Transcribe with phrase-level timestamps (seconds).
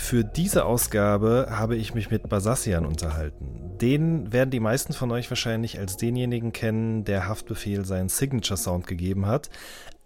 [0.00, 3.76] Für diese Ausgabe habe ich mich mit Basassian unterhalten.
[3.78, 8.86] Den werden die meisten von euch wahrscheinlich als denjenigen kennen, der Haftbefehl seinen Signature Sound
[8.86, 9.50] gegeben hat.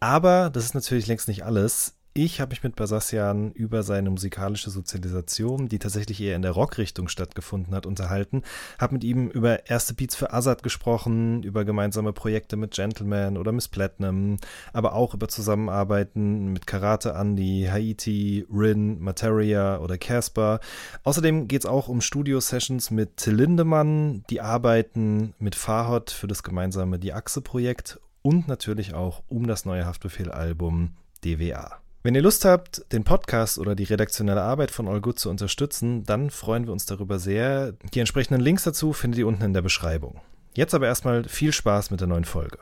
[0.01, 1.95] Aber das ist natürlich längst nicht alles.
[2.15, 7.09] Ich habe mich mit Basassian über seine musikalische Sozialisation, die tatsächlich eher in der Rockrichtung
[7.09, 8.43] stattgefunden hat, unterhalten.
[8.79, 13.53] Habe mit ihm über erste Beats für Azad gesprochen, über gemeinsame Projekte mit Gentleman oder
[13.53, 14.37] Miss Platinum,
[14.75, 20.61] aber auch über Zusammenarbeiten mit Karate Andy, Haiti, Rin, Materia oder Casper.
[21.05, 26.43] Außerdem geht es auch um Studio-Sessions mit Till Lindemann, die Arbeiten mit Fahot für das
[26.43, 30.91] gemeinsame Die Achse-Projekt und natürlich auch um das neue Haftbefehl-Album
[31.25, 31.82] DWA.
[32.05, 36.03] Wenn ihr Lust habt, den Podcast oder die redaktionelle Arbeit von All Good zu unterstützen,
[36.03, 37.75] dann freuen wir uns darüber sehr.
[37.95, 40.21] Die entsprechenden Links dazu findet ihr unten in der Beschreibung.
[40.55, 42.59] Jetzt aber erstmal viel Spaß mit der neuen Folge.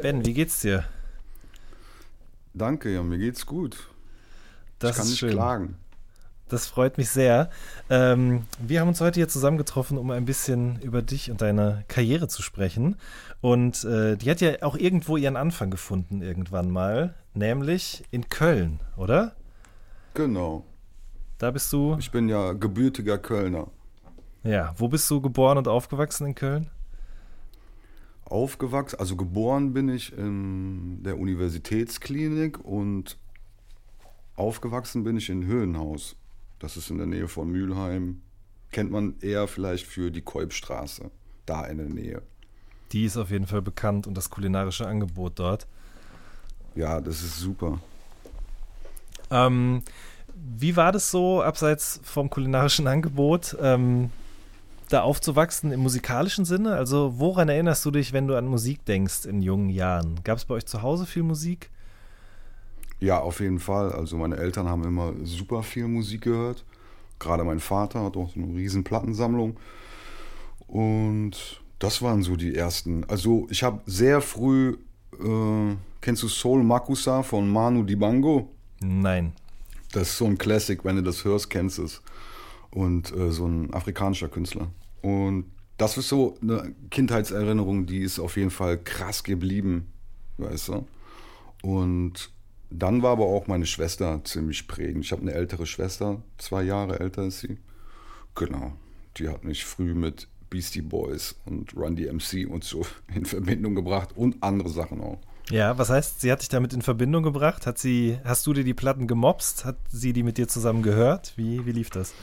[0.00, 0.84] Ben, wie geht's dir?
[2.54, 3.76] Danke, ja, mir geht's gut.
[4.78, 5.32] Das ich kann ist nicht schön.
[5.32, 5.76] klagen.
[6.50, 7.48] Das freut mich sehr.
[7.90, 12.26] Ähm, wir haben uns heute hier zusammengetroffen, um ein bisschen über dich und deine Karriere
[12.26, 12.96] zu sprechen.
[13.40, 18.80] Und äh, die hat ja auch irgendwo ihren Anfang gefunden, irgendwann mal, nämlich in Köln,
[18.96, 19.34] oder?
[20.14, 20.64] Genau.
[21.38, 21.96] Da bist du.
[21.98, 23.68] Ich bin ja gebürtiger Kölner.
[24.42, 26.70] Ja, wo bist du geboren und aufgewachsen in Köln?
[28.24, 33.18] Aufgewachsen, also geboren bin ich in der Universitätsklinik und
[34.36, 36.16] aufgewachsen bin ich in Höhenhaus.
[36.58, 38.20] Das ist in der Nähe von Mülheim.
[38.70, 41.10] Kennt man eher vielleicht für die Kolbstraße,
[41.46, 42.22] da in der Nähe.
[42.92, 45.66] Die ist auf jeden Fall bekannt und das kulinarische Angebot dort.
[46.74, 47.78] Ja, das ist super.
[49.30, 49.82] Ähm,
[50.34, 54.10] wie war das so, abseits vom kulinarischen Angebot, ähm,
[54.88, 56.74] da aufzuwachsen im musikalischen Sinne?
[56.74, 60.20] Also woran erinnerst du dich, wenn du an Musik denkst in jungen Jahren?
[60.24, 61.70] Gab es bei euch zu Hause viel Musik?
[62.98, 63.92] Ja, auf jeden Fall.
[63.92, 66.64] Also meine Eltern haben immer super viel Musik gehört.
[67.18, 69.56] Gerade mein Vater hat auch so eine riesen Plattensammlung.
[70.66, 73.04] Und das waren so die ersten.
[73.08, 74.76] Also ich habe sehr früh,
[75.18, 78.50] äh, kennst du Soul Makusa von Manu Dibango?
[78.80, 79.32] Nein.
[79.92, 82.02] Das ist so ein Classic, wenn du das hörst, kennst du es.
[82.70, 84.68] Und äh, so ein afrikanischer Künstler.
[85.02, 85.46] Und
[85.78, 89.90] das ist so eine Kindheitserinnerung, die ist auf jeden Fall krass geblieben,
[90.36, 90.86] weißt du.
[91.62, 92.30] Und
[92.68, 95.06] dann war aber auch meine Schwester ziemlich prägend.
[95.06, 97.56] Ich habe eine ältere Schwester, zwei Jahre älter ist sie.
[98.34, 98.72] Genau.
[99.16, 102.84] Die hat mich früh mit Beastie Boys und Run DMC und so
[103.14, 105.18] in Verbindung gebracht und andere Sachen auch.
[105.50, 107.66] Ja, was heißt, sie hat dich damit in Verbindung gebracht?
[107.66, 109.64] Hat sie, hast du dir die Platten gemobst?
[109.64, 111.32] Hat sie die mit dir zusammen gehört?
[111.36, 112.14] Wie, wie lief das?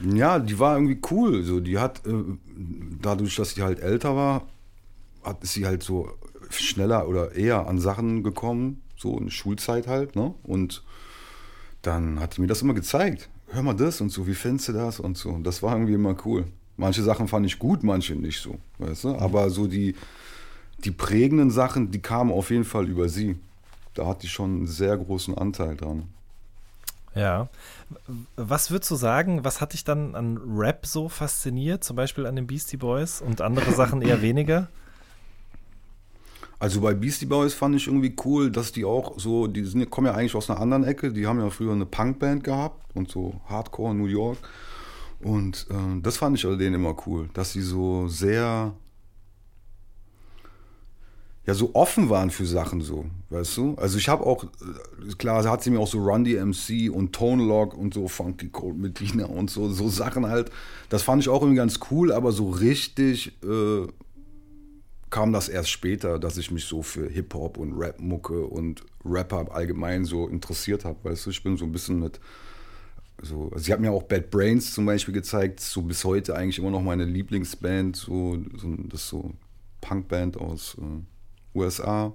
[0.00, 1.44] Ja, die war irgendwie cool.
[1.44, 2.12] So, die hat, äh,
[3.00, 4.48] dadurch, dass sie halt älter war,
[5.22, 6.10] hat sie halt so
[6.50, 10.34] schneller oder eher an Sachen gekommen, so in Schulzeit halt, ne?
[10.42, 10.82] Und
[11.80, 13.30] dann hat sie mir das immer gezeigt.
[13.48, 15.30] Hör mal das und so, wie findest du das und so.
[15.30, 16.46] Und das war irgendwie immer cool.
[16.76, 19.16] Manche Sachen fand ich gut, manche nicht so, weißt du?
[19.16, 19.94] Aber so die,
[20.84, 23.36] die prägenden Sachen, die kamen auf jeden Fall über sie.
[23.94, 26.04] Da hat die schon einen sehr großen Anteil dran.
[27.14, 27.48] Ja.
[28.36, 31.84] Was würdest du sagen, was hat dich dann an Rap so fasziniert?
[31.84, 34.68] Zum Beispiel an den Beastie Boys und andere Sachen eher weniger?
[36.58, 40.06] Also bei Beastie Boys fand ich irgendwie cool, dass die auch so, die sind, kommen
[40.06, 43.40] ja eigentlich aus einer anderen Ecke, die haben ja früher eine Punkband gehabt und so
[43.48, 44.38] Hardcore New York.
[45.22, 48.74] Und äh, das fand ich denen immer cool, dass sie so sehr,
[51.46, 53.74] ja, so offen waren für Sachen so, weißt du?
[53.76, 57.44] Also ich habe auch, äh, klar, hat sie mir auch so Run DMC und Tone
[57.44, 60.50] Lock und so Funky Cold Medina und so, so Sachen halt.
[60.88, 63.86] Das fand ich auch irgendwie ganz cool, aber so richtig äh,
[65.10, 70.04] kam das erst später, dass ich mich so für Hip-Hop und Rap-Mucke und Rapper allgemein
[70.04, 71.30] so interessiert habe, weißt du?
[71.30, 72.18] Ich bin so ein bisschen mit
[73.20, 76.58] so, also sie hat mir auch Bad Brains zum Beispiel gezeigt, so bis heute eigentlich
[76.58, 79.32] immer noch meine Lieblingsband, so, so das ist so
[79.80, 82.12] Punkband aus äh, USA.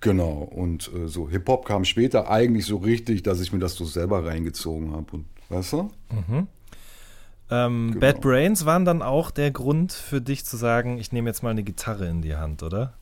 [0.00, 3.84] Genau, und äh, so Hip-Hop kam später eigentlich so richtig, dass ich mir das so
[3.84, 5.06] selber reingezogen habe.
[5.12, 5.90] Und weißt du?
[6.10, 6.48] Mhm.
[7.50, 8.00] Ähm, Genau.
[8.00, 11.50] Bad Brains waren dann auch der Grund für dich zu sagen, ich nehme jetzt mal
[11.50, 12.94] eine Gitarre in die Hand, oder?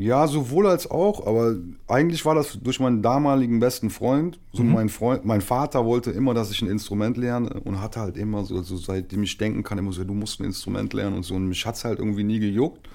[0.00, 1.56] Ja, sowohl als auch, aber
[1.86, 4.38] eigentlich war das durch meinen damaligen besten Freund.
[4.50, 8.16] So mein Freund, mein Vater wollte immer, dass ich ein Instrument lerne und hatte halt
[8.16, 11.24] immer so, so seitdem ich denken kann, immer so, du musst ein Instrument lernen und
[11.24, 11.34] so.
[11.34, 12.88] Und mich hat's halt irgendwie nie gejuckt.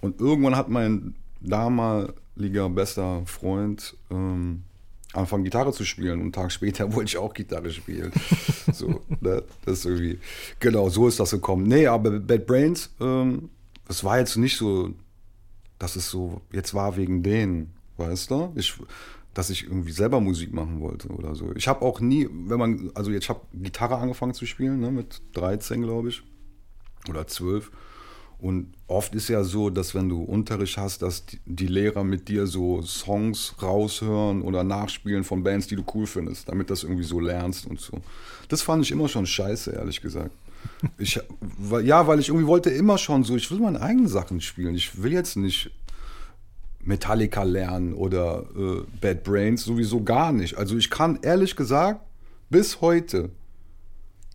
[0.00, 4.62] Und irgendwann hat mein damaliger bester Freund ähm,
[5.12, 6.20] angefangen, Gitarre zu spielen.
[6.20, 8.12] Und einen Tag später wollte ich auch Gitarre spielen.
[8.72, 9.42] so, ne?
[9.64, 10.20] das ist irgendwie,
[10.60, 11.64] genau, so ist das gekommen.
[11.64, 13.50] Nee, aber Bad Brains, ähm,
[13.88, 14.94] das war jetzt nicht so
[15.84, 18.54] dass es so jetzt war wegen denen, weißt du?
[18.54, 18.74] Ich,
[19.34, 21.52] dass ich irgendwie selber Musik machen wollte oder so.
[21.54, 25.20] Ich habe auch nie, wenn man, also jetzt habe Gitarre angefangen zu spielen, ne, mit
[25.34, 26.22] 13, glaube ich,
[27.10, 27.70] oder 12.
[28.38, 32.28] Und oft ist ja so, dass wenn du Unterricht hast, dass die, die Lehrer mit
[32.28, 37.04] dir so Songs raushören oder nachspielen von Bands, die du cool findest, damit das irgendwie
[37.04, 38.00] so lernst und so.
[38.48, 40.34] Das fand ich immer schon scheiße, ehrlich gesagt.
[40.98, 41.20] Ich,
[41.82, 44.74] ja, weil ich irgendwie wollte immer schon so, ich will meine eigenen Sachen spielen.
[44.74, 45.70] Ich will jetzt nicht
[46.80, 50.56] Metallica lernen oder äh, Bad Brains, sowieso gar nicht.
[50.56, 52.00] Also ich kann ehrlich gesagt
[52.50, 53.30] bis heute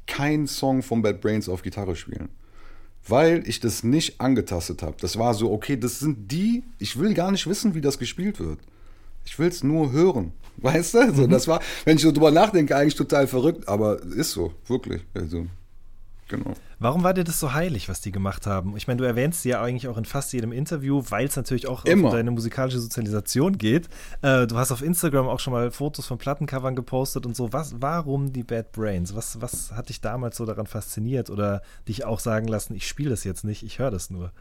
[0.07, 2.29] keinen Song von Bad Brains auf Gitarre spielen.
[3.07, 4.97] Weil ich das nicht angetastet habe.
[4.99, 8.39] Das war so, okay, das sind die, ich will gar nicht wissen, wie das gespielt
[8.39, 8.59] wird.
[9.25, 10.33] Ich will es nur hören.
[10.57, 11.13] Weißt du?
[11.13, 11.29] So, mhm.
[11.29, 15.01] Das war, wenn ich so drüber nachdenke, eigentlich total verrückt, aber ist so, wirklich.
[15.13, 15.45] Also,
[16.29, 16.53] Genau.
[16.77, 18.77] Warum war dir das so heilig, was die gemacht haben?
[18.77, 21.67] Ich meine, du erwähnst sie ja eigentlich auch in fast jedem Interview, weil es natürlich
[21.67, 22.09] auch Immer.
[22.09, 23.89] um deine musikalische Sozialisation geht.
[24.21, 27.51] Äh, du hast auf Instagram auch schon mal Fotos von Plattencovern gepostet und so.
[27.51, 29.15] Was, warum die Bad Brains?
[29.15, 33.09] Was, was hat dich damals so daran fasziniert oder dich auch sagen lassen, ich spiele
[33.09, 34.31] das jetzt nicht, ich höre das nur?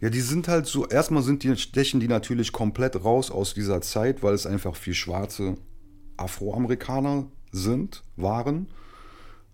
[0.00, 3.82] Ja, die sind halt so, erstmal sind die, stechen die natürlich komplett raus aus dieser
[3.82, 5.54] Zeit, weil es einfach viel schwarze
[6.16, 8.66] Afroamerikaner sind, waren.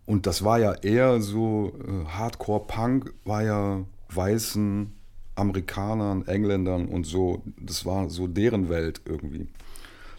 [0.06, 4.93] Und das war ja eher so, äh, Hardcore-Punk war ja weißen
[5.35, 9.49] Amerikanern, Engländern und so, das war so deren Welt irgendwie.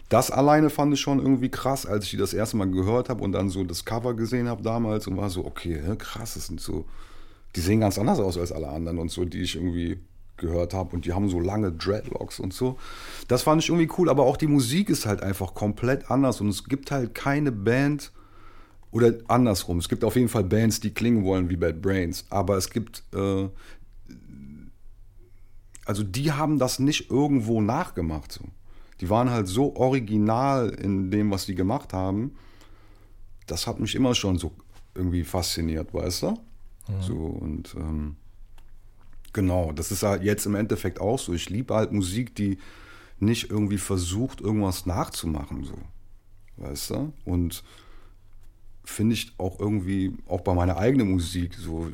[0.08, 3.22] Das alleine fand ich schon irgendwie krass, als ich die das erste Mal gehört habe
[3.22, 6.60] und dann so das Cover gesehen habe damals und war so, okay, krass, das sind
[6.60, 6.86] so,
[7.56, 9.98] die sehen ganz anders aus als alle anderen und so, die ich irgendwie
[10.38, 12.78] gehört habe und die haben so lange Dreadlocks und so.
[13.26, 16.48] Das fand ich irgendwie cool, aber auch die Musik ist halt einfach komplett anders und
[16.48, 18.12] es gibt halt keine Band,
[18.90, 19.78] oder andersrum.
[19.78, 23.02] Es gibt auf jeden Fall Bands, die klingen wollen wie Bad Brains, aber es gibt,
[23.14, 23.48] äh,
[25.84, 28.32] also die haben das nicht irgendwo nachgemacht.
[28.32, 28.44] So.
[29.00, 32.32] Die waren halt so original in dem, was die gemacht haben.
[33.46, 34.52] Das hat mich immer schon so
[34.94, 36.30] irgendwie fasziniert, weißt du?
[36.30, 37.02] Mhm.
[37.02, 38.16] So und ähm,
[39.32, 41.32] genau, das ist halt jetzt im Endeffekt auch so.
[41.32, 42.58] Ich liebe halt Musik, die
[43.20, 45.78] nicht irgendwie versucht, irgendwas nachzumachen, so.
[46.56, 47.12] Weißt du?
[47.24, 47.62] Und
[48.90, 51.88] finde ich auch irgendwie, auch bei meiner eigenen Musik, so,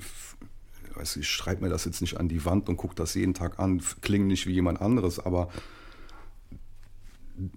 [0.95, 3.59] weiß, ich schreibe mir das jetzt nicht an die Wand und gucke das jeden Tag
[3.59, 5.49] an, klingt nicht wie jemand anderes, aber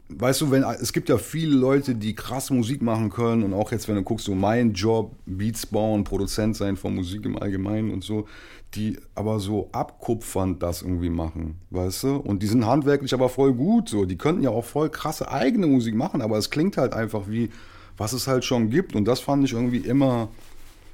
[0.10, 3.72] weißt du, wenn es gibt ja viele Leute, die krass Musik machen können und auch
[3.72, 7.92] jetzt, wenn du guckst, so mein Job, Beats bauen, Produzent sein von Musik im Allgemeinen
[7.92, 8.28] und so,
[8.74, 12.16] die aber so abkupfernd das irgendwie machen, weißt du?
[12.16, 15.68] Und die sind handwerklich aber voll gut, so, die könnten ja auch voll krasse eigene
[15.68, 17.50] Musik machen, aber es klingt halt einfach wie
[17.98, 18.96] was es halt schon gibt.
[18.96, 20.30] Und das fand ich irgendwie immer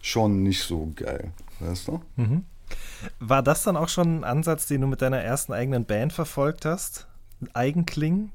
[0.01, 1.31] schon nicht so geil.
[1.59, 2.01] Weißt du?
[2.15, 2.43] Mhm.
[3.19, 6.65] War das dann auch schon ein Ansatz, den du mit deiner ersten eigenen Band verfolgt
[6.65, 7.07] hast?
[7.53, 8.31] Eigenklingen?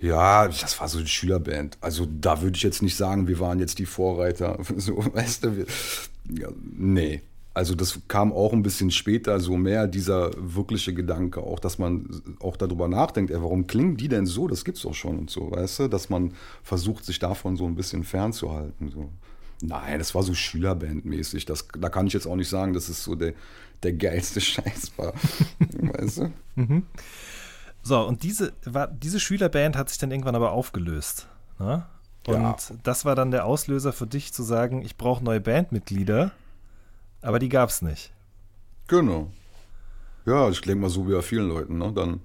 [0.00, 1.76] Ja, das war so eine Schülerband.
[1.80, 4.58] Also da würde ich jetzt nicht sagen, wir waren jetzt die Vorreiter.
[4.76, 5.66] So, weißt du, wir,
[6.30, 7.22] ja, nee
[7.54, 12.22] also das kam auch ein bisschen später, so mehr dieser wirkliche Gedanke, auch dass man
[12.40, 14.46] auch darüber nachdenkt, ey, warum klingen die denn so?
[14.46, 17.74] Das gibt's doch schon und so, weißt du, dass man versucht, sich davon so ein
[17.74, 18.90] bisschen fernzuhalten.
[18.90, 19.10] So.
[19.60, 21.46] Nein, das war so Schülerbandmäßig.
[21.46, 23.34] Das, da kann ich jetzt auch nicht sagen, dass es so der,
[23.82, 25.14] der geilste Scheiß war.
[25.58, 26.32] weißt du?
[26.54, 26.86] Mhm.
[27.82, 31.26] So, und diese, war, diese Schülerband hat sich dann irgendwann aber aufgelöst.
[31.58, 31.86] Ne?
[32.26, 32.56] Und ja.
[32.82, 36.32] das war dann der Auslöser für dich zu sagen, ich brauche neue Bandmitglieder.
[37.22, 38.12] Aber die gab es nicht.
[38.86, 39.30] Genau.
[40.26, 41.78] Ja, ich denke mal so wie bei vielen Leuten.
[41.78, 41.92] Ne?
[41.94, 42.20] Dann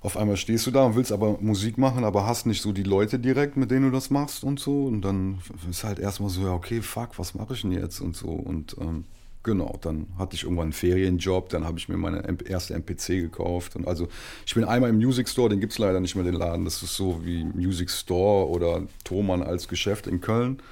[0.00, 2.82] auf einmal stehst du da und willst aber Musik machen, aber hast nicht so die
[2.82, 4.86] Leute direkt, mit denen du das machst und so.
[4.86, 8.16] Und dann ist halt erstmal so, ja, okay, fuck, was mache ich denn jetzt und
[8.16, 8.28] so.
[8.28, 9.04] Und ähm,
[9.42, 13.76] genau, dann hatte ich irgendwann einen Ferienjob, dann habe ich mir meine erste MPC gekauft.
[13.76, 14.08] Und also
[14.46, 16.64] ich bin einmal im Music Store, den gibt es leider nicht mehr, den Laden.
[16.64, 20.62] Das ist so wie Music Store oder Thomann als Geschäft in Köln.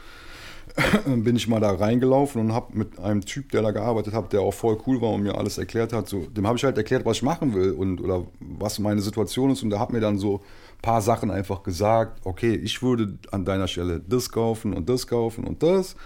[1.06, 4.40] bin ich mal da reingelaufen und habe mit einem Typ, der da gearbeitet hat, der
[4.40, 7.04] auch voll cool war und mir alles erklärt hat, so, dem habe ich halt erklärt,
[7.04, 10.18] was ich machen will und oder was meine Situation ist und der hat mir dann
[10.18, 14.88] so ein paar Sachen einfach gesagt, okay, ich würde an deiner Stelle das kaufen und
[14.88, 15.96] das kaufen und das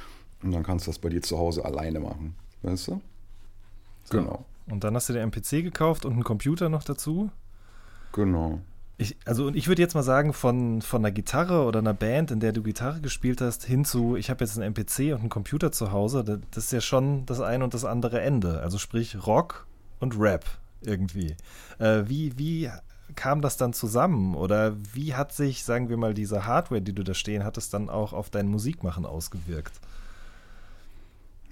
[0.42, 3.00] und dann kannst du das bei dir zu Hause alleine machen, weißt du?
[4.04, 4.18] So.
[4.18, 4.44] Genau.
[4.68, 7.30] Und dann hast du den MPC gekauft und einen Computer noch dazu.
[8.12, 8.60] Genau.
[8.99, 12.30] Ich, also und ich würde jetzt mal sagen, von, von einer Gitarre oder einer Band,
[12.30, 15.28] in der du Gitarre gespielt hast, hin zu, ich habe jetzt einen MPC und einen
[15.28, 18.61] Computer zu Hause, das, ist ja schon das eine und das andere Ende.
[18.61, 19.66] Also sprich Rock
[19.99, 20.44] und Rap
[20.82, 21.37] irgendwie.
[21.78, 22.70] Äh, wie, wie
[23.14, 24.34] kam das dann zusammen?
[24.34, 27.88] Oder wie hat sich, sagen wir mal, diese Hardware, die du da stehen hattest, dann
[27.88, 29.80] auch auf dein Musikmachen ausgewirkt?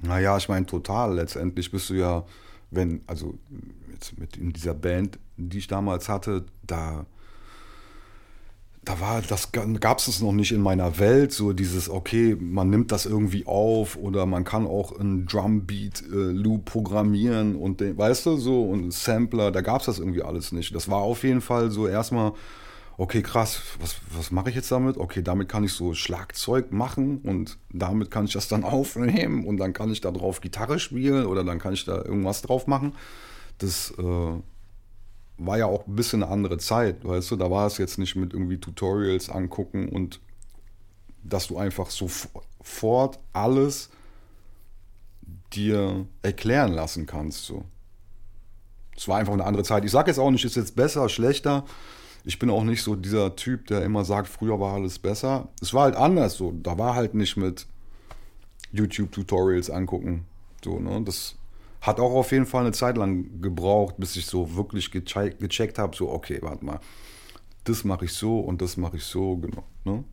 [0.03, 1.15] Naja, ich meine, total.
[1.15, 2.25] Letztendlich bist du ja,
[2.71, 3.39] wenn, also
[3.93, 7.05] jetzt mit in dieser Band, die ich damals hatte, da,
[8.83, 12.93] da war, das gab es noch nicht in meiner Welt, so dieses, okay, man nimmt
[12.93, 18.63] das irgendwie auf oder man kann auch einen Drumbeat-Loop programmieren und den, weißt du, so,
[18.63, 20.75] und Sampler, da gab es das irgendwie alles nicht.
[20.75, 22.33] Das war auf jeden Fall so erstmal,
[22.97, 24.97] okay, krass, was, was mache ich jetzt damit?
[24.97, 29.59] Okay, damit kann ich so Schlagzeug machen und damit kann ich das dann aufnehmen und
[29.59, 32.95] dann kann ich da drauf Gitarre spielen oder dann kann ich da irgendwas drauf machen.
[33.59, 34.41] Das äh,
[35.47, 38.17] war ja auch ein bisschen eine andere Zeit, weißt du, da war es jetzt nicht
[38.17, 40.21] mit irgendwie Tutorials angucken und
[41.23, 43.91] dass du einfach sofort alles
[45.53, 47.45] dir erklären lassen kannst.
[47.45, 47.65] So.
[48.97, 49.85] Es war einfach eine andere Zeit.
[49.85, 51.65] Ich sage jetzt auch nicht, ist jetzt besser, schlechter
[52.25, 55.49] ich bin auch nicht so dieser Typ, der immer sagt, früher war alles besser.
[55.61, 56.53] Es war halt anders so.
[56.53, 57.67] Da war halt nicht mit
[58.73, 60.27] YouTube-Tutorials angucken.
[60.63, 61.03] So, ne?
[61.03, 61.37] Das
[61.81, 65.79] hat auch auf jeden Fall eine Zeit lang gebraucht, bis ich so wirklich gecheckt, gecheckt
[65.79, 66.81] habe, so, okay, warte mal,
[67.65, 69.65] das mache ich so und das mache ich so, genau.
[69.85, 70.05] Ne?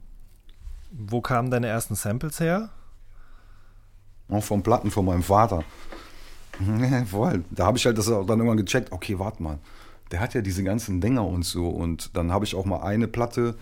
[0.92, 2.70] Wo kamen deine ersten Samples her?
[4.30, 5.64] Auch vom Platten von meinem Vater.
[7.06, 7.44] Voll.
[7.52, 9.60] Da habe ich halt das dann irgendwann gecheckt, okay, warte mal
[10.12, 11.68] der hat ja diese ganzen Dinger und so.
[11.70, 13.56] Und dann habe ich auch mal eine Platte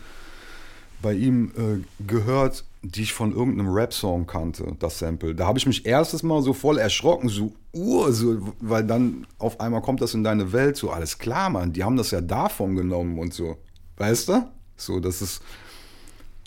[1.02, 5.34] bei ihm äh, gehört, die ich von irgendeinem Rap-Song kannte, das Sample.
[5.34, 9.60] Da habe ich mich erstes Mal so voll erschrocken, so, uh, so, weil dann auf
[9.60, 12.76] einmal kommt das in deine Welt, so, alles klar, Mann, die haben das ja davon
[12.76, 13.58] genommen und so.
[13.98, 14.50] Weißt du?
[14.78, 15.42] So, das ist.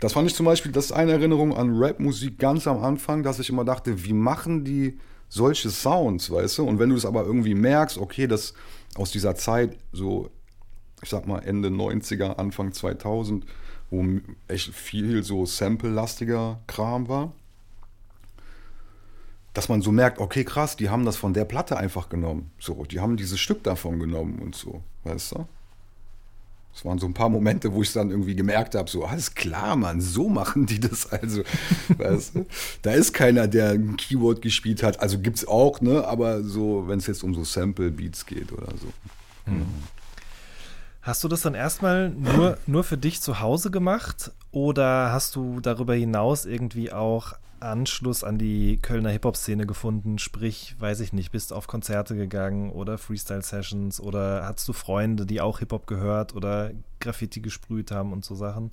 [0.00, 3.40] Das fand ich zum Beispiel, das ist eine Erinnerung an Rap-Musik ganz am Anfang, dass
[3.40, 6.64] ich immer dachte, wie machen die solche Sounds, weißt du?
[6.64, 8.54] Und wenn du es aber irgendwie merkst, okay, das
[8.94, 10.30] aus dieser Zeit, so,
[11.02, 13.44] ich sag mal, Ende 90er, Anfang 2000,
[13.90, 14.04] wo
[14.48, 17.32] echt viel so sample-lastiger Kram war,
[19.54, 22.50] dass man so merkt, okay, krass, die haben das von der Platte einfach genommen.
[22.58, 25.48] So, die haben dieses Stück davon genommen und so, weißt du?
[26.78, 29.74] Es waren so ein paar Momente, wo ich dann irgendwie gemerkt habe, so, alles klar,
[29.74, 31.42] Mann, so machen die das also.
[31.88, 32.46] weißt du?
[32.82, 35.00] Da ist keiner, der ein Keyword gespielt hat.
[35.00, 36.06] Also gibt es auch, ne?
[36.06, 38.92] Aber so, wenn es jetzt um so Sample-Beats geht oder so.
[39.50, 39.66] Mhm.
[41.08, 45.58] Hast du das dann erstmal nur, nur für dich zu Hause gemacht oder hast du
[45.58, 50.18] darüber hinaus irgendwie auch Anschluss an die Kölner Hip-Hop-Szene gefunden?
[50.18, 55.40] Sprich, weiß ich nicht, bist auf Konzerte gegangen oder Freestyle-Sessions oder hattest du Freunde, die
[55.40, 58.70] auch Hip-Hop gehört oder Graffiti gesprüht haben und so Sachen?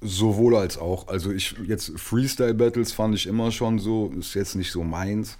[0.00, 1.08] Sowohl als auch.
[1.08, 5.38] Also ich jetzt Freestyle-Battles fand ich immer schon so, ist jetzt nicht so meins,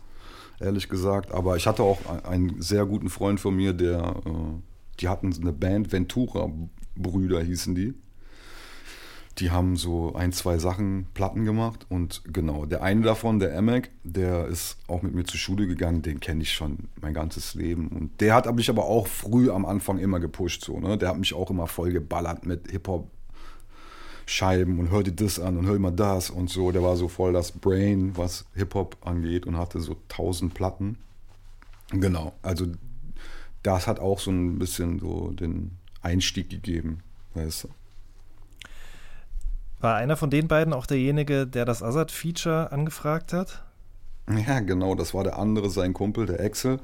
[0.58, 1.30] ehrlich gesagt.
[1.30, 5.52] Aber ich hatte auch einen sehr guten Freund von mir, der, äh, die hatten eine
[5.52, 7.94] Band, Ventura-Brüder hießen die
[9.38, 13.90] die haben so ein, zwei Sachen, Platten gemacht und genau, der eine davon, der Emek,
[14.04, 17.88] der ist auch mit mir zur Schule gegangen, den kenne ich schon mein ganzes Leben
[17.88, 20.96] und der hat mich aber auch früh am Anfang immer gepusht, so, ne?
[20.96, 23.10] der hat mich auch immer voll geballert mit Hip-Hop
[24.26, 27.08] Scheiben und hör dir das an und hör mal das und so, der war so
[27.08, 30.96] voll das Brain, was Hip-Hop angeht und hatte so tausend Platten.
[31.90, 32.66] Genau, also
[33.64, 37.00] das hat auch so ein bisschen so den Einstieg gegeben,
[37.35, 37.68] weißt du.
[39.80, 43.64] War einer von den beiden auch derjenige, der das Azad-Feature angefragt hat?
[44.47, 46.78] Ja, genau, das war der andere, sein Kumpel, der Axel.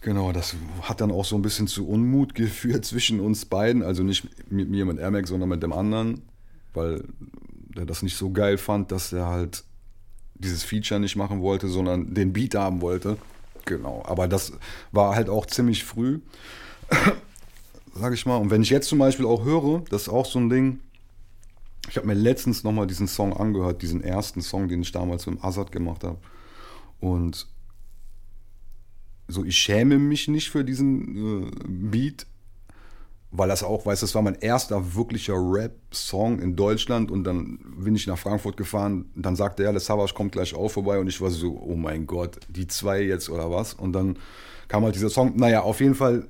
[0.00, 3.82] Genau, das hat dann auch so ein bisschen zu Unmut geführt zwischen uns beiden.
[3.82, 6.22] Also nicht mit mir, mit Amex, sondern mit dem anderen,
[6.74, 7.04] weil
[7.76, 9.64] der das nicht so geil fand, dass er halt
[10.34, 13.16] dieses Feature nicht machen wollte, sondern den Beat haben wollte.
[13.66, 14.52] Genau, aber das
[14.92, 16.20] war halt auch ziemlich früh,
[17.94, 18.36] sag ich mal.
[18.36, 20.80] Und wenn ich jetzt zum Beispiel auch höre, das ist auch so ein Ding,
[21.88, 25.42] ich habe mir letztens nochmal diesen Song angehört, diesen ersten Song, den ich damals mit
[25.44, 26.18] Azad gemacht habe.
[27.00, 27.46] Und
[29.28, 32.26] so, ich schäme mich nicht für diesen äh, Beat,
[33.36, 37.58] weil das auch, weißt du, das war mein erster wirklicher Rap-Song in Deutschland und dann
[37.78, 41.08] bin ich nach Frankfurt gefahren, dann sagte er, Le Savage kommt gleich auch vorbei und
[41.08, 43.74] ich war so, oh mein Gott, die zwei jetzt oder was?
[43.74, 44.18] Und dann
[44.68, 46.28] kam halt dieser Song, naja, auf jeden Fall,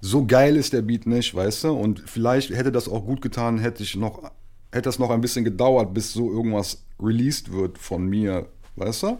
[0.00, 1.72] so geil ist der Beat nicht, weißt du?
[1.72, 4.30] Und vielleicht hätte das auch gut getan, hätte ich noch
[4.72, 9.18] hätte das noch ein bisschen gedauert, bis so irgendwas released wird von mir, weißt du?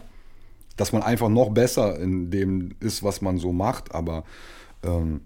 [0.75, 4.23] dass man einfach noch besser in dem ist, was man so macht, aber
[4.83, 5.21] ähm,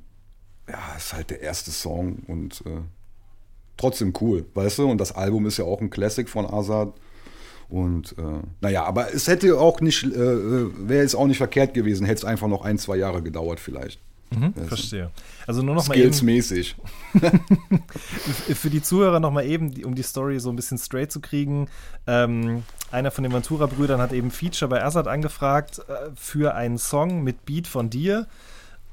[0.69, 2.81] ja, ist halt der erste Song und äh,
[3.77, 4.89] trotzdem cool, weißt du?
[4.89, 6.93] Und das Album ist ja auch ein Classic von Azad.
[7.69, 12.05] Und äh, naja, aber es hätte auch nicht, äh, wäre es auch nicht verkehrt gewesen,
[12.05, 13.99] hätte es einfach noch ein, zwei Jahre gedauert vielleicht.
[14.31, 15.09] Mhm, verstehe.
[15.47, 16.75] Also nur noch mal eben, Skillsmäßig.
[18.53, 21.67] für die Zuhörer noch mal eben, um die Story so ein bisschen straight zu kriegen.
[22.05, 27.23] Ähm, einer von den Ventura-Brüdern hat eben Feature bei Azad angefragt äh, für einen Song
[27.23, 28.27] mit Beat von dir.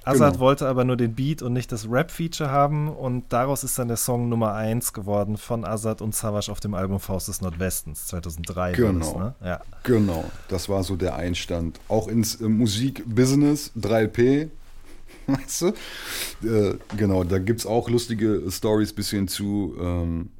[0.06, 0.44] Azad Genau.
[0.44, 3.96] wollte aber nur den Beat und nicht das Rap-Feature haben und daraus ist dann der
[3.96, 8.54] Song Nummer 1 geworden von Azad und Savage auf dem Album Faust des Nordwestens 2003.
[8.54, 8.98] war Genau.
[9.04, 9.34] Das, ne?
[9.44, 9.60] Ja.
[9.82, 11.80] Genau, das war so der Einstand.
[11.88, 14.48] Auch ins äh, Musikbusiness, 3P,
[15.26, 16.46] weißt du?
[16.46, 19.74] Äh, genau, da gibt es auch lustige Stories bisschen zu.
[19.80, 20.30] Ähm,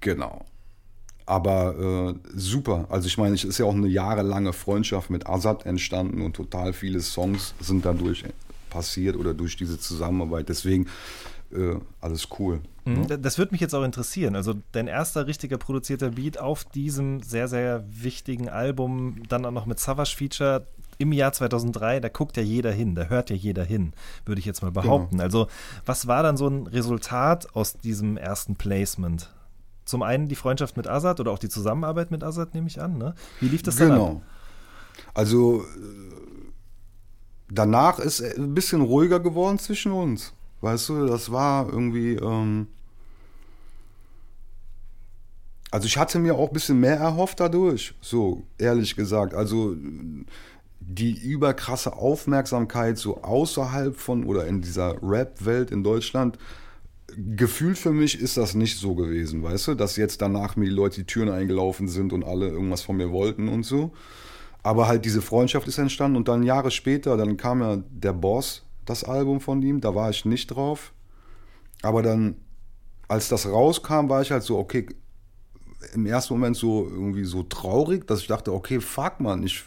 [0.00, 0.44] genau.
[1.28, 2.86] Aber äh, super.
[2.88, 6.72] Also ich meine, es ist ja auch eine jahrelange Freundschaft mit Azad entstanden und total
[6.72, 8.22] viele Songs sind dadurch
[8.70, 10.48] passiert oder durch diese Zusammenarbeit.
[10.48, 10.86] Deswegen
[11.52, 12.60] äh, alles cool.
[12.84, 13.06] Mhm.
[13.06, 14.34] D- Das würde mich jetzt auch interessieren.
[14.36, 19.66] Also dein erster richtiger produzierter Beat auf diesem sehr, sehr wichtigen Album, dann auch noch
[19.66, 20.66] mit Savage-Feature
[20.98, 23.92] im Jahr 2003, da guckt ja jeder hin, da hört ja jeder hin,
[24.24, 25.20] würde ich jetzt mal behaupten.
[25.20, 25.46] Also
[25.84, 29.30] was war dann so ein Resultat aus diesem ersten Placement?
[29.84, 32.96] Zum einen die Freundschaft mit Azad oder auch die Zusammenarbeit mit Azad, nehme ich an.
[32.96, 33.14] Ne?
[33.40, 33.98] Wie lief das dann ab?
[33.98, 34.22] Genau.
[35.12, 35.64] Also äh,
[37.48, 40.32] danach ist ein bisschen ruhiger geworden zwischen uns.
[40.60, 42.14] Weißt du, das war irgendwie.
[42.14, 42.68] Ähm
[45.70, 49.34] also ich hatte mir auch ein bisschen mehr erhofft dadurch, so ehrlich gesagt.
[49.34, 49.76] Also
[50.80, 56.38] die überkrasse Aufmerksamkeit so außerhalb von oder in dieser Rap-Welt in Deutschland,
[57.16, 60.70] gefühlt für mich ist das nicht so gewesen, weißt du, dass jetzt danach mir die
[60.70, 63.92] Leute die Türen eingelaufen sind und alle irgendwas von mir wollten und so.
[64.66, 68.64] Aber halt diese Freundschaft ist entstanden und dann Jahre später, dann kam ja der Boss,
[68.84, 70.92] das Album von ihm, da war ich nicht drauf.
[71.82, 72.34] Aber dann,
[73.06, 74.88] als das rauskam, war ich halt so, okay,
[75.94, 79.62] im ersten Moment so irgendwie so traurig, dass ich dachte, okay, fuck man, ich,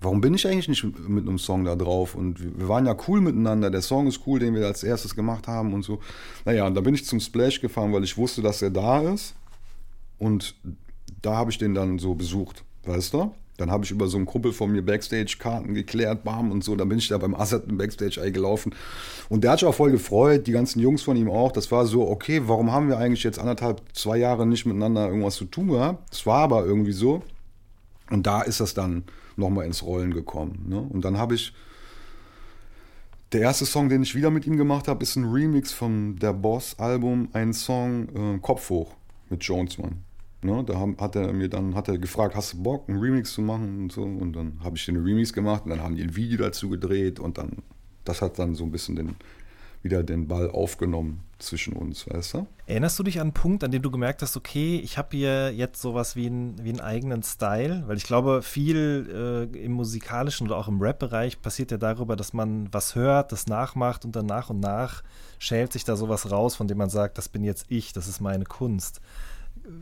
[0.00, 2.14] warum bin ich eigentlich nicht mit einem Song da drauf?
[2.14, 5.46] Und wir waren ja cool miteinander, der Song ist cool, den wir als erstes gemacht
[5.46, 6.00] haben und so.
[6.46, 9.34] Naja, und da bin ich zum Splash gefahren, weil ich wusste, dass er da ist.
[10.18, 10.54] Und
[11.20, 13.34] da habe ich den dann so besucht, weißt du?
[13.60, 16.74] Dann habe ich über so einen Kumpel von mir Backstage-Karten geklärt, bam und so.
[16.76, 18.74] Dann bin ich da beim Assad im Backstage eingelaufen.
[19.28, 21.52] Und der hat sich auch voll gefreut, die ganzen Jungs von ihm auch.
[21.52, 25.34] Das war so, okay, warum haben wir eigentlich jetzt anderthalb, zwei Jahre nicht miteinander irgendwas
[25.36, 26.10] zu tun gehabt?
[26.10, 27.22] Das war aber irgendwie so.
[28.10, 29.04] Und da ist das dann
[29.36, 30.66] nochmal ins Rollen gekommen.
[30.68, 30.80] Ne?
[30.80, 31.52] Und dann habe ich,
[33.32, 36.32] der erste Song, den ich wieder mit ihm gemacht habe, ist ein Remix vom Der
[36.32, 38.94] Boss-Album, ein Song äh, Kopf hoch
[39.28, 40.02] mit Jonesman.
[40.42, 40.64] Ne?
[40.64, 43.82] Da hat er mir dann hat er gefragt, hast du Bock, einen Remix zu machen
[43.82, 44.02] und so.
[44.02, 47.20] Und dann habe ich den Remix gemacht und dann haben die ein Video dazu gedreht
[47.20, 47.58] und dann,
[48.04, 49.16] das hat dann so ein bisschen den,
[49.82, 52.46] wieder den Ball aufgenommen zwischen uns, weißt du?
[52.66, 55.52] Erinnerst du dich an einen Punkt, an dem du gemerkt hast, okay, ich habe hier
[55.52, 57.84] jetzt sowas wie, ein, wie einen eigenen Style?
[57.86, 62.32] Weil ich glaube, viel äh, im musikalischen oder auch im Rap-Bereich passiert ja darüber, dass
[62.32, 65.02] man was hört, das nachmacht und dann nach und nach
[65.38, 68.20] schält sich da sowas raus, von dem man sagt, das bin jetzt ich, das ist
[68.20, 69.00] meine Kunst.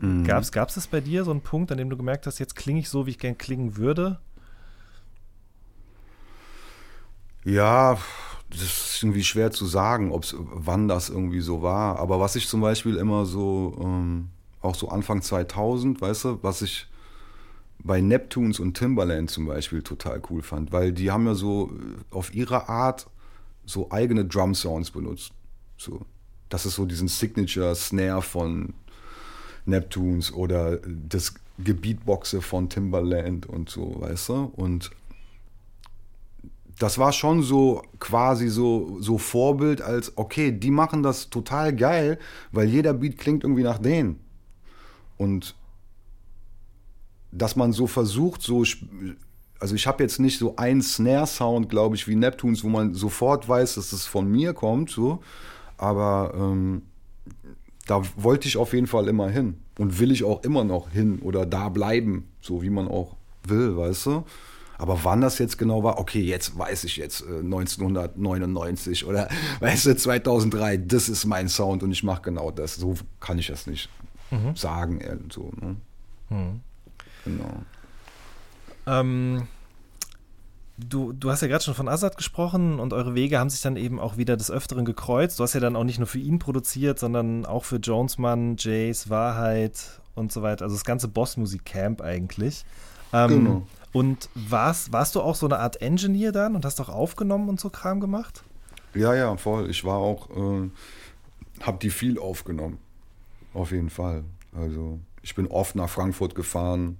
[0.01, 0.23] Mhm.
[0.23, 2.89] Gab es bei dir so einen Punkt, an dem du gemerkt hast, jetzt klinge ich
[2.89, 4.19] so, wie ich gern klingen würde?
[7.45, 7.97] Ja,
[8.49, 11.99] das ist irgendwie schwer zu sagen, ob's, wann das irgendwie so war.
[11.99, 14.29] Aber was ich zum Beispiel immer so, ähm,
[14.61, 16.87] auch so Anfang 2000, weißt du, was ich
[17.81, 22.15] bei Neptunes und Timbaland zum Beispiel total cool fand, weil die haben ja so äh,
[22.15, 23.07] auf ihre Art
[23.65, 25.31] so eigene Drum-Sounds benutzt.
[25.77, 26.01] So.
[26.49, 28.73] Das ist so diesen Signature-Snare von
[29.69, 34.51] Neptunes oder das Gebietboxe von Timbaland und so, weißt du?
[34.55, 34.91] Und
[36.79, 42.17] das war schon so quasi so, so Vorbild als, okay, die machen das total geil,
[42.51, 44.19] weil jeder Beat klingt irgendwie nach denen.
[45.17, 45.55] Und
[47.31, 48.63] dass man so versucht, so,
[49.59, 53.47] also ich habe jetzt nicht so einen Snare-Sound, glaube ich, wie Neptunes, wo man sofort
[53.47, 55.21] weiß, dass es von mir kommt, so,
[55.77, 56.83] aber ähm,
[57.89, 61.19] da wollte ich auf jeden Fall immer hin und will ich auch immer noch hin
[61.23, 64.23] oder da bleiben, so wie man auch will, weißt du?
[64.77, 69.27] Aber wann das jetzt genau war, okay, jetzt weiß ich jetzt äh, 1999 oder
[69.59, 72.75] weißt du 2003, das ist mein Sound und ich mache genau das.
[72.75, 73.89] So kann ich das nicht
[74.53, 75.51] sagen, äh, so.
[75.59, 75.75] Ne?
[77.25, 77.63] Genau.
[78.85, 79.47] Ähm,
[80.87, 83.75] du, du hast ja gerade schon von Azad gesprochen und eure Wege haben sich dann
[83.75, 85.39] eben auch wieder des Öfteren gekreuzt.
[85.39, 89.09] Du hast ja dann auch nicht nur für ihn produziert, sondern auch für Jonesmann, Jace,
[89.09, 90.65] Wahrheit und so weiter.
[90.65, 92.65] Also das ganze Bossmusik-Camp eigentlich.
[93.13, 93.67] Ähm, Genau.
[93.91, 97.59] Und warst, warst du auch so eine Art Engineer dann und hast auch aufgenommen und
[97.59, 98.43] so Kram gemacht?
[98.93, 99.69] Ja, ja, voll.
[99.69, 100.69] Ich war auch, äh,
[101.61, 102.77] hab die viel aufgenommen.
[103.53, 104.23] Auf jeden Fall.
[104.55, 106.99] Also ich bin oft nach Frankfurt gefahren,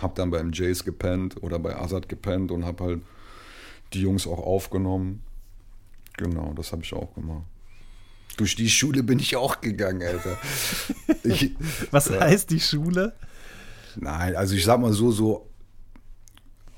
[0.00, 3.00] hab dann beim Jace gepennt oder bei Azad gepennt und hab halt
[3.92, 5.22] die Jungs auch aufgenommen.
[6.16, 7.44] Genau, das habe ich auch gemacht.
[8.36, 10.38] Durch die Schule bin ich auch gegangen, Alter.
[11.24, 11.54] Ich,
[11.90, 12.20] Was ja.
[12.20, 13.14] heißt die Schule?
[13.96, 15.48] Nein, also ich sag mal so, so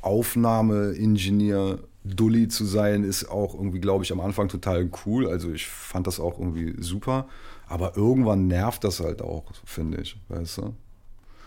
[0.00, 5.28] Aufnahmeingenieur Dulli zu sein, ist auch irgendwie, glaube ich, am Anfang total cool.
[5.28, 7.28] Also ich fand das auch irgendwie super.
[7.66, 10.74] Aber irgendwann nervt das halt auch, finde ich, weißt du?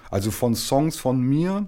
[0.10, 1.68] Also von Songs von mir,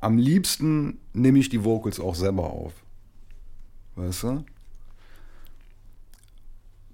[0.00, 2.72] am liebsten nehme ich die Vocals auch selber auf.
[3.96, 4.44] Weißt du?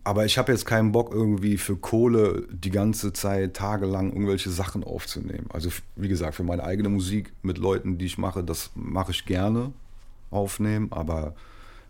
[0.06, 4.84] Aber ich habe jetzt keinen Bock irgendwie für Kohle die ganze Zeit tagelang irgendwelche Sachen
[4.84, 5.46] aufzunehmen.
[5.48, 9.24] Also wie gesagt, für meine eigene Musik mit Leuten, die ich mache, das mache ich
[9.24, 9.72] gerne
[10.30, 10.88] aufnehmen.
[10.90, 11.34] Aber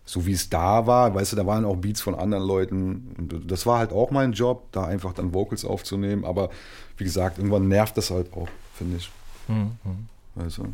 [0.05, 3.15] so wie es da war, weißt du, da waren auch Beats von anderen Leuten.
[3.17, 6.23] Und das war halt auch mein Job, da einfach dann Vocals aufzunehmen.
[6.23, 6.49] Aber
[6.95, 9.11] wie gesagt, irgendwann nervt das halt auch, finde ich.
[9.49, 9.71] Mhm.
[10.35, 10.73] Weißt du?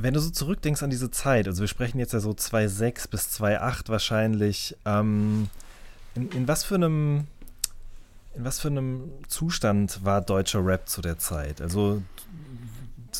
[0.00, 3.40] Wenn du so zurückdenkst an diese Zeit, also wir sprechen jetzt ja so 2,6 bis
[3.40, 5.48] 2,8 wahrscheinlich, ähm,
[6.14, 7.26] in, in was für einem
[8.34, 11.60] in was für einem Zustand war deutscher Rap zu der Zeit?
[11.60, 12.02] Also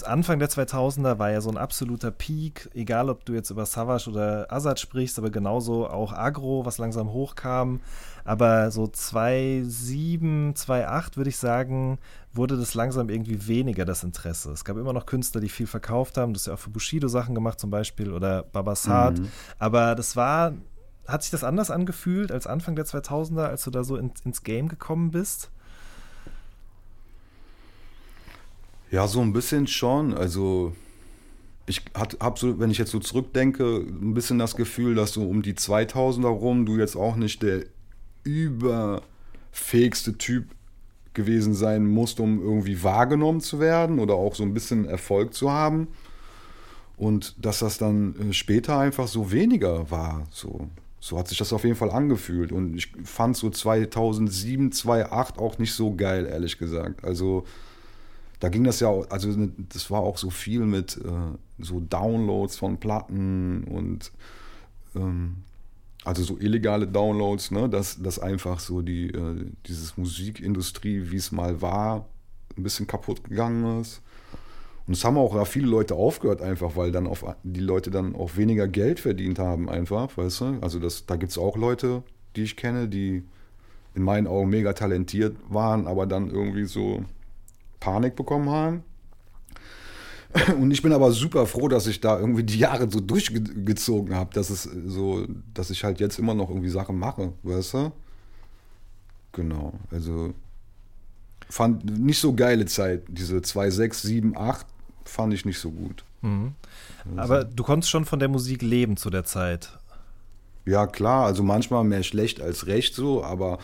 [0.04, 4.10] Anfang der 2000er war ja so ein absoluter Peak, egal ob du jetzt über Savage
[4.10, 7.80] oder Azad sprichst, aber genauso auch Agro, was langsam hochkam.
[8.24, 11.98] Aber so 2,7, 2,8 würde ich sagen,
[12.32, 14.52] wurde das langsam irgendwie weniger das Interesse.
[14.52, 16.34] Es gab immer noch Künstler, die viel verkauft haben.
[16.34, 19.18] Du hast ja auch für Bushido Sachen gemacht zum Beispiel oder Babasat.
[19.18, 19.28] Mhm.
[19.58, 20.52] Aber das war,
[21.06, 24.42] hat sich das anders angefühlt als Anfang der 2000er, als du da so in, ins
[24.42, 25.50] Game gekommen bist?
[28.90, 30.14] Ja, so ein bisschen schon.
[30.14, 30.72] Also
[31.66, 35.42] ich habe so, wenn ich jetzt so zurückdenke, ein bisschen das Gefühl, dass so um
[35.42, 37.64] die 2000er rum du jetzt auch nicht der
[38.24, 40.46] überfähigste Typ
[41.12, 45.50] gewesen sein musst, um irgendwie wahrgenommen zu werden oder auch so ein bisschen Erfolg zu
[45.50, 45.88] haben.
[46.96, 50.26] Und dass das dann äh, später einfach so weniger war.
[50.30, 50.68] So,
[51.00, 52.50] so hat sich das auf jeden Fall angefühlt.
[52.50, 57.04] Und ich fand so 2007, 2008 auch nicht so geil, ehrlich gesagt.
[57.04, 57.44] Also
[58.40, 62.56] da ging das ja, also ne, das war auch so viel mit äh, so Downloads
[62.56, 64.12] von Platten und
[64.94, 65.38] ähm,
[66.04, 71.32] also so illegale Downloads, ne, dass, dass einfach so die, äh, dieses Musikindustrie, wie es
[71.32, 72.06] mal war,
[72.56, 74.00] ein bisschen kaputt gegangen ist.
[74.86, 78.14] Und es haben auch da viele Leute aufgehört, einfach, weil dann auf, die Leute dann
[78.14, 80.58] auch weniger Geld verdient haben, einfach, weißt du?
[80.62, 82.02] Also das, da gibt es auch Leute,
[82.36, 83.22] die ich kenne, die
[83.94, 87.04] in meinen Augen mega talentiert waren, aber dann irgendwie so
[87.80, 88.84] Panik bekommen haben.
[90.60, 94.32] Und ich bin aber super froh, dass ich da irgendwie die Jahre so durchgezogen habe,
[94.34, 97.92] dass es so, dass ich halt jetzt immer noch irgendwie Sachen mache, weißt du?
[99.32, 100.34] Genau, also
[101.48, 104.66] fand nicht so geile Zeit, diese 2, 6, 7, 8
[105.04, 106.04] fand ich nicht so gut.
[106.20, 106.52] Mhm.
[107.16, 107.20] Also.
[107.20, 109.78] Aber du konntest schon von der Musik leben zu der Zeit.
[110.66, 113.58] Ja, klar, also manchmal mehr schlecht als recht so, aber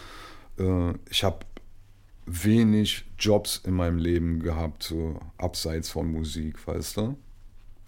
[0.58, 1.40] äh, ich habe
[2.26, 7.16] wenig Jobs in meinem Leben gehabt, so abseits von Musik, weißt du?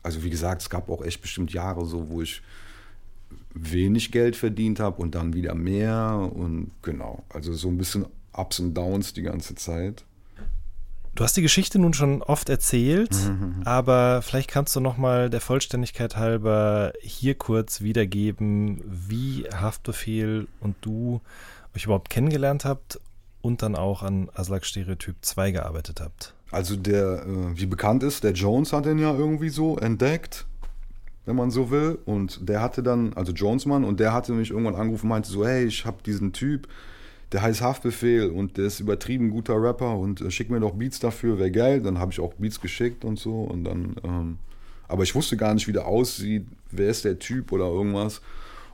[0.02, 2.42] Also wie gesagt, es gab auch echt bestimmt Jahre so, wo ich
[3.54, 8.60] wenig Geld verdient habe und dann wieder mehr und genau, also so ein bisschen Ups
[8.60, 10.04] und Downs die ganze Zeit.
[11.14, 13.62] Du hast die Geschichte nun schon oft erzählt, mhm.
[13.64, 20.76] aber vielleicht kannst du noch mal der Vollständigkeit halber hier kurz wiedergeben, wie Haftbefehl und
[20.82, 21.22] du
[21.74, 23.00] euch überhaupt kennengelernt habt
[23.46, 26.34] und dann auch an Aslak Stereotyp 2 gearbeitet habt.
[26.50, 30.46] Also der, äh, wie bekannt ist, der Jones hat den ja irgendwie so entdeckt,
[31.26, 31.98] wenn man so will.
[32.06, 35.46] Und der hatte dann, also Jonesmann, und der hatte mich irgendwann angerufen und meinte so,
[35.46, 36.66] hey, ich habe diesen Typ,
[37.30, 40.98] der heißt Haftbefehl und der ist übertrieben guter Rapper und äh, schick mir doch Beats
[40.98, 41.80] dafür, wäre geil.
[41.80, 44.38] Dann habe ich auch Beats geschickt und so und dann, ähm,
[44.88, 48.20] aber ich wusste gar nicht, wie der aussieht, wer ist der Typ oder irgendwas.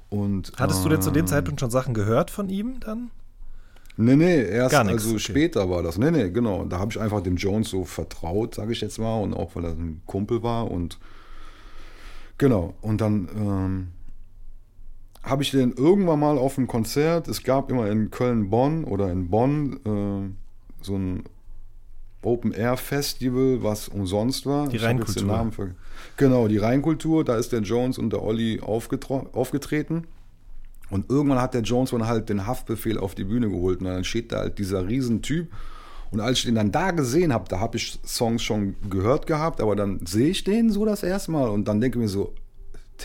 [0.09, 3.11] Und, Hattest ähm, du denn zu dem ähm, Zeitpunkt schon Sachen gehört von ihm dann?
[3.97, 5.19] Nee, nee, erst also okay.
[5.19, 5.99] später war das.
[5.99, 6.65] Nee, nee, genau.
[6.65, 9.65] Da habe ich einfach dem Jones so vertraut, sage ich jetzt mal, und auch weil
[9.65, 10.99] er ein Kumpel war und
[12.39, 12.75] genau.
[12.81, 13.89] Und dann ähm,
[15.23, 17.29] habe ich den irgendwann mal auf einem Konzert.
[17.29, 21.25] Es gab immer in Köln-Bonn oder in Bonn äh, so ein
[22.23, 24.69] Open-Air-Festival, was umsonst war.
[24.69, 25.75] Die Rheinkultur.
[26.17, 27.25] Genau, die Rheinkultur.
[27.25, 30.07] Da ist der Jones und der Olli aufgetreten.
[30.93, 34.05] Und irgendwann hat der Jones dann halt den Haftbefehl auf die Bühne geholt und dann
[34.05, 35.51] steht da halt dieser Riesentyp.
[36.11, 39.63] Und als ich den dann da gesehen habe, da habe ich Songs schon gehört gehabt,
[39.63, 42.35] aber dann sehe ich den so das erste Mal und dann denke ich mir so,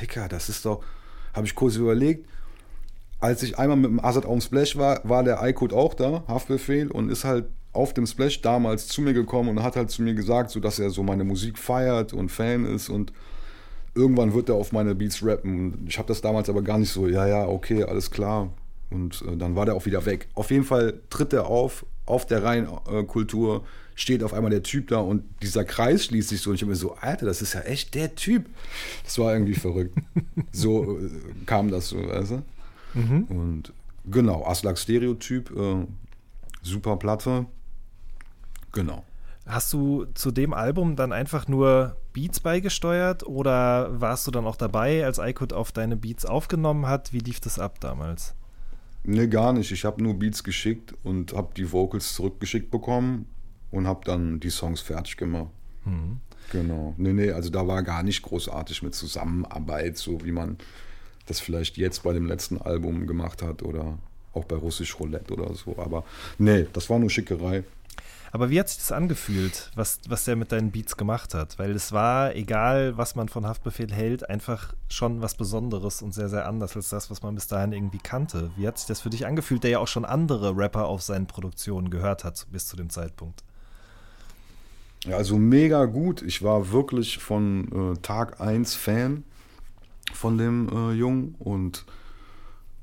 [0.01, 0.83] Dicker, das ist doch,
[1.33, 2.27] habe ich kurz überlegt,
[3.21, 6.25] als ich einmal mit dem Assad auf dem Splash war, war der iCode auch da,
[6.27, 10.01] Haftbefehl, und ist halt auf dem Splash damals zu mir gekommen und hat halt zu
[10.01, 13.13] mir gesagt, so dass er so meine Musik feiert und Fan ist und
[13.97, 15.85] irgendwann wird er auf meine Beats rappen.
[15.87, 18.53] Ich habe das damals aber gar nicht so, ja, ja, okay, alles klar.
[18.89, 20.27] Und äh, dann war der auch wieder weg.
[20.33, 24.99] Auf jeden Fall tritt er auf, auf der Rheinkultur, steht auf einmal der Typ da
[24.99, 26.51] und dieser Kreis schließt sich so.
[26.51, 28.45] Und ich habe mir so, Alter, das ist ja echt der Typ.
[29.03, 29.97] Das war irgendwie verrückt.
[30.51, 31.09] so äh,
[31.45, 32.43] kam das so, weißt du?
[33.29, 33.73] Und
[34.05, 35.85] genau, Aslak Stereotyp, äh,
[36.61, 37.45] super Platte.
[38.71, 39.03] Genau.
[39.47, 44.57] Hast du zu dem Album dann einfach nur Beats beigesteuert oder warst du dann auch
[44.57, 47.13] dabei, als iCode auf deine Beats aufgenommen hat?
[47.13, 48.35] Wie lief das ab damals?
[49.03, 49.71] Nee, gar nicht.
[49.71, 53.25] Ich habe nur Beats geschickt und habe die Vocals zurückgeschickt bekommen
[53.71, 55.51] und habe dann die Songs fertig gemacht.
[56.51, 56.93] Genau.
[56.97, 60.57] Nee, nee, also da war gar nicht großartig mit Zusammenarbeit, so wie man
[61.25, 63.97] das vielleicht jetzt bei dem letzten Album gemacht hat oder
[64.33, 65.77] auch bei Russisch Roulette oder so.
[65.77, 66.03] Aber
[66.37, 67.63] nee, das war nur Schickerei.
[68.31, 71.57] Aber wie hat sich das angefühlt, was, was der mit deinen Beats gemacht hat?
[71.59, 76.29] Weil es war, egal was man von Haftbefehl hält, einfach schon was Besonderes und sehr,
[76.29, 78.51] sehr anders als das, was man bis dahin irgendwie kannte.
[78.55, 81.27] Wie hat sich das für dich angefühlt, der ja auch schon andere Rapper auf seinen
[81.27, 83.43] Produktionen gehört hat bis zu dem Zeitpunkt?
[85.05, 86.21] Ja, also mega gut.
[86.21, 89.23] Ich war wirklich von äh, Tag 1 Fan
[90.13, 91.85] von dem äh, Jungen und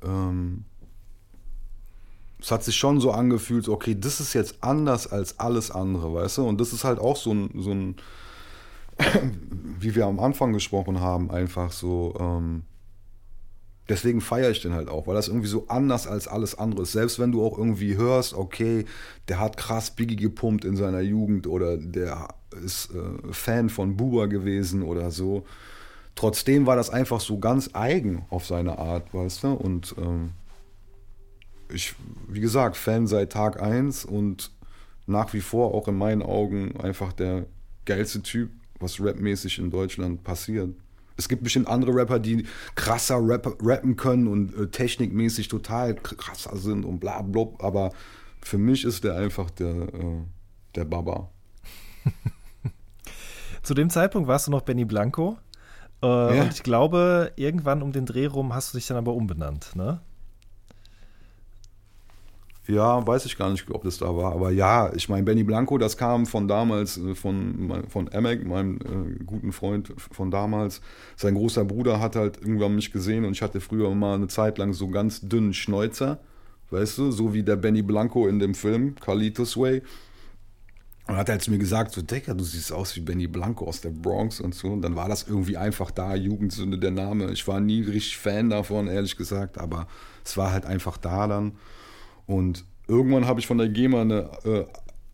[0.02, 0.64] ähm,
[2.44, 6.38] es hat sich schon so angefühlt, okay, das ist jetzt anders als alles andere, weißt
[6.38, 6.46] du?
[6.46, 7.96] Und das ist halt auch so ein, so ein
[9.80, 12.64] wie wir am Anfang gesprochen haben, einfach so, ähm,
[13.88, 16.92] deswegen feiere ich den halt auch, weil das irgendwie so anders als alles andere ist.
[16.92, 18.84] Selbst wenn du auch irgendwie hörst, okay,
[19.28, 22.28] der hat krass Biggie gepumpt in seiner Jugend oder der
[22.62, 25.46] ist äh, Fan von Buba gewesen oder so.
[26.14, 29.52] Trotzdem war das einfach so ganz eigen auf seine Art, weißt du?
[29.54, 30.32] Und ähm,
[31.74, 31.94] ich,
[32.28, 34.50] wie gesagt, Fan seit Tag 1 und
[35.06, 37.46] nach wie vor auch in meinen Augen einfach der
[37.84, 40.70] geilste Typ, was rapmäßig in Deutschland passiert.
[41.16, 46.56] Es gibt bestimmt andere Rapper, die krasser Rap rappen können und äh, technikmäßig total krasser
[46.56, 47.92] sind und bla bla, aber
[48.40, 50.22] für mich ist der einfach der, äh,
[50.74, 51.30] der Baba.
[53.62, 55.38] Zu dem Zeitpunkt warst du noch Benny Blanco.
[56.02, 56.42] Äh, Ja.
[56.42, 60.00] Und ich glaube, irgendwann um den Dreh rum hast du dich dann aber umbenannt, ne?
[62.66, 64.32] Ja, weiß ich gar nicht, ob das da war.
[64.32, 68.76] Aber ja, ich meine, Benny Blanco, das kam von damals, äh, von, von Emek, meinem
[68.76, 70.80] äh, guten Freund von damals.
[71.16, 74.56] Sein großer Bruder hat halt irgendwann mich gesehen und ich hatte früher mal eine Zeit
[74.56, 76.20] lang so ganz dünnen Schnäuzer.
[76.70, 79.82] Weißt du, so wie der Benny Blanco in dem Film, Carlitos Way.
[81.06, 83.82] Und hat er zu mir gesagt, so, Decker, du siehst aus wie Benny Blanco aus
[83.82, 84.68] der Bronx und so.
[84.68, 87.30] Und dann war das irgendwie einfach da, Jugendsünde, der Name.
[87.30, 89.86] Ich war nie richtig Fan davon, ehrlich gesagt, aber
[90.24, 91.52] es war halt einfach da dann.
[92.26, 94.64] Und irgendwann habe ich von der GEMA eine, äh,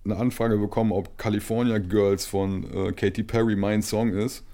[0.04, 4.44] eine Anfrage bekommen, ob California Girls von äh, Katy Perry mein Song ist.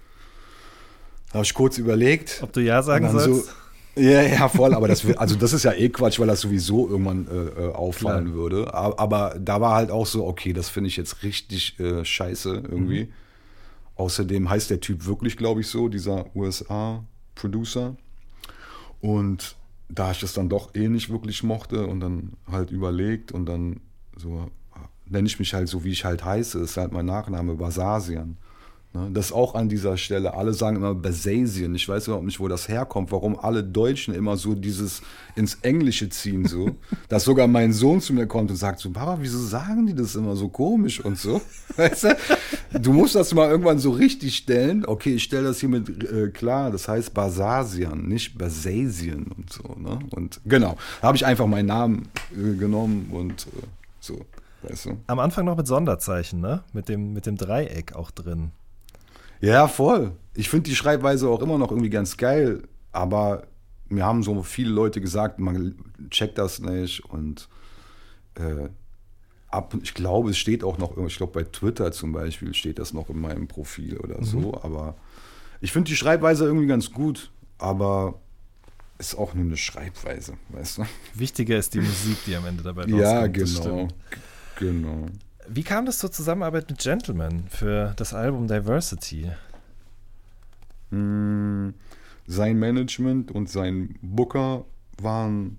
[1.28, 2.40] Da habe ich kurz überlegt.
[2.42, 3.46] Ob du Ja sagen sollst?
[3.46, 3.52] So,
[4.00, 7.26] ja, ja, voll, aber das, also das ist ja eh Quatsch, weil das sowieso irgendwann
[7.28, 8.36] äh, äh, auffallen Klar.
[8.36, 8.74] würde.
[8.74, 12.62] Aber, aber da war halt auch so, okay, das finde ich jetzt richtig äh, scheiße
[12.68, 13.04] irgendwie.
[13.04, 13.12] Mhm.
[13.96, 17.96] Außerdem heißt der Typ wirklich, glaube ich, so, dieser USA-Producer.
[19.00, 19.56] Und
[19.88, 23.80] da ich das dann doch eh nicht wirklich mochte und dann halt überlegt und dann
[24.16, 24.50] so
[25.08, 28.36] nenne ich mich halt so, wie ich halt heiße, ist halt mein Nachname Basasian.
[28.96, 30.34] Ne, Das auch an dieser Stelle.
[30.34, 31.74] Alle sagen immer Basasian.
[31.74, 35.02] Ich weiß überhaupt nicht, wo das herkommt, warum alle Deutschen immer so dieses
[35.34, 36.70] ins Englische ziehen, so.
[37.08, 40.14] Dass sogar mein Sohn zu mir kommt und sagt so, Papa, wieso sagen die das
[40.14, 41.42] immer so komisch und so?
[41.76, 42.16] Weißt du?
[42.80, 44.86] Du musst das mal irgendwann so richtig stellen.
[44.86, 46.70] Okay, ich stelle das hiermit äh, klar.
[46.70, 49.74] Das heißt Basasian, nicht Basasian und so.
[49.78, 49.98] Ne?
[50.10, 53.66] Und genau, da habe ich einfach meinen Namen äh, genommen und äh,
[54.00, 54.24] so,
[54.62, 54.96] weißt du.
[55.06, 56.62] Am Anfang noch mit Sonderzeichen, ne?
[56.72, 58.52] Mit dem, mit dem Dreieck auch drin.
[59.46, 60.12] Ja, voll.
[60.34, 63.46] Ich finde die Schreibweise auch immer noch irgendwie ganz geil, aber
[63.88, 65.76] mir haben so viele Leute gesagt, man
[66.10, 67.48] checkt das nicht und
[68.34, 68.68] äh,
[69.48, 72.92] ab, ich glaube, es steht auch noch, ich glaube bei Twitter zum Beispiel steht das
[72.92, 74.96] noch in meinem Profil oder so, aber
[75.60, 78.18] ich finde die Schreibweise irgendwie ganz gut, aber
[78.98, 80.86] ist auch nur eine Schreibweise, weißt du?
[81.14, 83.00] Wichtiger ist die Musik, die am Ende dabei rauskommt.
[83.00, 83.88] Ja, genau.
[84.58, 85.06] Genau.
[85.48, 89.30] Wie kam das zur Zusammenarbeit mit Gentleman für das Album Diversity?
[90.90, 91.70] Mm,
[92.26, 94.64] Sein Management und sein Booker
[95.00, 95.58] waren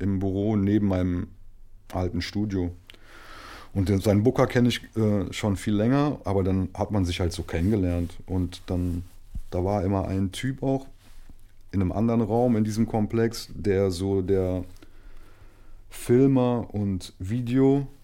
[0.00, 1.28] im Büro neben meinem
[1.92, 2.74] alten Studio.
[3.72, 7.32] Und seinen Booker kenne ich äh, schon viel länger, aber dann hat man sich halt
[7.32, 8.14] so kennengelernt.
[8.26, 9.04] Und dann,
[9.50, 10.86] da war immer ein Typ auch
[11.70, 14.64] in einem anderen Raum in diesem Komplex, der so der
[15.88, 17.12] Filmer und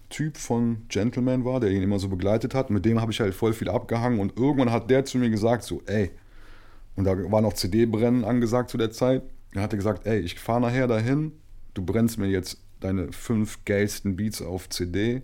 [0.07, 2.69] Videotyp von Gentleman war, der ihn immer so begleitet hat.
[2.69, 5.63] Mit dem habe ich halt voll viel abgehangen und irgendwann hat der zu mir gesagt,
[5.63, 6.11] so, ey,
[6.95, 9.23] und da war noch CD-Brennen angesagt zu der Zeit.
[9.53, 11.31] Er hatte gesagt, ey, ich fahre nachher dahin,
[11.73, 15.21] du brennst mir jetzt deine fünf geilsten Beats auf CD,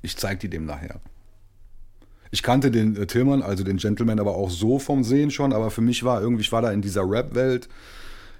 [0.00, 1.00] ich zeig die dem nachher.
[2.30, 5.70] Ich kannte den äh, Tillmann, also den Gentleman, aber auch so vom Sehen schon, aber
[5.70, 7.68] für mich war irgendwie, ich war da in dieser Rap-Welt,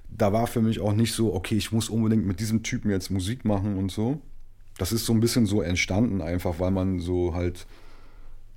[0.09, 3.11] da war für mich auch nicht so, okay, ich muss unbedingt mit diesem Typen jetzt
[3.11, 4.21] Musik machen und so.
[4.83, 7.69] Das ist so ein bisschen so entstanden, einfach weil man so halt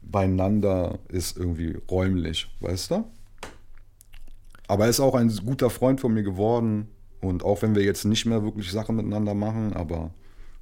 [0.01, 3.05] beieinander ist, irgendwie räumlich, weißt du?
[4.67, 6.87] Aber er ist auch ein guter Freund von mir geworden.
[7.21, 10.15] Und auch wenn wir jetzt nicht mehr wirklich Sachen miteinander machen, aber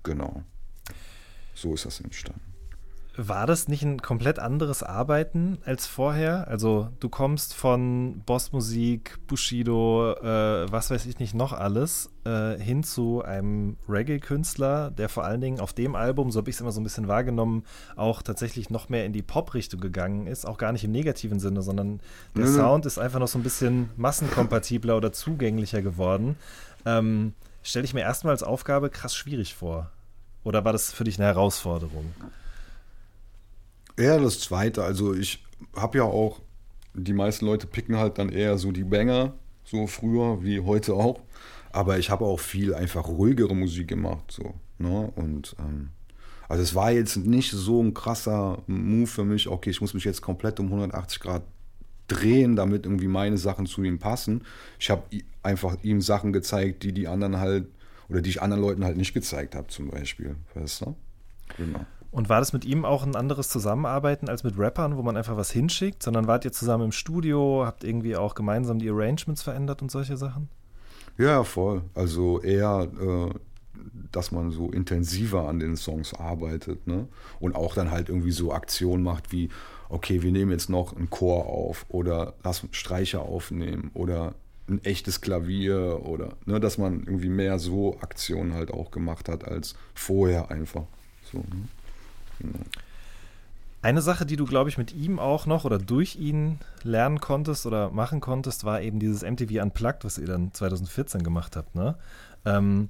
[0.03, 0.43] genau,
[1.53, 2.52] so ist das entstanden.
[3.15, 6.47] War das nicht ein komplett anderes Arbeiten als vorher?
[6.47, 12.83] Also du kommst von Bossmusik, Bushido, äh, was weiß ich nicht noch alles, äh, hin
[12.83, 16.71] zu einem Reggae-Künstler, der vor allen Dingen auf dem Album, so habe ich es immer
[16.71, 20.47] so ein bisschen wahrgenommen, auch tatsächlich noch mehr in die Pop-Richtung gegangen ist.
[20.47, 21.99] Auch gar nicht im negativen Sinne, sondern
[22.35, 22.55] der mhm.
[22.55, 26.35] Sound ist einfach noch so ein bisschen massenkompatibler oder zugänglicher geworden.
[26.85, 29.91] Ähm, Stelle ich mir erstmal als Aufgabe krass schwierig vor.
[30.43, 32.11] Oder war das für dich eine Herausforderung?
[33.97, 34.83] Eher das Zweite.
[34.83, 35.43] Also ich
[35.75, 36.41] habe ja auch,
[36.93, 41.21] die meisten Leute picken halt dann eher so die Banger, so früher wie heute auch.
[41.71, 44.31] Aber ich habe auch viel einfach ruhigere Musik gemacht.
[44.31, 45.11] So, ne?
[45.15, 45.89] Und ähm,
[46.47, 50.03] also es war jetzt nicht so ein krasser Move für mich, okay, ich muss mich
[50.03, 51.43] jetzt komplett um 180 Grad
[52.07, 54.43] drehen, damit irgendwie meine Sachen zu ihm passen.
[54.79, 55.03] Ich habe
[55.41, 57.67] einfach ihm Sachen gezeigt, die die anderen halt,
[58.09, 60.35] oder die ich anderen Leuten halt nicht gezeigt habe, zum Beispiel.
[60.53, 60.95] Weißt du?
[61.57, 61.85] Genau.
[62.13, 65.35] Und war das mit ihm auch ein anderes Zusammenarbeiten als mit Rappern, wo man einfach
[65.35, 69.81] was hinschickt, sondern wart ihr zusammen im Studio, habt irgendwie auch gemeinsam die Arrangements verändert
[69.81, 70.47] und solche Sachen?
[71.17, 71.81] Ja, voll.
[71.95, 73.33] Also eher, äh,
[74.11, 77.07] dass man so intensiver an den Songs arbeitet, ne?
[77.39, 79.49] Und auch dann halt irgendwie so Aktionen macht wie,
[79.89, 84.35] okay, wir nehmen jetzt noch einen Chor auf oder lass Streicher aufnehmen oder
[84.69, 89.45] ein echtes Klavier oder ne, dass man irgendwie mehr so Aktionen halt auch gemacht hat
[89.45, 90.83] als vorher einfach.
[91.31, 91.67] So, ne?
[93.81, 97.65] Eine Sache, die du, glaube ich, mit ihm auch noch oder durch ihn lernen konntest
[97.65, 101.75] oder machen konntest, war eben dieses MTV Unplugged, was ihr dann 2014 gemacht habt.
[101.75, 101.95] Ne?
[102.45, 102.89] Ähm,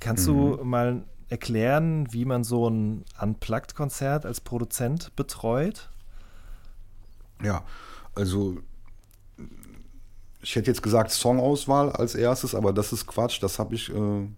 [0.00, 0.32] kannst mhm.
[0.32, 5.88] du mal erklären, wie man so ein Unplugged-Konzert als Produzent betreut?
[7.42, 7.62] Ja,
[8.14, 8.58] also
[10.42, 13.42] ich hätte jetzt gesagt Songauswahl als erstes, aber das ist Quatsch.
[13.42, 14.28] Das habe ich äh,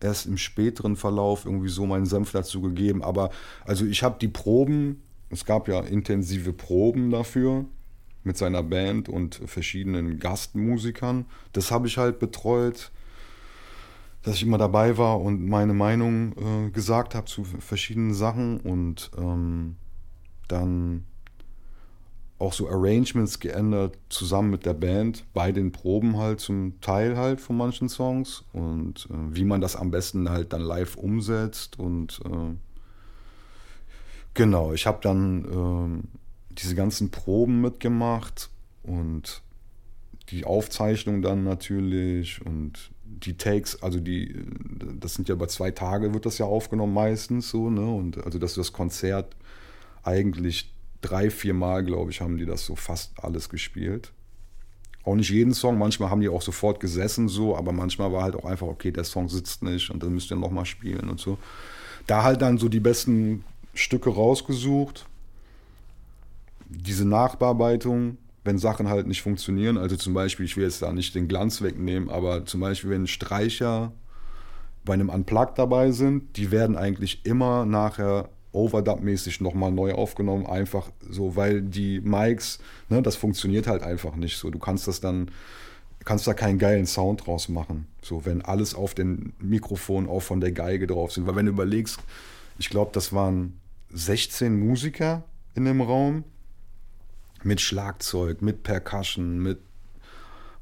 [0.00, 3.02] erst im späteren Verlauf irgendwie so meinen Senf dazu gegeben.
[3.02, 3.30] Aber
[3.64, 7.64] also ich habe die Proben, es gab ja intensive Proben dafür
[8.22, 11.26] mit seiner Band und verschiedenen Gastmusikern.
[11.52, 12.90] Das habe ich halt betreut,
[14.22, 16.32] dass ich immer dabei war und meine Meinung
[16.66, 19.76] äh, gesagt habe zu verschiedenen Sachen und ähm,
[20.48, 21.04] dann
[22.38, 27.40] auch so Arrangements geändert, zusammen mit der Band, bei den Proben halt zum Teil halt
[27.40, 32.20] von manchen Songs und äh, wie man das am besten halt dann live umsetzt und
[32.24, 32.54] äh,
[34.34, 38.50] genau, ich habe dann äh, diese ganzen Proben mitgemacht
[38.82, 39.42] und
[40.30, 44.34] die Aufzeichnung dann natürlich und die Takes, also die,
[44.98, 47.86] das sind ja über zwei Tage wird das ja aufgenommen meistens so, ne?
[47.86, 49.36] Und also dass das Konzert
[50.02, 50.73] eigentlich
[51.04, 54.12] drei, vier Mal, glaube ich, haben die das so fast alles gespielt.
[55.04, 58.34] Auch nicht jeden Song, manchmal haben die auch sofort gesessen so, aber manchmal war halt
[58.34, 61.36] auch einfach, okay, der Song sitzt nicht und dann müsst ihr nochmal spielen und so.
[62.06, 65.06] Da halt dann so die besten Stücke rausgesucht.
[66.68, 71.14] Diese Nachbearbeitung, wenn Sachen halt nicht funktionieren, also zum Beispiel, ich will jetzt da nicht
[71.14, 73.92] den Glanz wegnehmen, aber zum Beispiel, wenn Streicher
[74.86, 80.90] bei einem Unplugged dabei sind, die werden eigentlich immer nachher Overdub-mäßig nochmal neu aufgenommen, einfach
[81.10, 84.50] so, weil die Mics, ne, das funktioniert halt einfach nicht so.
[84.50, 85.30] Du kannst das dann,
[86.04, 90.40] kannst da keinen geilen Sound draus machen, so, wenn alles auf den Mikrofon auch von
[90.40, 91.26] der Geige drauf sind.
[91.26, 91.98] Weil wenn du überlegst,
[92.58, 93.58] ich glaube, das waren
[93.90, 95.24] 16 Musiker
[95.54, 96.24] in dem Raum
[97.42, 99.58] mit Schlagzeug, mit Percussion, mit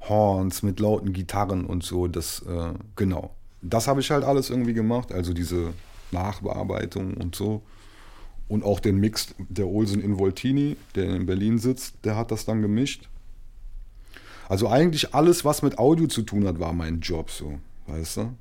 [0.09, 3.35] Horns, mit lauten Gitarren und so, das, äh, genau.
[3.61, 5.73] Das habe ich halt alles irgendwie gemacht, also diese
[6.11, 7.63] Nachbearbeitung und so.
[8.53, 12.61] Und auch den Mix der Olsen Involtini, der in Berlin sitzt, der hat das dann
[12.61, 13.09] gemischt.
[14.47, 18.35] Also eigentlich alles, was mit Audio zu tun hat, war mein Job so, weißt du?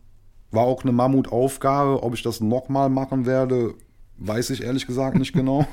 [0.51, 2.03] War auch eine Mammutaufgabe.
[2.03, 3.73] Ob ich das nochmal machen werde,
[4.17, 5.65] weiß ich ehrlich gesagt nicht genau.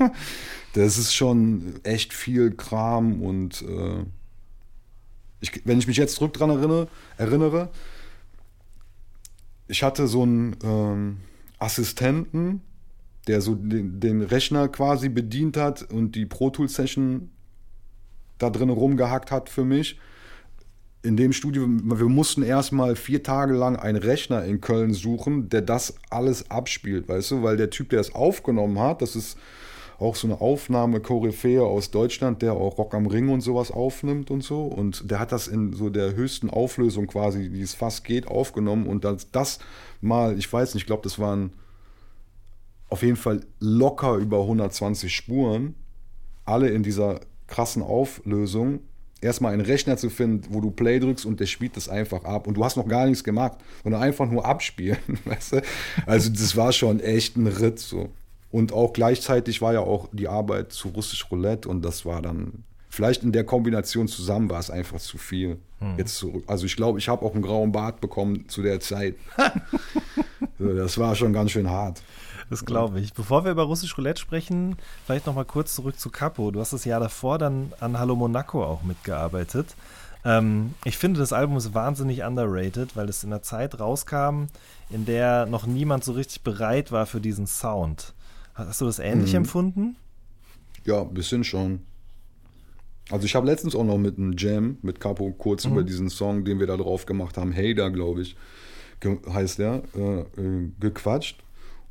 [0.72, 4.05] Das ist schon echt viel Kram und äh,
[5.41, 6.86] ich, wenn ich mich jetzt zurück dran erinnere,
[7.16, 7.70] erinnere
[9.68, 11.16] ich hatte so einen ähm,
[11.59, 12.62] Assistenten,
[13.29, 17.31] der so den, den, Rechner quasi bedient hat und die Pro Tool Session
[18.39, 20.01] da drin rumgehackt hat für mich.
[21.03, 25.62] In dem Studio, wir mussten erstmal vier Tage lang einen Rechner in Köln suchen, der
[25.62, 29.39] das alles abspielt, weißt du, weil der Typ, der es aufgenommen hat, das ist
[29.99, 34.31] auch so eine Aufnahme Koryphäe aus Deutschland, der auch Rock am Ring und sowas aufnimmt
[34.31, 34.62] und so.
[34.62, 38.87] Und der hat das in so der höchsten Auflösung quasi, wie es fast geht, aufgenommen.
[38.87, 39.59] Und das, das
[40.01, 41.53] mal, ich weiß nicht, ich glaube, das waren
[42.89, 45.74] auf jeden Fall locker über 120 Spuren,
[46.45, 48.80] alle in dieser krassen Auflösung.
[49.20, 52.47] Erstmal einen Rechner zu finden, wo du Play drückst und der spielt das einfach ab.
[52.47, 54.99] Und du hast noch gar nichts gemacht, sondern einfach nur abspielen.
[55.24, 55.62] Weißt du?
[56.07, 58.11] Also, das war schon echt ein Ritt so.
[58.51, 62.64] Und auch gleichzeitig war ja auch die Arbeit zu russisch Roulette und das war dann,
[62.89, 65.59] vielleicht in der Kombination zusammen war es einfach zu viel.
[65.80, 65.99] Hm.
[65.99, 66.45] Jetzt zurück.
[66.47, 69.16] Also ich glaube, ich habe auch einen grauen Bart bekommen zu der Zeit.
[70.59, 72.03] das war schon ganz schön hart.
[72.51, 73.12] Das glaube ich.
[73.12, 76.51] Bevor wir über russisch Roulette sprechen, vielleicht noch mal kurz zurück zu Capo.
[76.51, 79.74] Du hast das Jahr davor dann an Hallo Monaco auch mitgearbeitet.
[80.24, 84.46] Ähm, ich finde, das Album ist wahnsinnig underrated, weil es in einer Zeit rauskam,
[84.90, 88.14] in der noch niemand so richtig bereit war für diesen Sound.
[88.55, 89.38] Hast du das ähnlich mhm.
[89.38, 89.96] empfunden?
[90.84, 91.80] Ja, ein bisschen schon.
[93.11, 95.72] Also ich habe letztens auch noch mit einem Jam, mit Capo, kurz mhm.
[95.72, 98.36] über diesen Song, den wir da drauf gemacht haben, Hey da, glaube ich,
[99.05, 101.42] heißt der, äh, äh, gequatscht.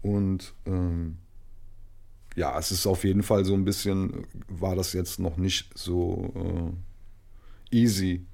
[0.01, 1.17] Und ähm,
[2.35, 6.73] ja, es ist auf jeden Fall so ein bisschen, war das jetzt noch nicht so
[7.71, 8.25] äh, easy,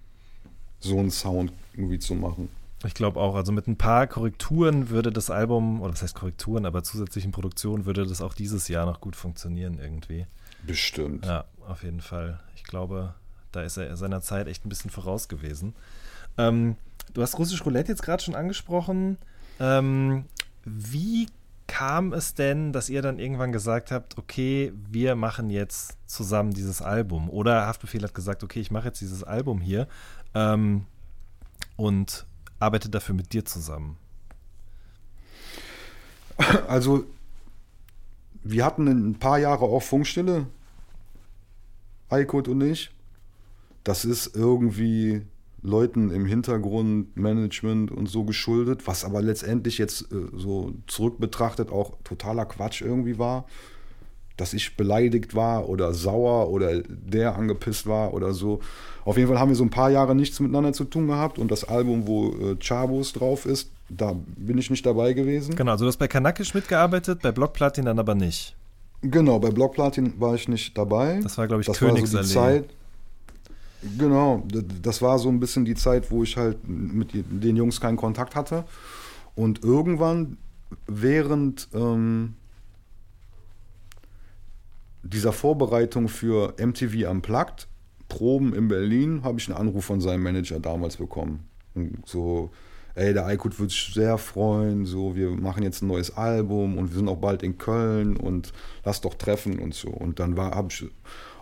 [0.80, 2.50] so einen Sound irgendwie zu machen.
[2.86, 6.66] Ich glaube auch, also mit ein paar Korrekturen würde das Album, oder was heißt Korrekturen,
[6.66, 10.26] aber zusätzlichen Produktionen würde das auch dieses Jahr noch gut funktionieren irgendwie.
[10.68, 11.26] Bestimmt.
[11.26, 12.42] Ja, auf jeden Fall.
[12.56, 13.16] Ich glaube,
[13.54, 15.74] da ist er seiner Zeit echt ein bisschen voraus gewesen.
[16.38, 16.76] Ähm,
[17.14, 19.18] du hast Russisch Roulette jetzt gerade schon angesprochen.
[19.60, 20.26] Ähm,
[20.66, 21.28] wie
[21.74, 26.84] kam es denn, dass ihr dann irgendwann gesagt habt, okay, wir machen jetzt zusammen dieses
[26.84, 27.32] Album?
[27.32, 29.88] Oder Haftbefehl hat gesagt, okay, ich mache jetzt dieses Album hier
[30.36, 30.86] ähm,
[31.76, 32.28] und
[32.60, 33.98] arbeitet dafür mit dir zusammen?
[36.68, 37.06] Also,
[38.44, 40.46] wir hatten ein paar Jahre auch Funkstille,
[42.08, 42.92] Eikut und ich.
[43.84, 45.26] Das ist irgendwie
[45.64, 51.72] Leuten im Hintergrund, Management und so geschuldet, was aber letztendlich jetzt äh, so zurück betrachtet
[51.72, 53.46] auch totaler Quatsch irgendwie war
[54.38, 58.62] dass ich beleidigt war oder sauer oder der angepisst war oder so.
[59.06, 61.52] Auf jeden Fall haben wir so ein paar Jahre nichts miteinander zu tun gehabt und
[61.52, 65.56] das Album, wo äh, Chabos drauf ist, da bin ich nicht dabei gewesen.
[65.56, 68.56] Genau, also du hast bei Kanakisch mitgearbeitet, bei Blockplatin dann aber nicht.
[69.02, 71.20] Genau, bei Blockplatin war ich nicht dabei.
[71.22, 72.14] Das war, glaube ich, das Königsallee.
[72.14, 72.76] War so die Zeit,
[73.98, 74.44] genau,
[74.82, 78.36] das war so ein bisschen die Zeit, wo ich halt mit den Jungs keinen Kontakt
[78.36, 78.66] hatte.
[79.36, 80.38] Und irgendwann,
[80.88, 82.36] während ähm,
[85.04, 87.68] dieser Vorbereitung für MTV Unplugged,
[88.08, 91.48] Proben in Berlin, habe ich einen Anruf von seinem Manager damals bekommen.
[91.74, 92.52] Und so,
[92.96, 96.90] ey, der Aykut wird sich sehr freuen, so, wir machen jetzt ein neues Album und
[96.90, 98.54] wir sind auch bald in Köln und
[98.86, 99.90] lass doch treffen und so.
[99.90, 100.86] Und dann habe ich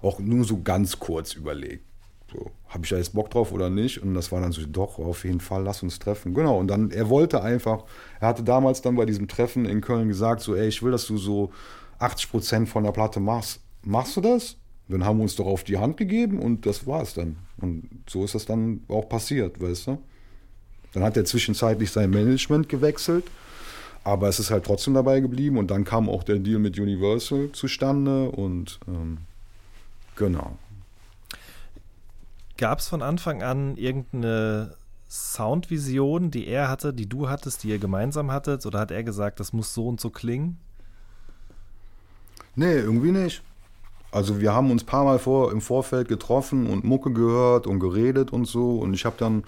[0.01, 1.90] auch nur so ganz kurz überlegt.
[2.31, 4.01] So, habe ich da jetzt Bock drauf oder nicht?
[4.01, 6.33] Und das war dann so, doch, auf jeden Fall, lass uns treffen.
[6.33, 7.83] Genau, und dann, er wollte einfach,
[8.19, 11.07] er hatte damals dann bei diesem Treffen in Köln gesagt, so, ey, ich will, dass
[11.07, 11.51] du so
[11.99, 14.55] 80 Prozent von der Platte machst, machst du das?
[14.87, 17.37] Dann haben wir uns doch auf die Hand gegeben und das war es dann.
[17.57, 19.97] Und so ist das dann auch passiert, weißt du?
[20.93, 23.25] Dann hat er zwischenzeitlich sein Management gewechselt,
[24.03, 27.51] aber es ist halt trotzdem dabei geblieben und dann kam auch der Deal mit Universal
[27.53, 29.19] zustande und ähm,
[30.17, 30.57] genau.
[32.61, 34.75] Gab es von Anfang an irgendeine
[35.09, 38.67] Soundvision, die er hatte, die du hattest, die ihr gemeinsam hattet?
[38.67, 40.59] Oder hat er gesagt, das muss so und so klingen?
[42.55, 43.41] Nee, irgendwie nicht.
[44.11, 47.79] Also wir haben uns ein paar Mal vor, im Vorfeld getroffen und Mucke gehört und
[47.79, 48.77] geredet und so.
[48.77, 49.43] Und ich habe dann,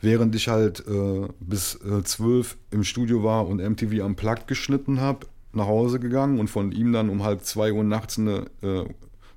[0.00, 5.00] während ich halt äh, bis äh, zwölf im Studio war und MTV am Plug geschnitten
[5.00, 8.84] habe, nach Hause gegangen und von ihm dann um halb zwei Uhr nachts eine äh,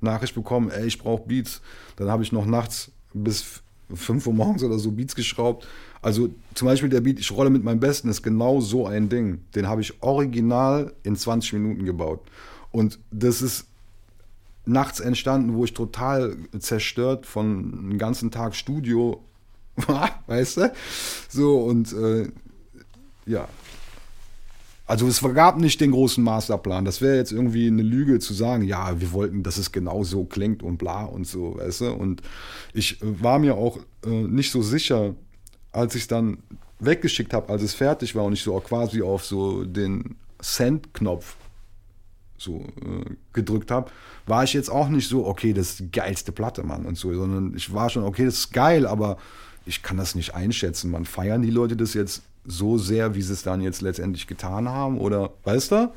[0.02, 1.62] Nachricht bekommen, ey, ich brauche Beats.
[1.98, 2.92] Dann habe ich noch nachts
[3.24, 3.62] bis
[3.94, 5.68] fünf Uhr morgens oder so Beats geschraubt.
[6.02, 9.40] Also zum Beispiel der Beat, ich rolle mit meinem Besten, ist genau so ein Ding.
[9.56, 12.22] Den habe ich original in 20 Minuten gebaut.
[12.72, 13.68] Und das ist
[14.66, 19.24] nachts entstanden, wo ich total zerstört von einem ganzen Tag Studio
[19.88, 20.74] war, weißt du?
[21.30, 22.30] So, und äh,
[23.26, 23.48] ja.
[24.88, 26.86] Also es gab nicht den großen Masterplan.
[26.86, 30.26] Das wäre jetzt irgendwie eine Lüge zu sagen, ja, wir wollten, dass es genau so
[30.26, 31.94] klingt und bla und so, weißt du.
[31.94, 32.22] Und
[32.74, 35.16] ich äh, war mir auch äh, nicht so sicher,
[35.72, 36.38] als ich es dann
[36.80, 41.36] weggeschickt habe, als es fertig war und ich so quasi auf so den Send-Knopf
[42.38, 43.90] so äh, gedrückt habe,
[44.28, 47.14] war ich jetzt auch nicht so, okay, das ist die geilste Platte, Mann und so,
[47.14, 49.18] sondern ich war schon, okay, das ist geil, aber
[49.66, 50.92] ich kann das nicht einschätzen.
[50.92, 54.70] Man feiern die Leute das jetzt so sehr, wie sie es dann jetzt letztendlich getan
[54.70, 55.00] haben?
[55.00, 55.92] Oder, weißt du?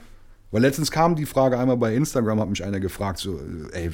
[0.50, 3.38] Weil letztens kam die Frage einmal bei Instagram, hat mich einer gefragt, so,
[3.72, 3.90] ey,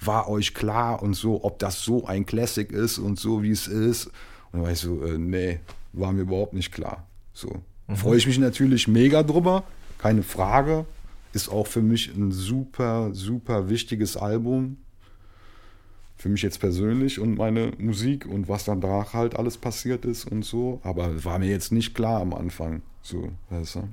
[0.00, 3.66] war euch klar und so, ob das so ein Classic ist und so, wie es
[3.66, 4.06] ist?
[4.06, 4.12] Und
[4.52, 5.58] dann war ich so, äh, nee,
[5.92, 7.06] war mir überhaupt nicht klar.
[7.32, 7.60] So.
[7.88, 7.96] Mhm.
[7.96, 9.64] Freue ich mich natürlich mega drüber,
[9.98, 10.86] keine Frage.
[11.32, 14.78] Ist auch für mich ein super, super wichtiges Album
[16.20, 20.26] für mich jetzt persönlich und meine Musik und was dann danach halt alles passiert ist
[20.26, 20.78] und so.
[20.82, 22.82] Aber war mir jetzt nicht klar am Anfang.
[23.00, 23.88] So, weißt du?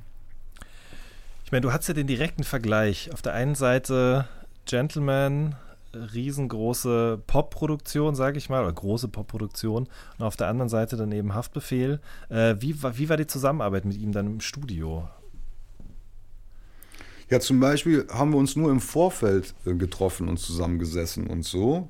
[1.46, 3.14] Ich meine, du hast ja den direkten Vergleich.
[3.14, 4.28] Auf der einen Seite
[4.66, 5.56] Gentleman,
[5.94, 9.88] riesengroße Popproduktion, sage ich mal, oder große Popproduktion.
[10.18, 12.02] Und auf der anderen Seite dann eben Haftbefehl.
[12.28, 15.08] Äh, wie, wie war die Zusammenarbeit mit ihm dann im Studio?
[17.30, 21.88] Ja, zum Beispiel haben wir uns nur im Vorfeld äh, getroffen und zusammengesessen und so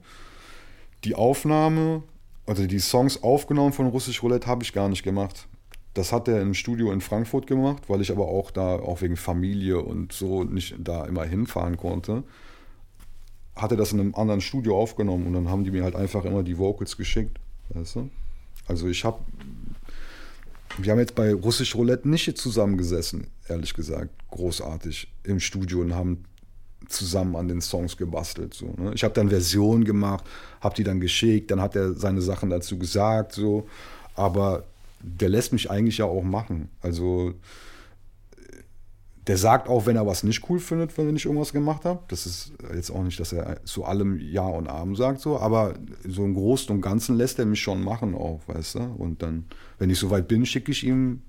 [1.04, 2.04] die Aufnahme,
[2.46, 5.48] also die Songs aufgenommen von Russisch Roulette habe ich gar nicht gemacht.
[5.94, 9.18] Das hat er im Studio in Frankfurt gemacht, weil ich aber auch da, auch wegen
[9.18, 12.24] Familie und so, nicht da immer hinfahren konnte.
[13.56, 16.24] Hat er das in einem anderen Studio aufgenommen und dann haben die mir halt einfach
[16.26, 17.40] immer die Vocals geschickt.
[17.70, 18.10] Weißt du?
[18.68, 19.20] Also ich habe,
[20.78, 26.26] wir haben jetzt bei Russisch Roulette nicht zusammengesessen, ehrlich gesagt, großartig im Studio und haben
[26.88, 28.54] zusammen an den Songs gebastelt.
[28.54, 28.92] So, ne?
[28.94, 30.24] Ich habe dann Versionen gemacht,
[30.62, 33.68] habe die dann geschickt, dann hat er seine Sachen dazu gesagt, so.
[34.16, 34.64] Aber
[35.02, 36.70] der lässt mich eigentlich ja auch machen.
[36.82, 37.34] Also
[39.28, 42.00] der sagt auch, wenn er was nicht cool findet, wenn ich irgendwas gemacht habe.
[42.08, 45.74] Das ist jetzt auch nicht, dass er zu allem Ja und Abend sagt, so, aber
[46.08, 48.80] so im Großen und Ganzen lässt er mich schon machen auch, weißt du?
[48.98, 49.46] Und dann,
[49.80, 51.22] wenn ich soweit bin, schicke ich ihm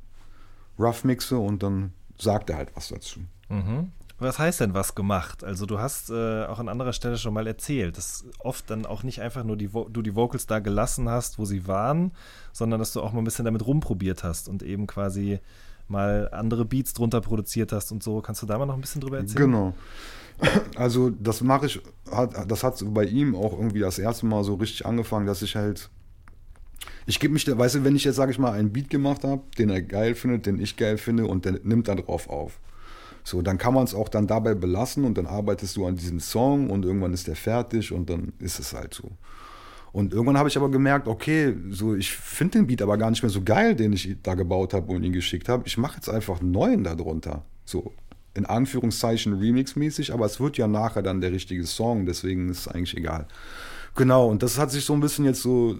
[0.79, 3.21] Rough Mixe und dann sagt er halt was dazu.
[3.49, 3.91] Mhm.
[4.21, 5.45] Was heißt denn was gemacht?
[5.45, 9.05] Also du hast äh, auch an anderer Stelle schon mal erzählt, dass oft dann auch
[9.05, 12.11] nicht einfach nur die du die Vocals da gelassen hast, wo sie waren,
[12.53, 15.39] sondern dass du auch mal ein bisschen damit rumprobiert hast und eben quasi
[15.87, 18.21] mal andere Beats drunter produziert hast und so.
[18.21, 19.51] Kannst du da mal noch ein bisschen drüber erzählen?
[19.51, 19.75] Genau.
[20.77, 21.81] Also das mache ich,
[22.47, 25.91] das hat bei ihm auch irgendwie das erste Mal so richtig angefangen, dass ich halt
[27.07, 29.43] ich gebe mich, weißt du, wenn ich jetzt, sage ich mal, einen Beat gemacht habe,
[29.57, 32.61] den er geil findet, den ich geil finde und der nimmt dann drauf auf.
[33.29, 36.19] So, dann kann man es auch dann dabei belassen und dann arbeitest du an diesem
[36.19, 39.11] Song und irgendwann ist der fertig und dann ist es halt so.
[39.93, 43.23] Und irgendwann habe ich aber gemerkt, okay, so ich finde den Beat aber gar nicht
[43.23, 45.65] mehr so geil, den ich da gebaut habe und ihn geschickt habe.
[45.67, 47.45] Ich mache jetzt einfach einen neuen darunter.
[47.65, 47.93] So
[48.35, 52.69] in Anführungszeichen Remix-mäßig, aber es wird ja nachher dann der richtige Song, deswegen ist es
[52.69, 53.27] eigentlich egal.
[53.97, 55.77] Genau, und das hat sich so ein bisschen jetzt so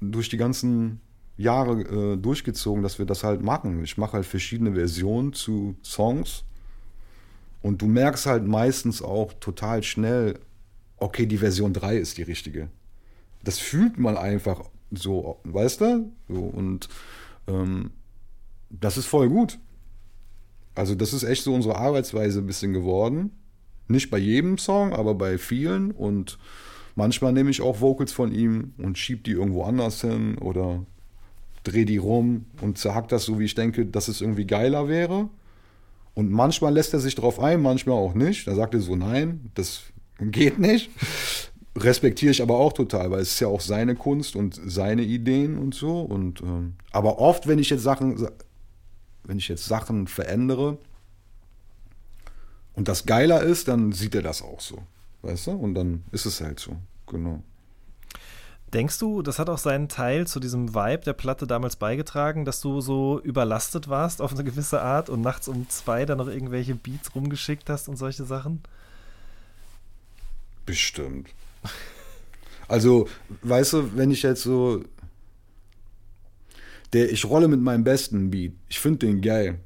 [0.00, 1.00] durch die ganzen
[1.38, 3.82] Jahre äh, durchgezogen, dass wir das halt machen.
[3.82, 6.44] Ich mache halt verschiedene Versionen zu Songs
[7.64, 10.38] und du merkst halt meistens auch total schnell,
[10.98, 12.68] okay, die Version 3 ist die richtige.
[13.42, 16.12] Das fühlt man einfach so, weißt du?
[16.28, 16.90] So, und
[17.46, 17.92] ähm,
[18.68, 19.58] das ist voll gut.
[20.74, 23.30] Also das ist echt so unsere Arbeitsweise ein bisschen geworden.
[23.88, 25.90] Nicht bei jedem Song, aber bei vielen.
[25.90, 26.38] Und
[26.96, 30.84] manchmal nehme ich auch Vocals von ihm und schieb die irgendwo anders hin oder
[31.62, 35.30] drehe die rum und zerhack das so, wie ich denke, dass es irgendwie geiler wäre.
[36.14, 38.46] Und manchmal lässt er sich darauf ein, manchmal auch nicht.
[38.46, 39.82] Da sagt er so, nein, das
[40.20, 40.90] geht nicht.
[41.76, 45.58] Respektiere ich aber auch total, weil es ist ja auch seine Kunst und seine Ideen
[45.58, 46.02] und so.
[46.02, 48.28] Und, ähm, aber oft, wenn ich jetzt Sachen,
[49.24, 50.78] wenn ich jetzt Sachen verändere
[52.74, 54.78] und das geiler ist, dann sieht er das auch so.
[55.22, 55.52] Weißt du?
[55.52, 56.76] Und dann ist es halt so.
[57.08, 57.42] Genau.
[58.74, 62.60] Denkst du, das hat auch seinen Teil zu diesem Vibe der Platte damals beigetragen, dass
[62.60, 66.74] du so überlastet warst auf eine gewisse Art und nachts um zwei dann noch irgendwelche
[66.74, 68.62] Beats rumgeschickt hast und solche Sachen?
[70.66, 71.28] Bestimmt.
[72.66, 73.08] Also,
[73.42, 74.82] weißt du, wenn ich jetzt so.
[76.92, 78.54] Der, ich rolle mit meinem besten Beat.
[78.68, 79.60] Ich finde den geil.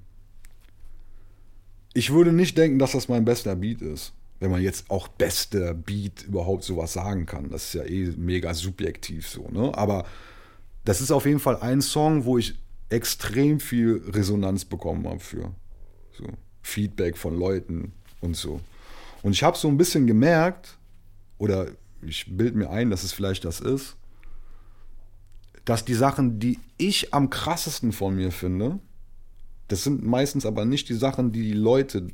[1.94, 5.74] Ich würde nicht denken, dass das mein bester Beat ist wenn man jetzt auch bester
[5.74, 7.51] Beat überhaupt sowas sagen kann.
[7.51, 9.76] Das ist ja eh mega subjektiv so, ne?
[9.76, 10.05] Aber
[10.84, 12.55] das ist auf jeden Fall ein Song, wo ich
[12.89, 15.53] extrem viel Resonanz bekommen habe für.
[16.12, 16.24] So
[16.62, 18.61] Feedback von Leuten und so.
[19.22, 20.78] Und ich habe so ein bisschen gemerkt,
[21.39, 21.70] oder
[22.03, 23.97] ich bilde mir ein, dass es vielleicht das ist,
[25.64, 28.78] dass die Sachen, die ich am krassesten von mir finde,
[29.68, 32.09] Das sind meistens aber nicht die Sachen, die die Leute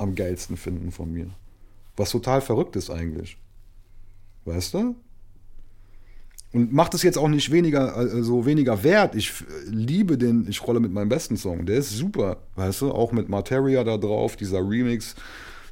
[0.00, 1.30] am geilsten finden von mir.
[1.96, 3.36] Was total verrückt ist eigentlich.
[4.44, 4.96] Weißt du?
[6.52, 9.14] Und macht es jetzt auch nicht weniger, also weniger wert.
[9.14, 9.32] Ich
[9.66, 11.64] liebe den Ich rolle mit meinem besten Song.
[11.66, 12.90] Der ist super, weißt du?
[12.90, 15.14] Auch mit Materia da drauf, dieser Remix.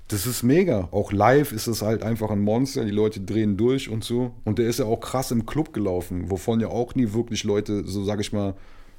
[0.07, 0.89] Das ist mega.
[0.93, 2.85] Auch live ist es halt einfach ein Monster.
[2.85, 4.35] Die Leute drehen durch und so.
[4.45, 7.85] Und der ist ja auch krass im Club gelaufen, wovon ja auch nie wirklich Leute,
[7.85, 8.55] so sag ich mal,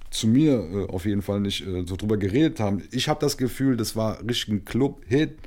[0.10, 2.84] zu mir äh, auf jeden Fall nicht äh, so drüber geredet haben.
[2.92, 5.38] Ich habe das Gefühl, das war richtig ein Club-Hit.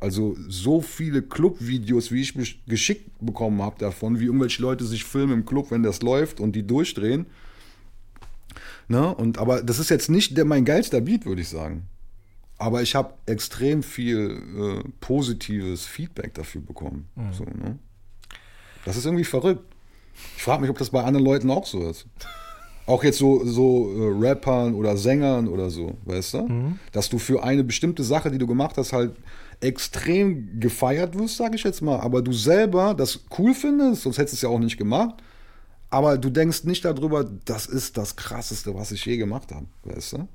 [0.00, 5.04] Also so viele Club-Videos, wie ich mich geschickt bekommen habe davon, wie irgendwelche Leute sich
[5.04, 7.26] filmen im Club, wenn das läuft und die durchdrehen.
[8.88, 9.14] Ne?
[9.14, 11.88] Und, aber das ist jetzt nicht der, mein geilster Beat, würde ich sagen.
[12.58, 17.08] Aber ich habe extrem viel äh, positives Feedback dafür bekommen.
[17.14, 17.32] Mhm.
[17.32, 17.78] So, ne?
[18.84, 19.64] Das ist irgendwie verrückt.
[20.36, 22.06] Ich frage mich, ob das bei anderen Leuten auch so ist.
[22.86, 26.42] Auch jetzt so, so äh, Rappern oder Sängern oder so, weißt du?
[26.42, 26.78] Mhm.
[26.90, 29.14] Dass du für eine bestimmte Sache, die du gemacht hast, halt
[29.60, 32.00] extrem gefeiert wirst, sage ich jetzt mal.
[32.00, 35.14] Aber du selber das cool findest, sonst hättest du es ja auch nicht gemacht.
[35.90, 40.14] Aber du denkst nicht darüber, das ist das Krasseste, was ich je gemacht habe, weißt
[40.14, 40.28] du?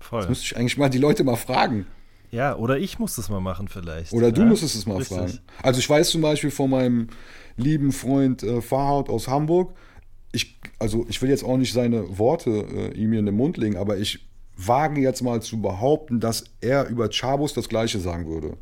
[0.00, 0.20] Voll.
[0.20, 1.86] Das müsste ich eigentlich mal die Leute mal fragen.
[2.30, 4.12] Ja, oder ich muss das mal machen vielleicht.
[4.12, 4.48] Oder du ja?
[4.48, 5.16] musstest es mal Richtig.
[5.16, 5.38] fragen.
[5.62, 7.06] Also ich weiß zum Beispiel von meinem
[7.56, 9.72] lieben Freund äh, Farhaut aus Hamburg,
[10.34, 13.76] ich, also ich will jetzt auch nicht seine Worte äh, ihm in den Mund legen,
[13.76, 14.26] aber ich
[14.56, 18.56] wage jetzt mal zu behaupten, dass er über Chabos das Gleiche sagen würde.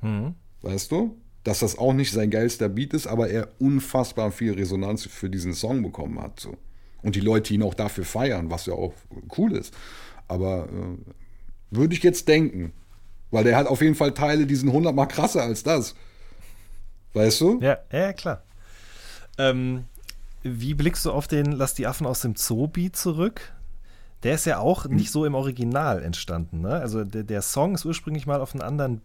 [0.00, 0.34] Mhm.
[0.62, 1.16] Weißt du?
[1.42, 5.52] Dass das auch nicht sein geilster Beat ist, aber er unfassbar viel Resonanz für diesen
[5.52, 6.40] Song bekommen hat.
[6.40, 6.56] So.
[7.02, 8.94] Und die Leute ihn auch dafür feiern, was ja auch
[9.36, 9.74] cool ist.
[10.26, 12.72] Aber äh, würde ich jetzt denken,
[13.30, 15.94] weil der hat auf jeden Fall Teile, die sind hundertmal krasser als das.
[17.12, 17.60] Weißt du?
[17.60, 18.42] Ja, ja klar.
[19.36, 19.84] Ähm,
[20.44, 23.52] wie blickst du auf den Lass die Affen aus dem Zoo-Beat zurück?
[24.22, 26.60] Der ist ja auch nicht so im Original entstanden.
[26.60, 26.70] Ne?
[26.70, 29.02] Also der, der, Song ist ursprünglich mal auf einen anderen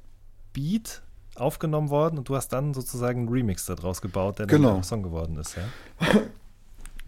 [0.53, 1.01] Beat
[1.35, 4.69] aufgenommen worden und du hast dann sozusagen einen Remix daraus gebaut, der genau.
[4.69, 5.57] dann ein Song geworden ist.
[5.57, 5.63] Ja?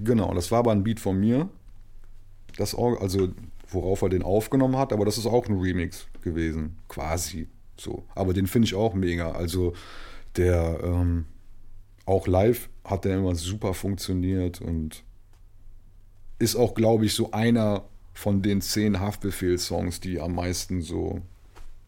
[0.03, 1.47] Genau, das war aber ein Beat von mir.
[2.57, 3.27] Das, also
[3.69, 8.03] worauf er den aufgenommen hat, aber das ist auch ein Remix gewesen, quasi so.
[8.15, 9.31] Aber den finde ich auch mega.
[9.33, 9.73] Also
[10.37, 11.25] der ähm,
[12.07, 15.03] auch live hat der immer super funktioniert und
[16.39, 21.21] ist auch, glaube ich, so einer von den zehn Haftbefehl-Songs, die am meisten so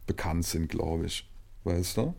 [0.07, 1.29] bekannt sind, glaube ich.
[1.63, 2.13] Weißt du?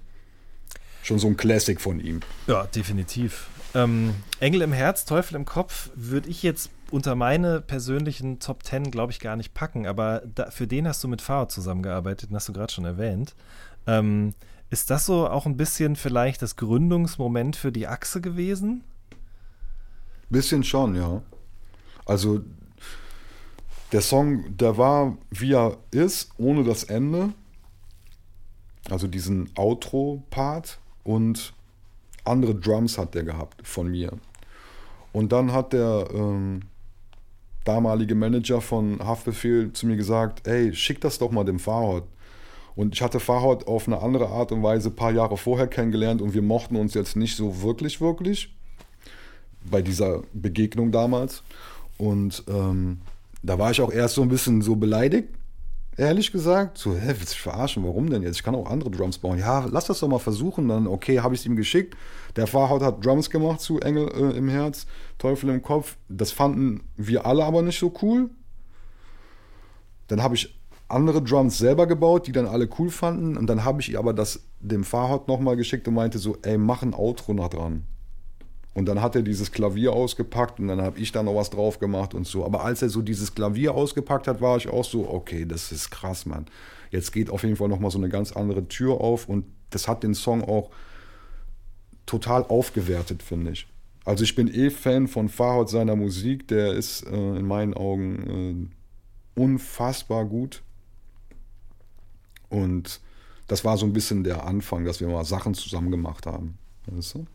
[1.03, 2.20] Schon so ein Classic von ihm.
[2.47, 3.49] Ja, definitiv.
[3.75, 8.91] Ähm, Engel im Herz, Teufel im Kopf würde ich jetzt unter meine persönlichen Top Ten,
[8.91, 12.37] glaube ich, gar nicht packen, aber da, für den hast du mit Fahrer zusammengearbeitet, den
[12.37, 13.35] hast du gerade schon erwähnt.
[13.87, 14.35] Ähm,
[14.75, 18.83] ist das so auch ein bisschen vielleicht das Gründungsmoment für die Achse gewesen?
[20.29, 21.22] Bisschen schon, ja.
[22.07, 22.41] Also
[23.93, 27.33] der Song, der war wie er ist, ohne das Ende.
[28.91, 31.55] Also diesen Outro-Part und
[32.25, 34.11] andere Drums hat der gehabt von mir.
[35.12, 36.62] Und dann hat der ähm,
[37.62, 42.03] damalige Manager von Haftbefehl zu mir gesagt, ey, schick das doch mal dem Fahrrad.
[42.77, 46.20] Und ich hatte Farhad auf eine andere Art und Weise ein paar Jahre vorher kennengelernt
[46.20, 48.55] und wir mochten uns jetzt nicht so wirklich, wirklich
[49.64, 51.43] bei dieser Begegnung damals.
[51.99, 52.99] Und ähm,
[53.43, 55.29] da war ich auch erst so ein bisschen so beleidigt,
[55.97, 56.79] ehrlich gesagt.
[56.79, 57.85] So, hä, willst du verarschen?
[57.85, 58.37] Warum denn jetzt?
[58.37, 59.39] Ich kann auch andere Drums bauen.
[59.39, 60.68] Ja, lass das doch mal versuchen.
[60.68, 61.97] Dann, okay, habe ich es ihm geschickt.
[62.37, 64.87] Der Farhad hat Drums gemacht zu Engel äh, im Herz,
[65.18, 65.97] Teufel im Kopf.
[66.09, 68.31] Das fanden wir alle aber nicht so cool.
[70.09, 70.59] Dann habe ich
[70.95, 73.36] andere Drums selber gebaut, die dann alle cool fanden.
[73.36, 76.82] Und dann habe ich aber das dem Fahrrad nochmal geschickt und meinte so, ey, mach
[76.82, 77.84] ein Outro noch dran.
[78.74, 81.78] Und dann hat er dieses Klavier ausgepackt und dann habe ich da noch was drauf
[81.78, 82.45] gemacht und so.
[82.45, 85.90] Aber als er so dieses Klavier ausgepackt hat, war ich auch so, okay, das ist
[85.90, 86.47] krass, Mann.
[86.90, 90.03] Jetzt geht auf jeden Fall nochmal so eine ganz andere Tür auf und das hat
[90.03, 90.70] den Song auch
[92.05, 93.68] total aufgewertet, finde ich.
[94.05, 98.70] Also ich bin eh Fan von Farhad seiner Musik, der ist äh, in meinen Augen
[99.36, 100.64] äh, unfassbar gut.
[102.55, 103.01] Und
[103.49, 106.57] das war so ein bisschen der Anfang, dass wir mal Sachen zusammen gemacht haben.
[106.87, 107.27] Weißt du?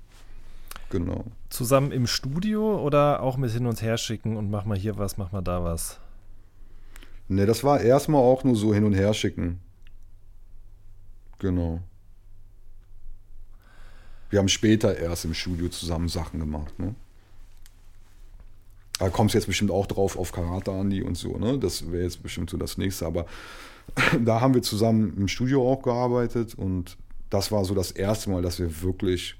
[0.89, 1.25] Genau.
[1.49, 5.17] Zusammen im Studio oder auch mit hin und her schicken und mach mal hier was,
[5.17, 5.99] mach mal da was?
[7.27, 9.59] Ne, das war erstmal auch nur so hin und her schicken.
[11.37, 11.81] Genau.
[14.29, 16.95] Wir haben später erst im Studio zusammen Sachen gemacht, ne?
[18.99, 21.57] Da kommst du jetzt bestimmt auch drauf auf Karate Andi und so, ne?
[21.57, 23.25] Das wäre jetzt bestimmt so das nächste, aber
[24.23, 26.97] da haben wir zusammen im Studio auch gearbeitet und
[27.29, 29.35] das war so das erste Mal, dass wir wirklich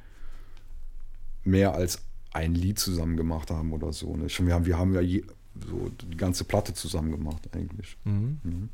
[1.43, 2.01] mehr als
[2.31, 4.15] ein Lied zusammen gemacht haben oder so.
[4.15, 4.27] Ne?
[4.27, 5.23] Wir haben, wir haben ja je,
[5.67, 7.97] so die ganze Platte zusammen gemacht eigentlich.
[8.05, 8.69] Mhm.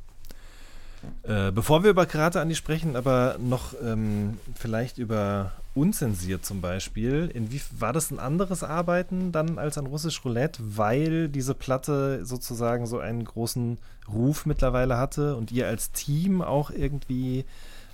[1.24, 7.30] Äh, bevor wir über Karate Andi sprechen, aber noch ähm, vielleicht über unzensiert zum Beispiel.
[7.34, 12.88] Inwie war das ein anderes Arbeiten dann als an Russisch Roulette, weil diese Platte sozusagen
[12.88, 13.78] so einen großen
[14.12, 17.44] Ruf mittlerweile hatte und ihr als Team auch irgendwie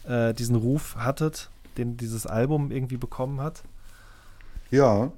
[0.07, 3.63] äh, diesen Ruf hattet, den dieses Album irgendwie bekommen hat?
[4.69, 5.11] Ja,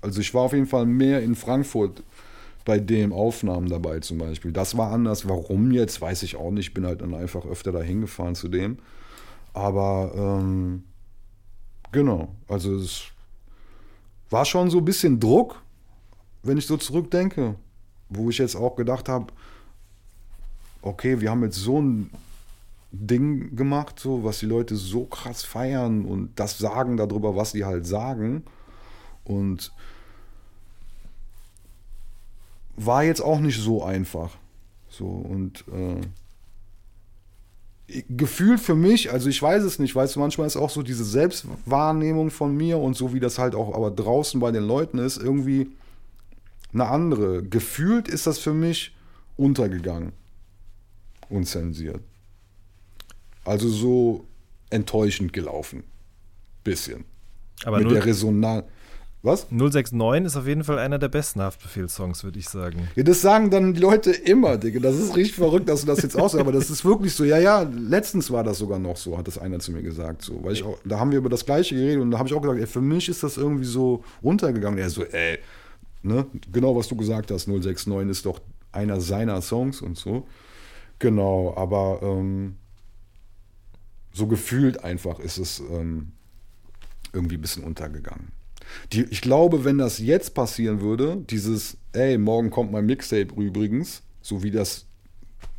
[0.00, 2.02] also ich war auf jeden Fall mehr in Frankfurt
[2.64, 4.52] bei den Aufnahmen dabei zum Beispiel.
[4.52, 5.28] Das war anders.
[5.28, 6.68] Warum jetzt, weiß ich auch nicht.
[6.68, 8.78] Ich bin halt dann einfach öfter da hingefahren zu dem.
[9.52, 10.84] Aber ähm,
[11.92, 13.04] genau, also es
[14.30, 15.62] war schon so ein bisschen Druck,
[16.42, 17.54] wenn ich so zurückdenke,
[18.08, 19.32] wo ich jetzt auch gedacht habe,
[20.82, 22.10] okay, wir haben jetzt so ein
[22.90, 27.64] Ding gemacht, so was die Leute so krass feiern und das sagen darüber, was sie
[27.64, 28.44] halt sagen.
[29.24, 29.72] Und
[32.76, 34.36] war jetzt auch nicht so einfach.
[34.88, 36.00] So und äh,
[38.08, 41.04] gefühlt für mich, also ich weiß es nicht, weißt du, manchmal ist auch so diese
[41.04, 45.18] Selbstwahrnehmung von mir und so wie das halt auch aber draußen bei den Leuten ist,
[45.18, 45.68] irgendwie
[46.72, 47.42] eine andere.
[47.42, 48.94] Gefühlt ist das für mich
[49.36, 50.12] untergegangen.
[51.28, 52.00] Unzensiert.
[53.44, 54.24] Also so
[54.70, 55.84] enttäuschend gelaufen.
[56.64, 57.04] Bisschen.
[57.64, 58.64] Aber Mit der Resonanz.
[59.24, 59.46] Was?
[59.50, 62.90] 069 ist auf jeden Fall einer der besten Haftbefehlssongs, würde ich sagen.
[62.94, 64.80] Ja, das sagen dann die Leute immer, Digga.
[64.80, 67.24] Das ist richtig verrückt, dass du das jetzt aussagst, aber das ist wirklich so.
[67.24, 70.20] Ja, ja, letztens war das sogar noch so, hat das einer zu mir gesagt.
[70.20, 72.34] So, weil ich auch, da haben wir über das Gleiche geredet und da habe ich
[72.34, 74.78] auch gesagt, ey, für mich ist das irgendwie so untergegangen.
[74.78, 75.38] Er so, ey,
[76.02, 78.40] ne, genau was du gesagt hast, 069 ist doch
[78.72, 80.26] einer seiner Songs und so.
[80.98, 82.56] Genau, aber ähm,
[84.12, 86.12] so gefühlt einfach ist es ähm,
[87.14, 88.43] irgendwie ein bisschen untergegangen.
[88.92, 94.02] Die, ich glaube, wenn das jetzt passieren würde, dieses, ey, morgen kommt mein Mixtape übrigens,
[94.20, 94.86] so wie das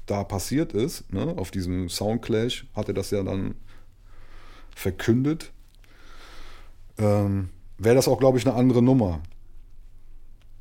[0.05, 3.55] da passiert ist, ne, auf diesem Soundclash hat er das ja dann
[4.75, 5.51] verkündet,
[6.97, 9.21] ähm, wäre das auch, glaube ich, eine andere Nummer.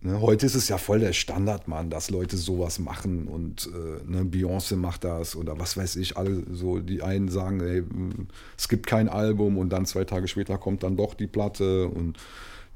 [0.05, 4.05] Ne, heute ist es ja voll der Standard, Mann, dass Leute sowas machen und äh,
[4.07, 8.27] ne, Beyoncé macht das oder was weiß ich, alle so, die einen sagen, ey, mh,
[8.59, 12.19] es gibt kein Album und dann zwei Tage später kommt dann doch die Platte und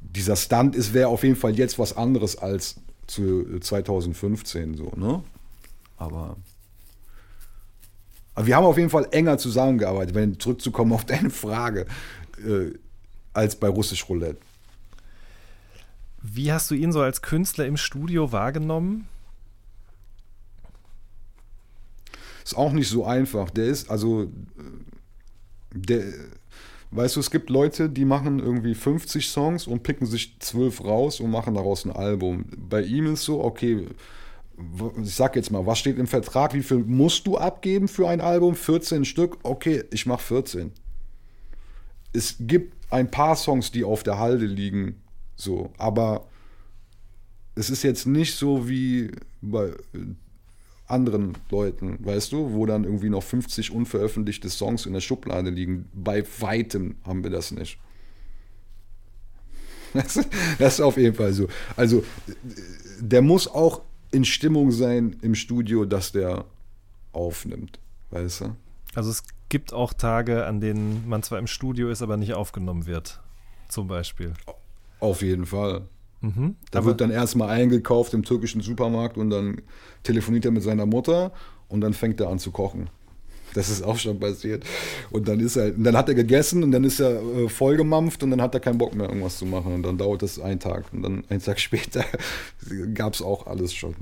[0.01, 2.77] dieser Stunt wäre auf jeden Fall jetzt was anderes als
[3.07, 5.23] zu äh, 2015 so, ne?
[5.99, 6.39] Aber,
[8.35, 11.85] aber wir haben auf jeden Fall enger zusammengearbeitet, wenn zurückzukommen auf deine Frage,
[12.39, 12.71] äh,
[13.35, 14.39] als bei Russisch Roulette.
[16.31, 19.09] Wie hast du ihn so als Künstler im Studio wahrgenommen?
[22.45, 23.51] Ist auch nicht so einfach.
[23.51, 24.31] Der ist, also,
[25.73, 26.05] der,
[26.91, 31.21] weißt du, es gibt Leute, die machen irgendwie 50 Songs und picken sich 12 raus
[31.21, 32.45] und machen daraus ein Album.
[32.57, 33.87] Bei ihm ist so, okay,
[35.03, 36.53] ich sag jetzt mal, was steht im Vertrag?
[36.53, 38.55] Wie viel musst du abgeben für ein Album?
[38.55, 39.39] 14 Stück?
[39.45, 40.73] Okay, ich mach 14.
[42.13, 45.03] Es gibt ein paar Songs, die auf der Halde liegen,
[45.39, 46.27] so, aber
[47.55, 49.11] es ist jetzt nicht so wie
[49.41, 49.75] bei äh,
[50.87, 55.89] anderen Leuten, weißt du, wo dann irgendwie noch 50 unveröffentlichte Songs in der Schublade liegen.
[55.95, 57.79] Bei weitem haben wir das nicht.
[59.95, 60.21] Das,
[60.59, 61.49] das ist auf jeden Fall so.
[61.75, 62.05] Also,
[63.01, 63.81] der muss auch
[64.11, 66.45] in Stimmung sein im Studio, dass der
[67.13, 67.79] aufnimmt,
[68.11, 68.57] weißt du?
[68.95, 72.85] Also es gibt auch Tage, an denen man zwar im Studio ist, aber nicht aufgenommen
[72.85, 73.23] wird.
[73.69, 74.35] Zum Beispiel.
[75.01, 75.83] Auf jeden Fall.
[76.21, 76.57] Mhm.
[76.71, 79.63] Da wird dann erstmal eingekauft im türkischen Supermarkt und dann
[80.03, 81.33] telefoniert er mit seiner Mutter
[81.69, 82.91] und dann fängt er an zu kochen.
[83.55, 84.65] Das ist auch schon passiert.
[85.11, 88.31] Und dann ist er, dann hat er gegessen und dann ist er äh, vollgemampft und
[88.31, 89.73] dann hat er keinen Bock mehr, irgendwas zu machen.
[89.73, 90.93] Und dann dauert es einen Tag.
[90.93, 92.05] Und dann einen Tag später
[92.95, 93.95] gab es auch alles schon.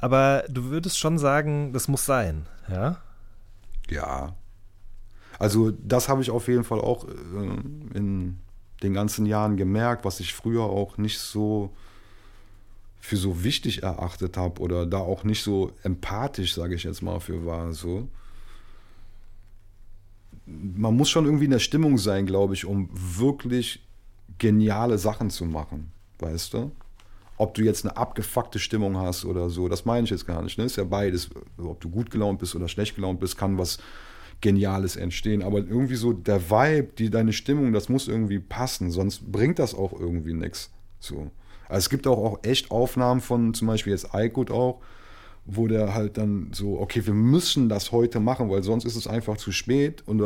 [0.00, 2.98] Aber du würdest schon sagen, das muss sein, ja?
[3.90, 4.36] Ja.
[5.38, 8.38] Also das habe ich auf jeden Fall auch äh, in
[8.82, 11.70] den ganzen Jahren gemerkt, was ich früher auch nicht so
[13.00, 17.20] für so wichtig erachtet habe oder da auch nicht so empathisch, sage ich jetzt mal,
[17.20, 17.72] für war.
[17.72, 18.08] So.
[20.46, 23.80] Man muss schon irgendwie in der Stimmung sein, glaube ich, um wirklich
[24.38, 26.70] geniale Sachen zu machen, weißt du?
[27.36, 30.58] Ob du jetzt eine abgefuckte Stimmung hast oder so, das meine ich jetzt gar nicht.
[30.58, 30.64] Ne?
[30.64, 31.30] Ist ja beides.
[31.56, 33.78] Ob du gut gelaunt bist oder schlecht gelaunt bist, kann was
[34.40, 35.42] Geniales entstehen.
[35.42, 39.74] Aber irgendwie so der Vibe, die, deine Stimmung, das muss irgendwie passen, sonst bringt das
[39.74, 40.70] auch irgendwie nichts.
[41.00, 41.30] So.
[41.68, 44.80] Also es gibt auch, auch echt Aufnahmen von zum Beispiel jetzt Aykut auch,
[45.44, 49.06] wo der halt dann so, okay, wir müssen das heute machen, weil sonst ist es
[49.06, 50.02] einfach zu spät.
[50.06, 50.22] Und,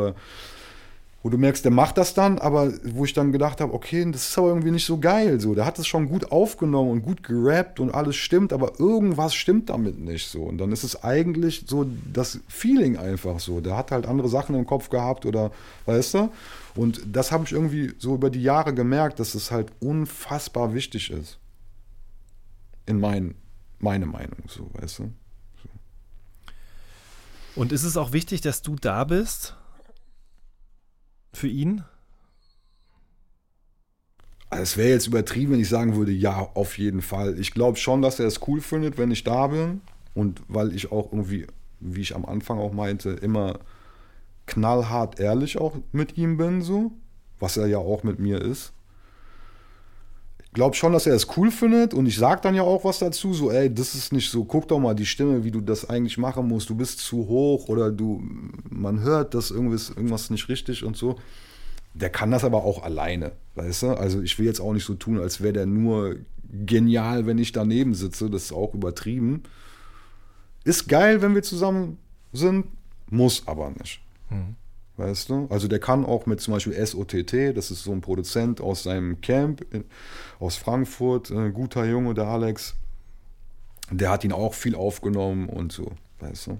[1.23, 4.27] wo du merkst, der macht das dann, aber wo ich dann gedacht habe, okay, das
[4.27, 5.39] ist aber irgendwie nicht so geil.
[5.39, 9.33] So, der hat es schon gut aufgenommen und gut gerappt und alles stimmt, aber irgendwas
[9.33, 10.43] stimmt damit nicht so.
[10.43, 13.61] Und dann ist es eigentlich so das Feeling einfach so.
[13.61, 15.51] Der hat halt andere Sachen im Kopf gehabt oder
[15.85, 16.29] weißt du?
[16.75, 21.09] Und das habe ich irgendwie so über die Jahre gemerkt, dass es halt unfassbar wichtig
[21.09, 21.39] ist.
[22.85, 23.35] In mein,
[23.79, 25.03] meine Meinung, so, weißt du?
[25.55, 25.69] So.
[27.55, 29.55] Und ist es auch wichtig, dass du da bist?
[31.33, 31.83] Für ihn?
[34.49, 37.39] Also es wäre jetzt übertrieben, wenn ich sagen würde, ja, auf jeden Fall.
[37.39, 39.81] Ich glaube schon, dass er es cool findet, wenn ich da bin.
[40.13, 41.47] Und weil ich auch irgendwie,
[41.79, 43.59] wie ich am Anfang auch meinte, immer
[44.45, 46.91] knallhart ehrlich auch mit ihm bin, so.
[47.39, 48.73] Was er ja auch mit mir ist.
[50.53, 53.33] Glaube schon, dass er es cool findet und ich sage dann ja auch was dazu,
[53.33, 56.17] so, ey, das ist nicht so, guck doch mal die Stimme, wie du das eigentlich
[56.17, 58.23] machen musst, du bist zu hoch oder du,
[58.69, 61.15] man hört, dass irgendwas, irgendwas nicht richtig und so.
[61.95, 63.87] Der kann das aber auch alleine, weißt du?
[63.97, 66.17] Also ich will jetzt auch nicht so tun, als wäre der nur
[66.65, 69.43] genial, wenn ich daneben sitze, das ist auch übertrieben.
[70.63, 71.97] Ist geil, wenn wir zusammen
[72.31, 72.67] sind,
[73.09, 74.01] muss aber nicht.
[74.29, 74.55] Hm.
[74.95, 75.47] Weißt du?
[75.49, 79.21] Also der kann auch mit zum Beispiel SOTT, das ist so ein Produzent aus seinem
[79.21, 79.85] Camp in,
[80.39, 82.75] aus Frankfurt, ein äh, guter Junge, der Alex,
[83.89, 86.57] der hat ihn auch viel aufgenommen und so, weißt du?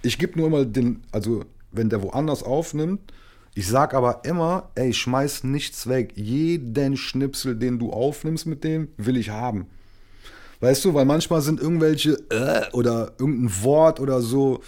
[0.00, 3.12] Ich gebe nur immer den, also wenn der woanders aufnimmt,
[3.54, 6.12] ich sag aber immer, ey, schmeiß nichts weg.
[6.16, 9.66] Jeden Schnipsel, den du aufnimmst mit dem, will ich haben.
[10.60, 14.62] Weißt du, weil manchmal sind irgendwelche äh, oder irgendein Wort oder so,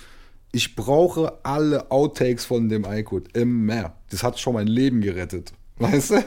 [0.55, 3.95] ich brauche alle Outtakes von dem Aykut immer.
[4.11, 5.53] Das hat schon mein Leben gerettet.
[5.79, 6.25] Weißt du?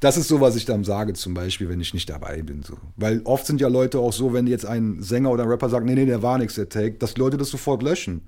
[0.00, 2.62] Das ist so, was ich dann sage, zum Beispiel, wenn ich nicht dabei bin.
[2.64, 2.76] So.
[2.96, 5.86] Weil oft sind ja Leute auch so, wenn jetzt ein Sänger oder ein Rapper sagt,
[5.86, 8.22] nee, nee, der war nichts, der Take, dass Leute das sofort löschen.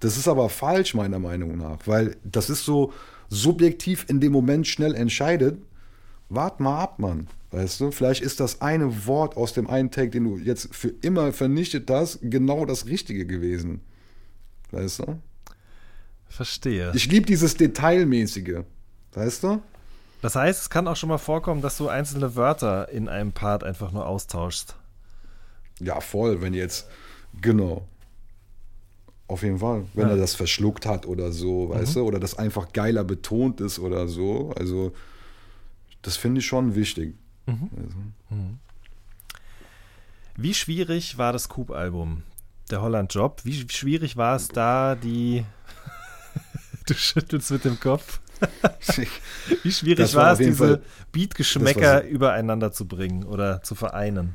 [0.00, 1.78] Das ist aber falsch, meiner Meinung nach.
[1.86, 2.92] Weil das ist so
[3.28, 5.58] subjektiv in dem Moment schnell entscheidet.
[6.28, 7.28] Wart mal ab, Mann.
[7.52, 10.88] Weißt du, vielleicht ist das eine Wort aus dem einen Take, den du jetzt für
[10.88, 13.80] immer vernichtet hast, genau das Richtige gewesen.
[14.72, 15.20] Weißt du?
[16.28, 16.92] Verstehe.
[16.94, 18.64] Ich liebe dieses Detailmäßige.
[19.14, 19.62] Weißt du?
[20.20, 23.62] Das heißt, es kann auch schon mal vorkommen, dass du einzelne Wörter in einem Part
[23.62, 24.74] einfach nur austauschst.
[25.78, 26.88] Ja, voll, wenn jetzt,
[27.40, 27.86] genau.
[29.28, 29.84] Auf jeden Fall.
[29.94, 30.14] Wenn ja.
[30.14, 32.00] er das verschluckt hat oder so, weißt mhm.
[32.00, 34.52] du, oder das einfach geiler betont ist oder so.
[34.56, 34.92] Also,
[36.02, 37.14] das finde ich schon wichtig.
[37.46, 37.70] Mhm.
[37.76, 37.98] Also.
[38.30, 38.58] Mhm.
[40.36, 42.22] Wie schwierig war das Coop-Album,
[42.70, 43.40] der Holland Job?
[43.44, 45.44] Wie schwierig war es da, die.
[46.86, 48.20] du schüttelst mit dem Kopf.
[49.62, 50.82] Wie schwierig war, war es, diese
[51.12, 54.34] Beat-Geschmäcker übereinander zu bringen oder zu vereinen?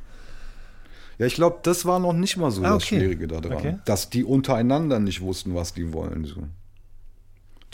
[1.19, 2.73] Ja, ich glaube, das war noch nicht mal so ah, okay.
[2.73, 3.77] das Schwierige daran, okay.
[3.85, 6.25] dass die untereinander nicht wussten, was die wollen.
[6.25, 6.47] So.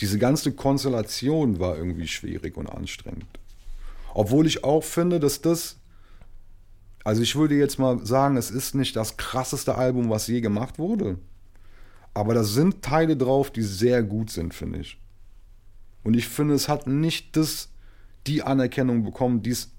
[0.01, 3.25] Diese ganze Konstellation war irgendwie schwierig und anstrengend.
[4.17, 5.77] Obwohl ich auch finde, dass das,
[7.03, 10.79] also ich würde jetzt mal sagen, es ist nicht das krasseste Album, was je gemacht
[10.79, 11.19] wurde.
[12.15, 14.99] Aber da sind Teile drauf, die sehr gut sind, finde ich.
[16.03, 17.69] Und ich finde, es hat nicht das,
[18.25, 19.69] die Anerkennung bekommen, die es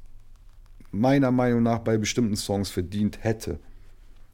[0.93, 3.59] meiner Meinung nach bei bestimmten Songs verdient hätte.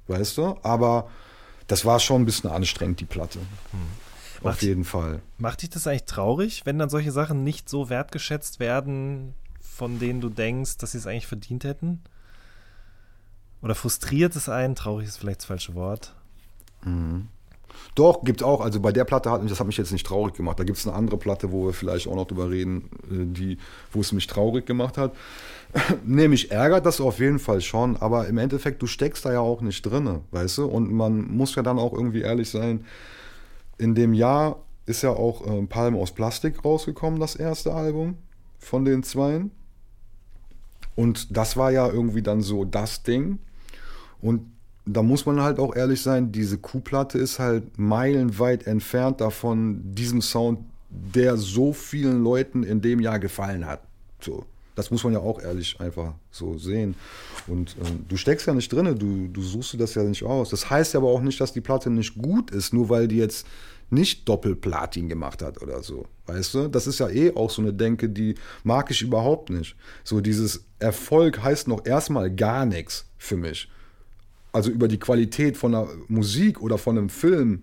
[0.06, 0.58] Weißt du?
[0.62, 1.10] Aber
[1.66, 3.38] das war schon ein bisschen anstrengend, die Platte.
[3.38, 3.78] Hm.
[4.40, 5.22] Auf macht, jeden Fall.
[5.38, 9.32] Macht dich das eigentlich traurig, wenn dann solche Sachen nicht so wertgeschätzt werden,
[9.74, 12.00] von denen du denkst, dass sie es eigentlich verdient hätten?
[13.60, 14.76] Oder frustriert es einen?
[14.76, 16.14] Traurig ist vielleicht das falsche Wort.
[16.84, 17.28] Mhm.
[17.96, 20.60] Doch, gibt auch, also bei der Platte hat das hat mich jetzt nicht traurig gemacht.
[20.60, 23.58] Da gibt es eine andere Platte, wo wir vielleicht auch noch drüber reden, äh, die,
[23.90, 25.12] wo es mich traurig gemacht hat.
[26.04, 29.60] Nämlich ärgert das auf jeden Fall schon, aber im Endeffekt, du steckst da ja auch
[29.60, 30.66] nicht drin, weißt du?
[30.66, 32.84] Und man muss ja dann auch irgendwie ehrlich sein,
[33.78, 38.18] in dem Jahr ist ja auch äh, Palm aus Plastik rausgekommen, das erste Album
[38.60, 39.50] von den Zweien.
[40.96, 43.38] Und das war ja irgendwie dann so das Ding.
[44.20, 44.50] Und
[44.86, 50.20] da muss man halt auch ehrlich sein, diese Kuhplatte ist halt meilenweit entfernt davon, diesem
[50.20, 53.80] Sound, der so vielen Leuten in dem Jahr gefallen hat.
[54.20, 54.44] So.
[54.74, 56.96] Das muss man ja auch ehrlich einfach so sehen.
[57.46, 60.50] Und äh, du steckst ja nicht drin, du, du suchst dir das ja nicht aus.
[60.50, 63.46] Das heißt aber auch nicht, dass die Platte nicht gut ist, nur weil die jetzt
[63.94, 66.06] nicht Doppelplatin gemacht hat oder so.
[66.26, 66.68] Weißt du?
[66.68, 69.76] Das ist ja eh auch so eine Denke, die mag ich überhaupt nicht.
[70.02, 73.70] So dieses Erfolg heißt noch erstmal gar nichts für mich.
[74.52, 77.62] Also über die Qualität von einer Musik oder von einem Film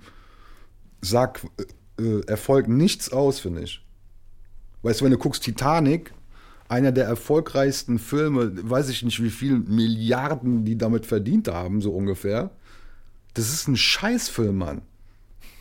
[1.02, 1.46] sagt
[2.00, 3.84] äh, Erfolg nichts aus, finde ich.
[4.82, 6.14] Weißt du, wenn du guckst Titanic,
[6.68, 11.92] einer der erfolgreichsten Filme, weiß ich nicht, wie viele Milliarden die damit verdient haben, so
[11.92, 12.52] ungefähr.
[13.34, 14.82] Das ist ein Scheißfilm, Mann.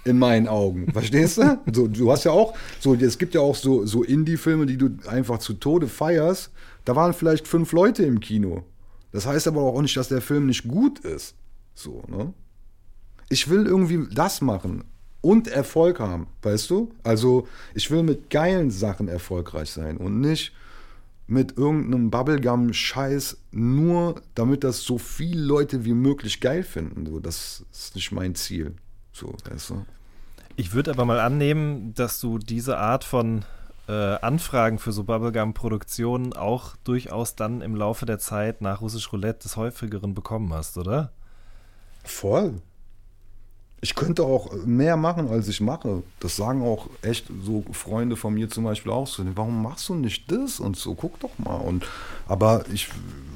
[0.05, 0.91] In meinen Augen.
[0.93, 1.59] Verstehst du?
[1.73, 4.91] So, du hast ja auch, so, es gibt ja auch so, so Indie-Filme, die du
[5.07, 6.51] einfach zu Tode feierst.
[6.85, 8.65] Da waren vielleicht fünf Leute im Kino.
[9.13, 11.35] Das heißt aber auch nicht, dass der Film nicht gut ist.
[11.75, 12.33] So, ne?
[13.29, 14.85] Ich will irgendwie das machen
[15.21, 16.91] und Erfolg haben, weißt du?
[17.03, 20.53] Also, ich will mit geilen Sachen erfolgreich sein und nicht
[21.27, 27.07] mit irgendeinem Bubblegum-Scheiß, nur damit das so viele Leute wie möglich geil finden.
[27.07, 28.75] So, das ist nicht mein Ziel.
[29.21, 29.85] So, weißt du?
[30.57, 33.45] Ich würde aber mal annehmen, dass du diese Art von
[33.87, 39.45] äh, Anfragen für so Bubblegum-Produktionen auch durchaus dann im Laufe der Zeit nach Russisch Roulette
[39.45, 41.13] des häufigeren bekommen hast, oder?
[42.03, 42.55] Voll.
[43.83, 46.03] Ich könnte auch mehr machen, als ich mache.
[46.21, 49.25] Das sagen auch echt so Freunde von mir zum Beispiel auch so.
[49.35, 50.95] Warum machst du nicht das und so?
[50.95, 51.57] Guck doch mal.
[51.57, 51.87] Und,
[52.29, 52.89] aber ich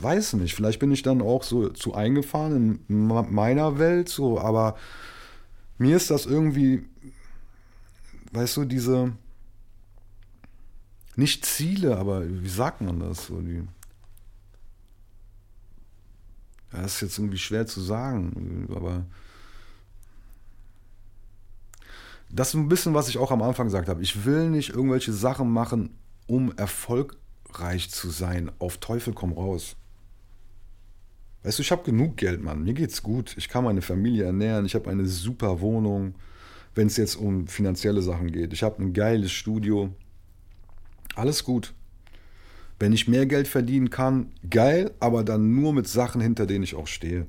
[0.03, 0.55] weiß nicht.
[0.55, 4.39] Vielleicht bin ich dann auch so zu eingefahren in meiner Welt so.
[4.39, 4.77] Aber
[5.79, 6.85] mir ist das irgendwie,
[8.33, 9.13] weißt du, diese
[11.17, 13.41] nicht Ziele, aber wie sagt man das so?
[13.41, 13.67] Die,
[16.71, 19.05] das ist jetzt irgendwie schwer zu sagen, aber
[22.31, 24.03] das ist ein bisschen, was ich auch am Anfang gesagt habe.
[24.03, 25.97] Ich will nicht irgendwelche Sachen machen,
[26.27, 28.51] um erfolgreich zu sein.
[28.59, 29.77] Auf Teufel komm raus.
[31.45, 32.65] Weißt du, ich habe genug Geld, Mann.
[32.65, 33.35] Mir geht's gut.
[33.37, 34.65] Ich kann meine Familie ernähren.
[34.65, 36.15] Ich habe eine super Wohnung,
[36.75, 38.55] wenn es jetzt um finanzielle Sachen geht.
[38.55, 39.91] Ich habe ein geiles Studio.
[41.15, 41.75] Alles gut.
[42.79, 46.75] Wenn ich mehr Geld verdienen kann, geil, aber dann nur mit Sachen, hinter denen ich
[46.75, 47.27] auch stehe.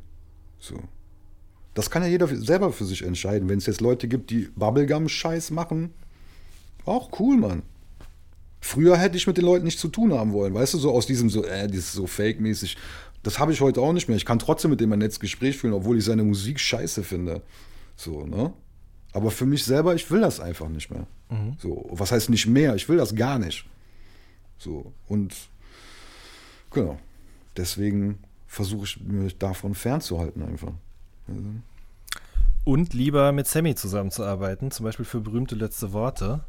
[0.59, 0.80] So.
[1.74, 3.49] Das kann ja jeder selber für sich entscheiden.
[3.49, 5.93] Wenn es jetzt Leute gibt, die Bubblegum-Scheiß machen,
[6.86, 7.63] auch cool, Mann.
[8.61, 11.05] Früher hätte ich mit den Leuten nichts zu tun haben wollen, weißt du, so aus
[11.05, 12.78] diesem so, äh, dieses so fake-mäßig.
[13.26, 14.17] Das habe ich heute auch nicht mehr.
[14.17, 17.41] Ich kann trotzdem mit dem ein nettes Gespräch führen, obwohl ich seine Musik scheiße finde.
[17.95, 18.53] So, ne?
[19.13, 21.07] Aber für mich selber, ich will das einfach nicht mehr.
[21.32, 21.57] Mhm.
[21.57, 22.76] So, was heißt nicht mehr?
[22.76, 23.65] Ich will das gar nicht.
[24.59, 25.34] So, und
[26.69, 26.99] genau.
[27.57, 30.73] Deswegen versuche ich mich davon fernzuhalten einfach.
[32.63, 36.45] Und lieber mit Sammy zusammenzuarbeiten, zum Beispiel für berühmte letzte Worte.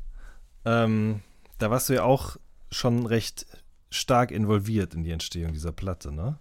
[0.67, 1.21] Ähm,
[1.57, 2.37] da warst du ja auch
[2.71, 3.47] schon recht
[3.89, 6.39] stark involviert in die Entstehung dieser Platte, ne?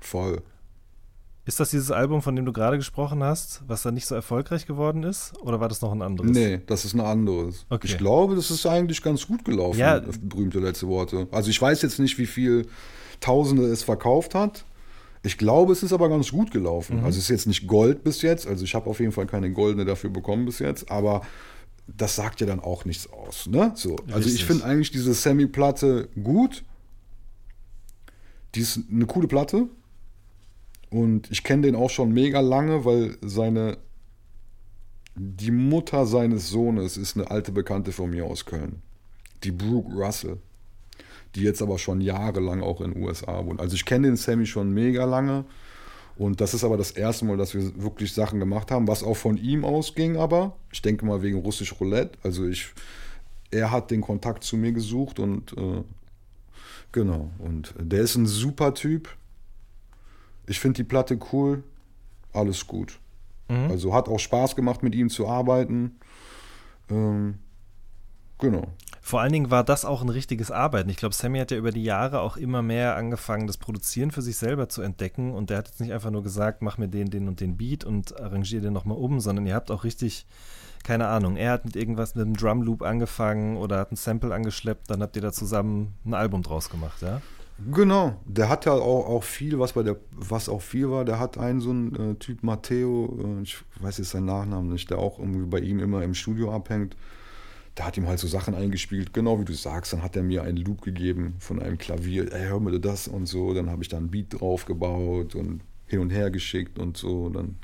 [0.00, 0.42] Voll.
[1.46, 4.66] Ist das dieses Album, von dem du gerade gesprochen hast, was dann nicht so erfolgreich
[4.66, 5.32] geworden ist?
[5.42, 6.32] Oder war das noch ein anderes?
[6.32, 7.66] Nee, das ist ein anderes.
[7.70, 7.86] Okay.
[7.86, 10.02] Ich glaube, das ist eigentlich ganz gut gelaufen, ja.
[10.20, 11.28] berühmte letzte Worte.
[11.30, 12.66] Also ich weiß jetzt nicht, wie viel
[13.20, 14.64] Tausende es verkauft hat.
[15.22, 16.98] Ich glaube, es ist aber ganz gut gelaufen.
[16.98, 17.04] Mhm.
[17.04, 18.48] Also es ist jetzt nicht Gold bis jetzt.
[18.48, 20.90] Also ich habe auf jeden Fall keine goldene dafür bekommen bis jetzt.
[20.90, 21.22] Aber
[21.86, 23.46] das sagt ja dann auch nichts aus.
[23.46, 23.72] Ne?
[23.76, 23.96] So.
[24.06, 24.34] Also Richtig.
[24.34, 26.64] ich finde eigentlich diese Semi-Platte gut.
[28.54, 29.68] Die ist eine coole Platte.
[30.90, 33.78] Und ich kenne den auch schon mega lange, weil seine
[35.18, 38.82] die Mutter seines Sohnes ist eine alte Bekannte von mir aus Köln.
[39.44, 40.38] Die Brooke Russell
[41.36, 43.60] die jetzt aber schon jahrelang auch in den USA wohnt.
[43.60, 45.44] Also ich kenne den Sammy schon mega lange.
[46.16, 49.18] Und das ist aber das erste Mal, dass wir wirklich Sachen gemacht haben, was auch
[49.18, 52.18] von ihm ausging, aber ich denke mal wegen Russisch Roulette.
[52.22, 52.72] Also ich,
[53.50, 55.82] er hat den Kontakt zu mir gesucht und äh,
[56.90, 57.30] genau.
[57.38, 59.14] Und der ist ein super Typ.
[60.46, 61.64] Ich finde die Platte cool.
[62.32, 62.98] Alles gut.
[63.48, 63.70] Mhm.
[63.70, 65.98] Also hat auch Spaß gemacht, mit ihm zu arbeiten.
[66.90, 67.38] Ähm,
[68.38, 68.66] genau.
[69.00, 70.90] Vor allen Dingen war das auch ein richtiges Arbeiten.
[70.90, 74.20] Ich glaube, Sammy hat ja über die Jahre auch immer mehr angefangen, das Produzieren für
[74.20, 75.32] sich selber zu entdecken.
[75.32, 77.84] Und der hat jetzt nicht einfach nur gesagt, mach mir den, den und den Beat
[77.84, 80.26] und arrangiere den nochmal um, sondern ihr habt auch richtig,
[80.82, 84.34] keine Ahnung, er hat mit irgendwas mit einem Drum Loop angefangen oder hat ein Sample
[84.34, 87.22] angeschleppt, dann habt ihr da zusammen ein Album draus gemacht, ja?
[87.72, 91.18] Genau, der hat ja auch, auch viel, was bei der, was auch viel war, der
[91.18, 94.98] hat einen so einen äh, Typ Matteo, äh, ich weiß jetzt seinen Nachnamen nicht, der
[94.98, 96.96] auch irgendwie bei ihm immer im Studio abhängt
[97.76, 99.92] der hat ihm halt so Sachen eingespielt, genau wie du sagst.
[99.92, 103.26] Dann hat er mir einen Loop gegeben von einem Klavier, ey, hör mir das und
[103.26, 103.52] so.
[103.52, 107.28] Dann habe ich da ein Beat drauf gebaut und hin und her geschickt und so.
[107.28, 107.56] Dann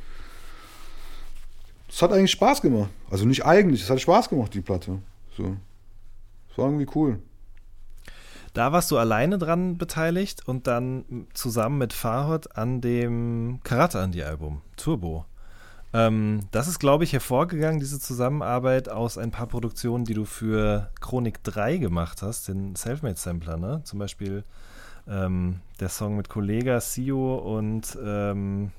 [1.88, 2.90] es hat eigentlich Spaß gemacht.
[3.10, 4.98] Also nicht eigentlich, es hat Spaß gemacht, die Platte.
[5.36, 5.56] So.
[6.50, 7.18] Es war irgendwie cool.
[8.52, 14.22] Da warst du alleine dran beteiligt und dann zusammen mit Farhad an dem Karate Andy
[14.22, 15.24] Album, Turbo.
[15.94, 20.90] Ähm, das ist, glaube ich, hervorgegangen, diese Zusammenarbeit aus ein paar Produktionen, die du für
[21.00, 23.82] Chronik 3 gemacht hast, den Selfmade-Sampler, ne?
[23.84, 24.44] Zum Beispiel
[25.06, 28.70] ähm, der Song mit Kollega, Sio und ähm,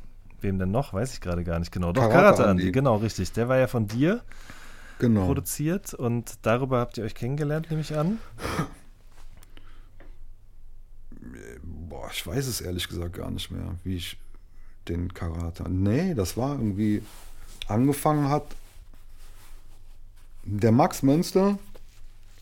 [0.41, 0.93] wem denn noch?
[0.93, 1.91] Weiß ich gerade gar nicht genau.
[1.93, 2.71] Doch, Karate, Karate Andy.
[2.71, 3.31] genau, richtig.
[3.33, 4.21] Der war ja von dir
[4.99, 5.25] genau.
[5.25, 8.19] produziert und darüber habt ihr euch kennengelernt, nehme ich an.
[11.63, 14.17] Boah, ich weiß es ehrlich gesagt gar nicht mehr, wie ich
[14.87, 15.69] den Karate.
[15.69, 17.01] Nee, das war irgendwie
[17.67, 18.43] angefangen hat.
[20.45, 21.57] der Max Münster,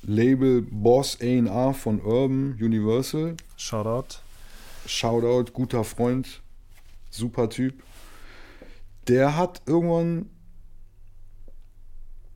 [0.02, 3.36] Label Boss A&R von Urban Universal.
[3.58, 4.18] Shoutout.
[4.88, 6.42] Shoutout, guter Freund,
[7.12, 7.84] super Typ.
[9.08, 10.30] Der hat irgendwann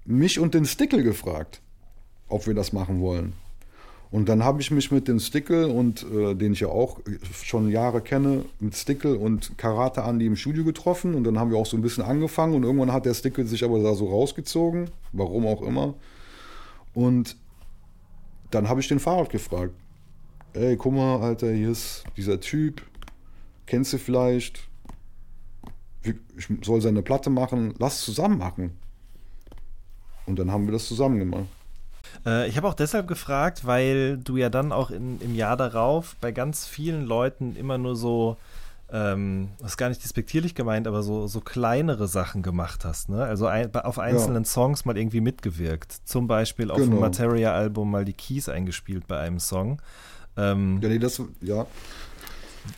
[0.05, 1.61] mich und den Stickel gefragt,
[2.27, 3.33] ob wir das machen wollen.
[4.11, 6.99] Und dann habe ich mich mit dem Stickel und äh, den ich ja auch
[7.43, 11.57] schon Jahre kenne, mit Stickel und Karate Andy im Studio getroffen und dann haben wir
[11.57, 14.89] auch so ein bisschen angefangen und irgendwann hat der Stickel sich aber da so rausgezogen,
[15.11, 15.95] warum auch immer.
[16.93, 17.35] Und
[18.51, 19.73] dann habe ich den Fahrrad gefragt.
[20.53, 22.81] Ey, guck mal, Alter, hier ist dieser Typ,
[23.65, 24.69] kennst du vielleicht?
[26.03, 28.77] Ich soll seine Platte machen, lass zusammen machen.
[30.25, 31.47] Und dann haben wir das zusammen gemacht.
[32.25, 36.15] Äh, ich habe auch deshalb gefragt, weil du ja dann auch in, im Jahr darauf
[36.21, 38.37] bei ganz vielen Leuten immer nur so,
[38.91, 43.09] ähm, das ist gar nicht despektierlich gemeint, aber so, so kleinere Sachen gemacht hast.
[43.09, 43.23] Ne?
[43.23, 44.49] Also ein, auf einzelnen ja.
[44.49, 46.01] Songs mal irgendwie mitgewirkt.
[46.05, 46.97] Zum Beispiel auf genau.
[46.97, 49.81] dem Materia-Album mal die Keys eingespielt bei einem Song.
[50.37, 51.65] Ähm, ja, nee, das, ja.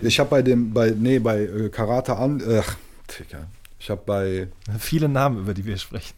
[0.01, 2.61] Ich habe bei dem, bei, nee, bei äh, Karate an, äh,
[3.79, 4.47] ich habe bei.
[4.79, 6.15] Viele Namen, über die wir sprechen.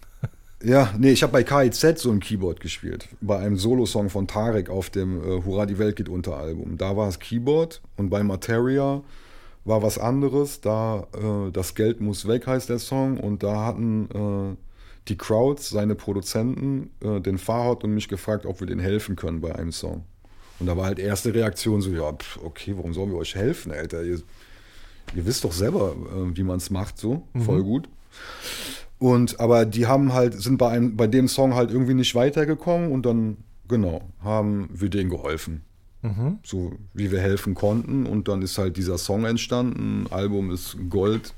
[0.61, 3.07] Ja, nee, ich habe bei KIZ so ein Keyboard gespielt.
[3.21, 6.77] Bei einem Solo-Song von Tarek auf dem äh, Hurra, die Welt geht unter Album.
[6.77, 9.01] Da war es Keyboard und bei Materia
[9.63, 10.59] war was anderes.
[10.59, 14.57] Da äh, Das Geld muss weg heißt der Song und da hatten äh,
[15.07, 19.39] die Crowds, seine Produzenten, äh, den Fahrrad und mich gefragt, ob wir denen helfen können
[19.39, 20.03] bei einem Song.
[20.59, 23.71] Und da war halt erste Reaktion so, ja, pff, okay, warum sollen wir euch helfen,
[23.71, 24.03] Alter?
[24.03, 24.21] Ihr,
[25.15, 27.41] ihr wisst doch selber, äh, wie man es macht, so, mhm.
[27.43, 27.87] voll gut.
[28.99, 32.91] Und aber die haben halt, sind bei, einem, bei dem Song halt irgendwie nicht weitergekommen
[32.91, 33.37] und dann,
[33.67, 35.63] genau, haben wir denen geholfen.
[36.01, 36.39] Mhm.
[36.43, 38.05] So wie wir helfen konnten.
[38.05, 40.05] Und dann ist halt dieser Song entstanden.
[40.11, 41.33] Album ist Gold.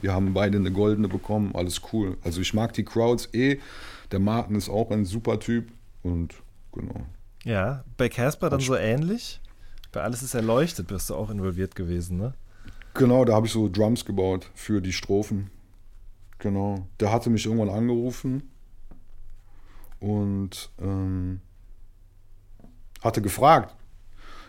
[0.00, 1.54] Wir haben beide eine goldene bekommen.
[1.54, 2.16] Alles cool.
[2.22, 3.58] Also ich mag die Crowds eh.
[4.12, 5.68] Der Martin ist auch ein super Typ.
[6.02, 6.34] Und
[6.72, 7.06] genau.
[7.44, 9.40] Ja, bei Casper dann so ähnlich?
[9.92, 12.34] Bei Alles ist erleuchtet bist du auch involviert gewesen, ne?
[12.94, 15.50] Genau, da habe ich so Drums gebaut für die Strophen.
[16.38, 16.86] Genau.
[17.00, 18.50] Der hatte mich irgendwann angerufen
[20.00, 21.40] und ähm,
[23.02, 23.74] hatte gefragt,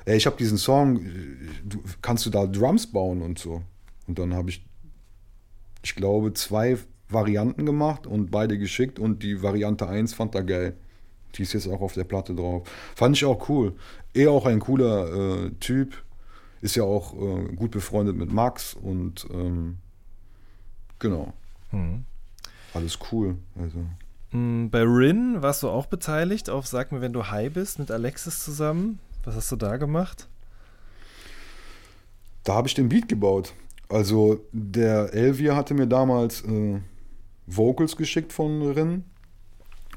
[0.06, 1.00] ey, ich habe diesen Song,
[1.64, 3.62] du, kannst du da Drums bauen und so?
[4.08, 4.66] Und dann habe ich,
[5.84, 6.78] ich glaube, zwei
[7.10, 10.76] Varianten gemacht und beide geschickt und die Variante 1 fand er geil.
[11.36, 12.68] Die ist jetzt auch auf der Platte drauf.
[12.96, 13.76] Fand ich auch cool.
[14.14, 16.04] Er auch ein cooler äh, Typ.
[16.62, 19.78] Ist ja auch äh, gut befreundet mit Max und ähm,
[21.00, 21.34] genau.
[21.72, 22.06] Mhm.
[22.74, 23.38] Alles cool.
[23.60, 23.86] Also.
[24.32, 27.92] Mm, bei Rin warst du auch beteiligt auf Sag mir, wenn du high bist mit
[27.92, 29.00] Alexis zusammen.
[29.24, 30.28] Was hast du da gemacht?
[32.44, 33.54] Da habe ich den Beat gebaut.
[33.90, 36.80] Also der Elvia hatte mir damals äh,
[37.46, 39.04] Vocals geschickt von Rin.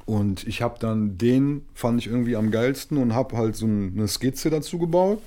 [0.05, 4.07] Und ich habe dann den, fand ich irgendwie am geilsten und habe halt so eine
[4.07, 5.21] Skizze dazu gebaut.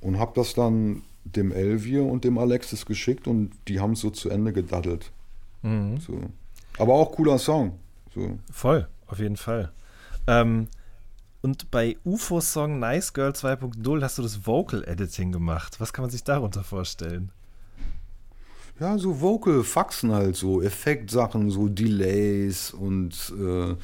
[0.00, 4.10] Und habe das dann dem Elvier und dem Alexis geschickt und die haben es so
[4.10, 5.10] zu Ende gedaddelt.
[5.62, 5.98] Mhm.
[5.98, 6.20] So.
[6.78, 7.78] Aber auch cooler Song.
[8.14, 8.38] So.
[8.52, 9.72] Voll, auf jeden Fall.
[10.26, 10.68] Ähm,
[11.42, 15.78] und bei UFO-Song Nice Girl 2.0 hast du das Vocal Editing gemacht.
[15.78, 17.30] Was kann man sich darunter vorstellen?
[18.80, 23.76] Ja, so Vocal-Faxen halt, so Effektsachen, so Delays und äh,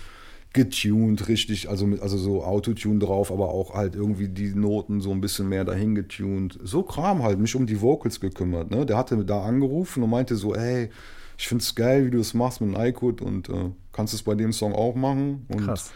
[0.53, 5.13] getuned, richtig, also mit, also so Autotune drauf, aber auch halt irgendwie die Noten so
[5.13, 6.59] ein bisschen mehr dahin getuned.
[6.63, 8.71] So Kram halt, mich um die Vocals gekümmert.
[8.71, 8.85] Ne?
[8.85, 10.91] Der hatte da angerufen und meinte so, ey,
[11.39, 14.53] ich find's geil, wie du es machst mit iCode und äh, kannst es bei dem
[14.53, 15.47] Song auch machen.
[15.49, 15.93] Und Krass.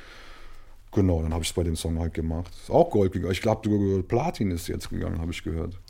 [0.93, 2.53] Genau, dann habe ich es bei dem Song halt gemacht.
[2.63, 3.33] Ist auch Gold gegangen.
[3.33, 5.81] Ich glaube, Platin ist jetzt gegangen, habe ich gehört.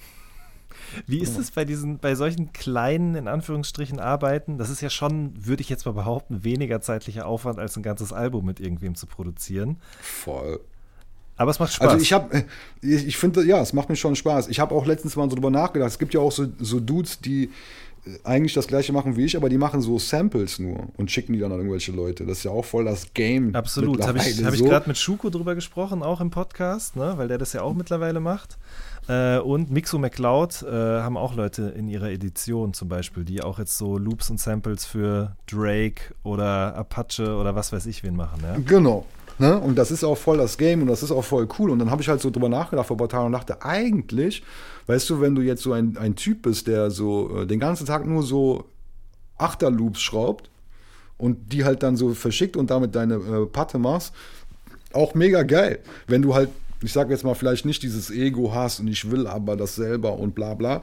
[1.07, 4.59] Wie ist es bei diesen, bei solchen kleinen, in Anführungsstrichen, Arbeiten?
[4.59, 8.13] Das ist ja schon, würde ich jetzt mal behaupten, weniger zeitlicher Aufwand, als ein ganzes
[8.13, 9.77] Album mit irgendwem zu produzieren.
[10.01, 10.61] Voll.
[11.37, 11.89] Aber es macht Spaß.
[11.89, 12.45] Also ich habe,
[12.81, 14.49] ich, ich finde, ja, es macht mir schon Spaß.
[14.49, 15.91] Ich habe auch letztens mal so drüber nachgedacht.
[15.91, 17.51] Es gibt ja auch so, so Dudes, die
[18.07, 21.33] äh, eigentlich das gleiche machen wie ich, aber die machen so Samples nur und schicken
[21.33, 22.25] die dann an irgendwelche Leute.
[22.25, 23.55] Das ist ja auch voll das Game.
[23.55, 24.07] Absolut.
[24.07, 27.15] Habe ich, hab ich gerade mit Schuko drüber gesprochen, auch im Podcast, ne?
[27.17, 28.57] weil der das ja auch mittlerweile macht.
[29.09, 33.59] Äh, und Mixo McCloud äh, haben auch Leute in ihrer Edition zum Beispiel, die auch
[33.59, 38.41] jetzt so Loops und Samples für Drake oder Apache oder was weiß ich wen machen.
[38.43, 38.57] Ja?
[38.67, 39.05] Genau.
[39.39, 39.59] Ne?
[39.59, 41.71] Und das ist auch voll das Game und das ist auch voll cool.
[41.71, 44.43] Und dann habe ich halt so drüber nachgedacht vor ein und dachte, eigentlich,
[44.87, 47.87] weißt du, wenn du jetzt so ein, ein Typ bist, der so äh, den ganzen
[47.87, 48.65] Tag nur so
[49.37, 50.51] Achterloops schraubt
[51.19, 54.15] und die halt dann so verschickt und damit deine äh, Patte machst,
[54.93, 55.81] auch mega geil.
[56.07, 56.51] Wenn du halt
[56.85, 60.19] ich sage jetzt mal, vielleicht nicht dieses Ego hast und ich will aber das selber
[60.19, 60.83] und bla bla.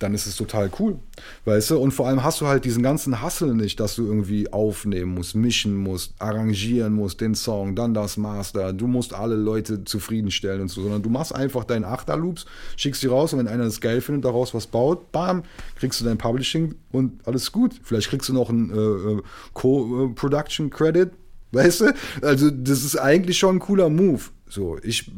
[0.00, 0.98] dann ist es total cool.
[1.44, 1.78] Weißt du?
[1.78, 5.34] Und vor allem hast du halt diesen ganzen Hassel nicht, dass du irgendwie aufnehmen musst,
[5.34, 8.72] mischen musst, arrangieren musst, den Song, dann das Master.
[8.72, 12.46] Du musst alle Leute zufriedenstellen und so, sondern du machst einfach deinen Achterloops,
[12.76, 15.42] schickst die raus und wenn einer das geil findet, daraus was baut, bam,
[15.76, 17.78] kriegst du dein Publishing und alles gut.
[17.82, 21.10] Vielleicht kriegst du noch einen äh, äh Co-Production Credit,
[21.52, 21.94] weißt du?
[22.22, 24.22] Also, das ist eigentlich schon ein cooler Move.
[24.50, 25.10] So, ich.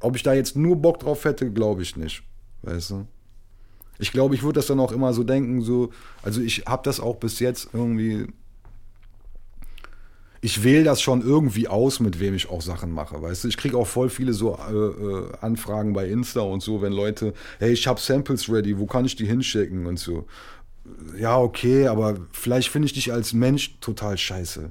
[0.00, 2.22] Ob ich da jetzt nur Bock drauf hätte, glaube ich nicht.
[2.62, 3.06] Weißt du?
[3.98, 5.90] Ich glaube, ich würde das dann auch immer so denken, so,
[6.22, 8.26] also ich habe das auch bis jetzt irgendwie.
[10.42, 13.48] Ich wähle das schon irgendwie aus, mit wem ich auch Sachen mache, weißt du?
[13.48, 17.32] Ich kriege auch voll viele so äh, äh, Anfragen bei Insta und so, wenn Leute,
[17.58, 20.26] hey, ich habe Samples ready, wo kann ich die hinschicken und so.
[21.18, 24.70] Ja, okay, aber vielleicht finde ich dich als Mensch total scheiße.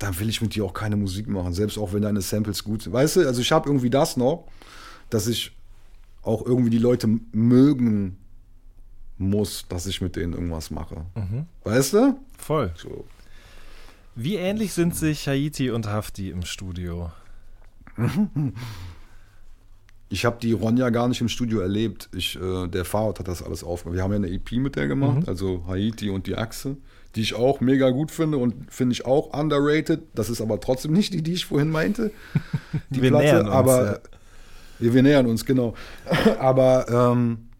[0.00, 2.82] Dann will ich mit dir auch keine Musik machen, selbst auch wenn deine Samples gut
[2.82, 2.92] sind.
[2.92, 4.48] Weißt du, also ich habe irgendwie das noch,
[5.10, 5.52] dass ich
[6.22, 8.16] auch irgendwie die Leute mögen
[9.18, 11.04] muss, dass ich mit denen irgendwas mache.
[11.14, 11.46] Mhm.
[11.62, 12.18] Weißt du?
[12.38, 12.72] Voll.
[12.76, 13.04] So.
[14.14, 17.12] Wie ähnlich sind sich Haiti und Hafti im Studio?
[20.12, 22.08] Ich habe die Ronja gar nicht im Studio erlebt.
[22.12, 23.94] Ich, äh, der Fahrrad hat das alles aufgemacht.
[23.94, 25.28] Wir haben ja eine EP mit der gemacht, mhm.
[25.28, 26.76] also Haiti und die Achse,
[27.14, 30.02] die ich auch mega gut finde und finde ich auch underrated.
[30.14, 32.12] Das ist aber trotzdem nicht die, die ich vorhin meinte.
[32.90, 34.00] Die Wir Platte, uns, aber
[34.78, 34.92] ja.
[34.92, 35.74] Wir, nähern uns, genau.
[36.38, 37.50] Aber ähm,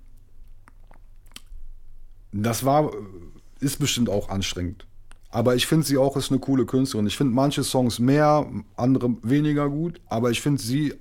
[2.32, 2.90] das war,
[3.60, 4.86] ist bestimmt auch anstrengend.
[5.30, 7.06] Aber ich finde sie auch ist eine coole Künstlerin.
[7.06, 10.94] Ich finde manche Songs mehr, andere weniger gut, aber ich finde sie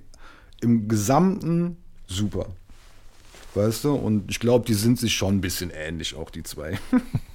[0.60, 2.46] im Gesamten super.
[3.54, 3.94] Weißt du?
[3.94, 6.78] Und ich glaube, die sind sich schon ein bisschen ähnlich, auch die zwei.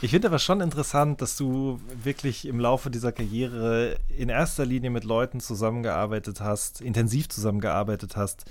[0.00, 4.90] Ich finde aber schon interessant, dass du wirklich im Laufe dieser Karriere in erster Linie
[4.90, 8.44] mit Leuten zusammengearbeitet hast, intensiv zusammengearbeitet hast,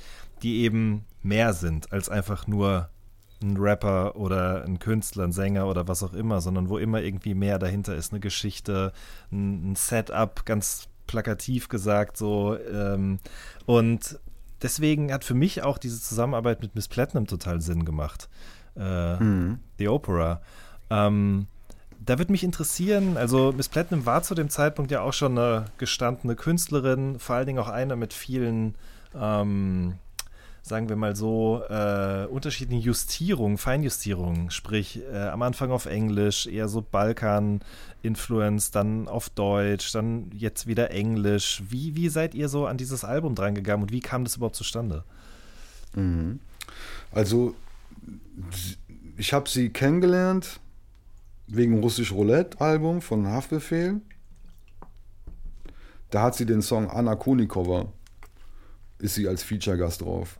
[0.44, 2.90] die eben mehr sind als einfach nur
[3.42, 7.36] ein Rapper oder ein Künstler, ein Sänger oder was auch immer, sondern wo immer irgendwie
[7.36, 8.94] mehr dahinter ist, eine Geschichte,
[9.32, 12.58] ein, Setup, ganz plakativ gesagt so.
[12.58, 13.20] Ähm,
[13.66, 14.20] und
[14.62, 18.28] deswegen hat für mich auch diese Zusammenarbeit mit Miss Platinum total Sinn gemacht.
[18.76, 19.60] Äh, mhm.
[19.78, 20.42] The Opera.
[20.90, 21.48] Ähm,
[22.08, 25.66] da würde mich interessieren, also Miss Platinum war zu dem Zeitpunkt ja auch schon eine
[25.78, 28.76] gestandene Künstlerin, vor allen Dingen auch eine mit vielen,
[29.14, 29.96] ähm,
[30.62, 36.70] sagen wir mal so, äh, unterschiedlichen Justierungen, Feinjustierungen, sprich äh, am Anfang auf Englisch, eher
[36.70, 41.64] so Balkan-Influence, dann auf Deutsch, dann jetzt wieder Englisch.
[41.70, 45.04] Wie, wie seid ihr so an dieses Album drangegangen und wie kam das überhaupt zustande?
[45.94, 46.40] Mhm.
[47.12, 47.56] Also,
[49.18, 50.62] ich habe sie kennengelernt
[51.48, 54.02] wegen Russisch Roulette Album von Haftbefehl.
[56.10, 57.88] Da hat sie den Song Anna Konikova,
[59.00, 60.38] ist sie als Feature-Gast drauf.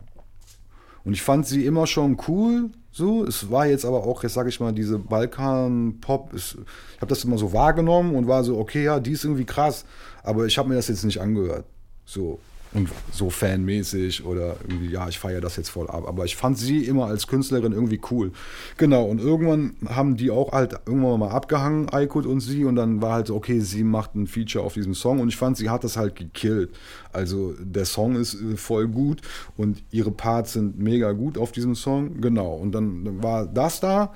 [1.04, 3.24] Und ich fand sie immer schon cool, so.
[3.24, 6.56] Es war jetzt aber auch, jetzt sage ich mal, diese Balkan-Pop, ich
[6.96, 9.84] habe das immer so wahrgenommen und war so, okay, ja, die ist irgendwie krass,
[10.22, 11.64] aber ich habe mir das jetzt nicht angehört.
[12.04, 12.40] So
[12.72, 16.04] und so fanmäßig oder irgendwie, ja, ich feiere das jetzt voll ab.
[16.06, 18.32] Aber ich fand sie immer als Künstlerin irgendwie cool.
[18.76, 23.00] Genau, und irgendwann haben die auch halt irgendwann mal abgehangen, Aykut und sie, und dann
[23.00, 25.70] war halt so, okay, sie macht ein Feature auf diesem Song und ich fand, sie
[25.70, 26.70] hat das halt gekillt.
[27.12, 29.22] Also der Song ist äh, voll gut
[29.56, 32.20] und ihre Parts sind mega gut auf diesem Song.
[32.20, 34.12] Genau, und dann war das da.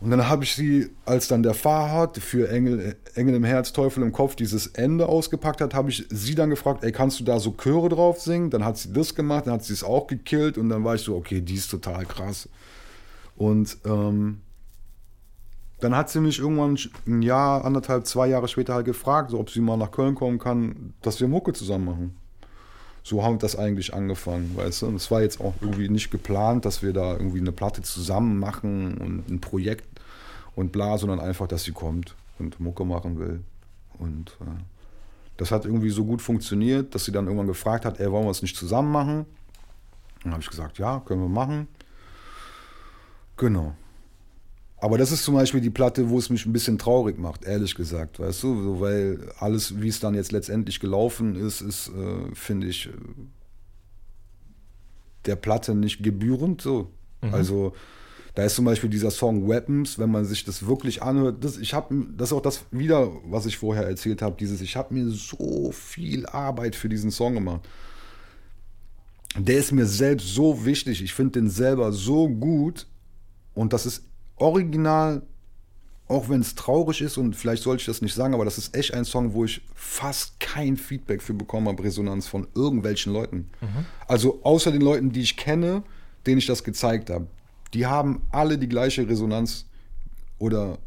[0.00, 4.02] Und dann habe ich sie, als dann der Fahrrad für Engel, Engel im Herz, Teufel
[4.02, 7.38] im Kopf dieses Ende ausgepackt hat, habe ich sie dann gefragt, ey, kannst du da
[7.40, 8.50] so Chöre drauf singen?
[8.50, 11.02] Dann hat sie das gemacht, dann hat sie es auch gekillt und dann war ich
[11.02, 12.48] so, okay, die ist total krass.
[13.36, 14.40] Und ähm,
[15.80, 19.48] dann hat sie mich irgendwann ein Jahr, anderthalb, zwei Jahre später halt gefragt, so, ob
[19.48, 22.23] sie mal nach Köln kommen kann, dass wir Mucke zusammen machen
[23.04, 24.86] so haben wir das eigentlich angefangen, weißt du.
[24.86, 28.38] Und es war jetzt auch irgendwie nicht geplant, dass wir da irgendwie eine Platte zusammen
[28.38, 29.86] machen und ein Projekt
[30.56, 33.44] und bla, sondern einfach, dass sie kommt und Mucke machen will.
[33.98, 34.62] Und äh,
[35.36, 38.30] das hat irgendwie so gut funktioniert, dass sie dann irgendwann gefragt hat, ey, wollen wir
[38.30, 39.26] es nicht zusammen machen?
[40.22, 41.68] Dann habe ich gesagt, ja, können wir machen.
[43.36, 43.74] Genau.
[44.84, 47.74] Aber das ist zum Beispiel die Platte, wo es mich ein bisschen traurig macht, ehrlich
[47.74, 52.34] gesagt, weißt du, so, weil alles, wie es dann jetzt letztendlich gelaufen ist, ist, äh,
[52.34, 52.90] finde ich, äh,
[55.24, 56.90] der Platte nicht gebührend so.
[57.22, 57.32] Mhm.
[57.32, 57.72] Also
[58.34, 61.72] da ist zum Beispiel dieser Song Weapons, wenn man sich das wirklich anhört, das, ich
[61.72, 65.08] hab, das ist auch das wieder, was ich vorher erzählt habe, dieses, ich habe mir
[65.08, 67.66] so viel Arbeit für diesen Song gemacht.
[69.38, 72.86] Der ist mir selbst so wichtig, ich finde den selber so gut
[73.54, 74.02] und das ist
[74.36, 75.22] original,
[76.08, 78.76] auch wenn es traurig ist und vielleicht sollte ich das nicht sagen, aber das ist
[78.76, 83.50] echt ein Song, wo ich fast kein Feedback für bekommen habe, Resonanz von irgendwelchen Leuten.
[83.60, 83.86] Mhm.
[84.06, 85.82] Also außer den Leuten, die ich kenne,
[86.26, 87.26] denen ich das gezeigt habe,
[87.72, 89.66] die haben alle die gleiche Resonanz
[90.38, 90.78] oder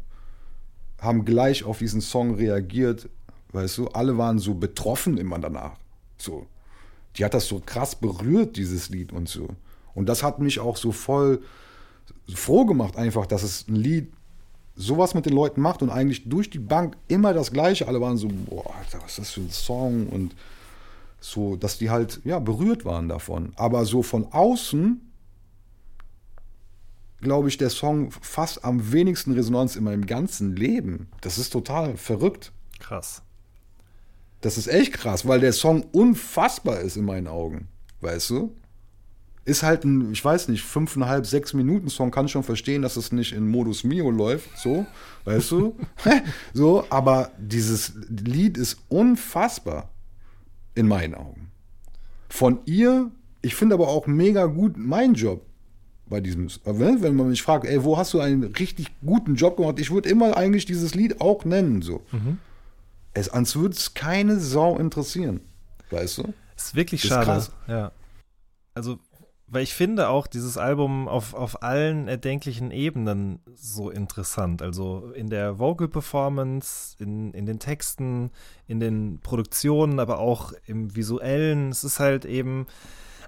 [1.00, 3.08] haben gleich auf diesen Song reagiert,
[3.52, 5.76] weißt du, alle waren so betroffen immer danach.
[6.16, 6.46] So.
[7.16, 9.48] Die hat das so krass berührt, dieses Lied und so.
[9.94, 11.42] Und das hat mich auch so voll
[12.34, 14.12] froh gemacht, einfach, dass es ein Lied
[14.74, 17.88] sowas mit den Leuten macht und eigentlich durch die Bank immer das Gleiche.
[17.88, 20.06] Alle waren so, boah, Alter, was ist das für ein Song?
[20.08, 20.34] Und
[21.20, 23.52] so, dass die halt, ja, berührt waren davon.
[23.56, 25.00] Aber so von außen,
[27.20, 31.08] glaube ich, der Song fast am wenigsten Resonanz in meinem ganzen Leben.
[31.20, 32.52] Das ist total verrückt.
[32.78, 33.22] Krass.
[34.40, 37.66] Das ist echt krass, weil der Song unfassbar ist in meinen Augen.
[38.00, 38.54] Weißt du?
[39.48, 43.12] Ist halt ein, ich weiß nicht, fünfeinhalb, sechs Minuten Song, kann schon verstehen, dass es
[43.12, 44.86] nicht in Modus Mio läuft, so,
[45.24, 45.74] weißt du?
[46.52, 49.88] so, aber dieses Lied ist unfassbar
[50.74, 51.50] in meinen Augen.
[52.28, 53.10] Von ihr,
[53.40, 55.46] ich finde aber auch mega gut mein Job
[56.10, 59.78] bei diesem, wenn man mich fragt, ey, wo hast du einen richtig guten Job gemacht?
[59.78, 62.02] Ich würde immer eigentlich dieses Lied auch nennen, so.
[62.12, 62.36] Mhm.
[63.14, 65.40] Es, als würde es keine Sau interessieren,
[65.90, 66.34] weißt du?
[66.54, 67.24] Ist wirklich ist schade.
[67.24, 67.50] Krass.
[67.66, 67.92] Ja.
[68.74, 68.98] Also
[69.50, 74.60] weil ich finde auch dieses Album auf, auf allen erdenklichen Ebenen so interessant.
[74.60, 78.30] Also in der Vocal Performance, in, in den Texten,
[78.66, 81.70] in den Produktionen, aber auch im Visuellen.
[81.70, 82.66] Es ist halt eben.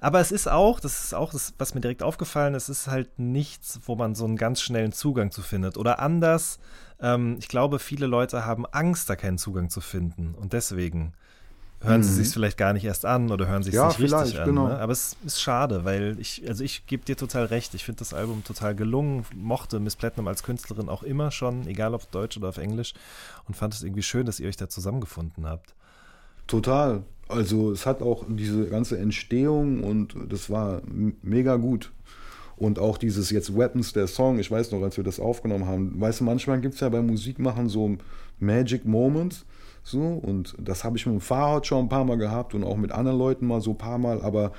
[0.02, 2.86] Aber es ist auch, das ist auch das, was mir direkt aufgefallen ist, es ist
[2.88, 5.76] halt nichts, wo man so einen ganz schnellen Zugang zu findet.
[5.76, 6.58] Oder anders,
[7.00, 10.34] ähm, ich glaube, viele Leute haben Angst, da keinen Zugang zu finden.
[10.34, 11.12] Und deswegen
[11.82, 12.04] hören mhm.
[12.04, 14.46] sie sich vielleicht gar nicht erst an oder hören sich ja, nicht richtig an.
[14.46, 14.68] Genau.
[14.68, 14.78] Ne?
[14.78, 17.74] Aber es ist schade, weil ich, also ich gebe dir total recht.
[17.74, 21.94] Ich finde das Album total gelungen, mochte Miss Platinum als Künstlerin auch immer schon, egal
[21.94, 22.94] ob Deutsch oder auf Englisch,
[23.48, 25.74] und fand es irgendwie schön, dass ihr euch da zusammengefunden habt.
[26.46, 27.02] Total.
[27.28, 30.82] Also es hat auch diese ganze Entstehung und das war
[31.22, 31.92] mega gut.
[32.56, 35.98] Und auch dieses jetzt Weapons, der Song, ich weiß noch, als wir das aufgenommen haben,
[35.98, 37.96] weißt du, manchmal gibt es ja beim Musikmachen so
[38.38, 39.46] Magic Moments
[39.82, 42.76] so, und das habe ich mit dem Fahrrad schon ein paar Mal gehabt und auch
[42.76, 44.52] mit anderen Leuten mal so ein paar Mal, aber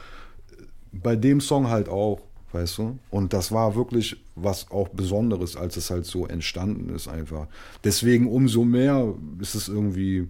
[0.92, 2.22] bei dem Song halt auch,
[2.52, 3.00] weißt du?
[3.10, 7.48] Und das war wirklich was auch Besonderes, als es halt so entstanden ist einfach.
[7.84, 10.28] Deswegen umso mehr ist es irgendwie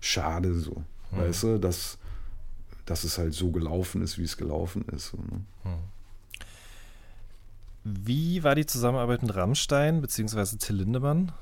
[0.00, 1.18] schade so, hm.
[1.18, 1.98] weißt du, dass,
[2.86, 5.14] dass es halt so gelaufen ist, wie es gelaufen ist.
[5.14, 5.44] Ne?
[5.62, 5.72] hm.
[7.84, 10.56] Wie war die Zusammenarbeit mit Rammstein bzw.
[10.58, 11.32] Till Lindemann?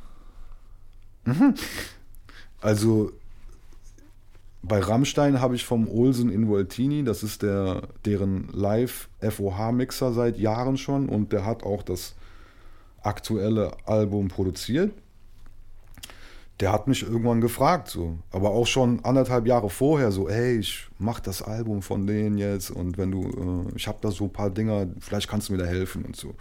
[2.61, 3.13] Also
[4.63, 11.09] bei Rammstein habe ich vom Olsen Involtini, das ist der, deren Live-FOH-Mixer seit Jahren schon
[11.09, 12.15] und der hat auch das
[13.03, 14.93] aktuelle Album produziert.
[16.59, 20.89] Der hat mich irgendwann gefragt, so, aber auch schon anderthalb Jahre vorher, so, hey, ich
[20.99, 24.33] mach das Album von denen jetzt und wenn du, äh, ich habe da so ein
[24.33, 26.35] paar Dinger, vielleicht kannst du mir da helfen und so.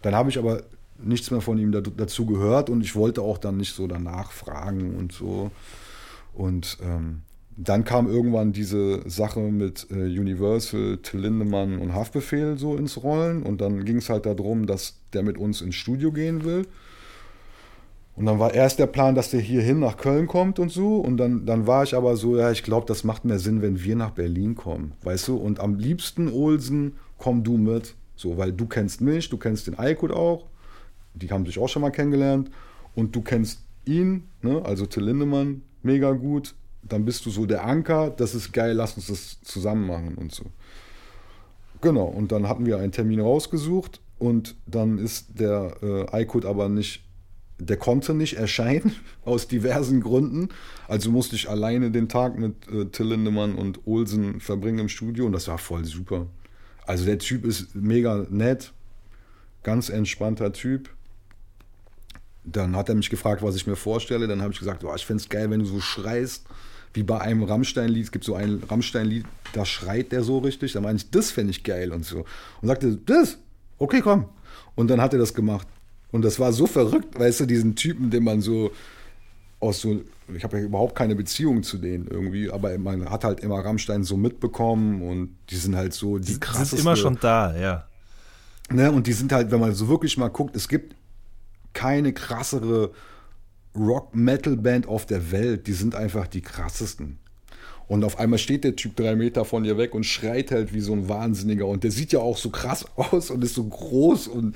[0.00, 0.62] Dann habe ich aber
[1.02, 4.96] nichts mehr von ihm dazu gehört und ich wollte auch dann nicht so danach fragen
[4.96, 5.50] und so.
[6.34, 7.22] Und ähm,
[7.56, 13.42] dann kam irgendwann diese Sache mit äh, Universal, Till Lindemann und Haftbefehl so ins Rollen
[13.42, 16.66] und dann ging es halt darum, dass der mit uns ins Studio gehen will.
[18.14, 20.96] Und dann war erst der Plan, dass der hierhin nach Köln kommt und so.
[20.96, 23.80] Und dann, dann war ich aber so, ja, ich glaube, das macht mehr Sinn, wenn
[23.84, 24.90] wir nach Berlin kommen.
[25.04, 25.36] Weißt du?
[25.36, 27.94] Und am liebsten, Olsen, komm du mit.
[28.16, 30.46] So, weil du kennst mich, du kennst den Aykut auch
[31.18, 32.50] die haben sich auch schon mal kennengelernt
[32.94, 37.64] und du kennst ihn, ne, also Till Lindemann, mega gut, dann bist du so der
[37.64, 40.44] Anker, das ist geil, lass uns das zusammen machen und so.
[41.80, 46.68] Genau, und dann hatten wir einen Termin rausgesucht und dann ist der äh, Aykut aber
[46.68, 47.04] nicht,
[47.60, 48.92] der konnte nicht erscheinen,
[49.24, 50.48] aus diversen Gründen.
[50.88, 55.26] Also musste ich alleine den Tag mit äh, Till Lindemann und Olsen verbringen im Studio
[55.26, 56.26] und das war voll super.
[56.86, 58.72] Also der Typ ist mega nett,
[59.62, 60.90] ganz entspannter Typ.
[62.52, 64.26] Dann hat er mich gefragt, was ich mir vorstelle.
[64.26, 66.46] Dann habe ich gesagt, oh, ich fände es geil, wenn du so schreist,
[66.94, 68.04] wie bei einem Rammstein-Lied.
[68.04, 70.72] Es gibt so ein Rammstein-Lied, da schreit der so richtig.
[70.72, 72.24] Da meine ich, das fände ich geil und so.
[72.60, 73.38] Und sagte, das?
[73.78, 74.26] Okay, komm.
[74.74, 75.66] Und dann hat er das gemacht.
[76.10, 78.70] Und das war so verrückt, weißt du, diesen Typen, den man so
[79.60, 80.00] aus so,
[80.34, 84.04] ich habe ja überhaupt keine Beziehung zu denen irgendwie, aber man hat halt immer Rammstein
[84.04, 86.78] so mitbekommen und die sind halt so die, die krassesten.
[86.78, 87.88] sind immer schon da, ja.
[88.70, 90.94] Ne, und die sind halt, wenn man so wirklich mal guckt, es gibt
[91.72, 92.92] keine krassere
[93.76, 95.66] Rock-Metal-Band auf der Welt.
[95.66, 97.18] Die sind einfach die krassesten.
[97.88, 100.80] Und auf einmal steht der Typ drei Meter von ihr weg und schreit halt wie
[100.80, 101.66] so ein Wahnsinniger.
[101.66, 104.28] Und der sieht ja auch so krass aus und ist so groß.
[104.28, 104.54] Und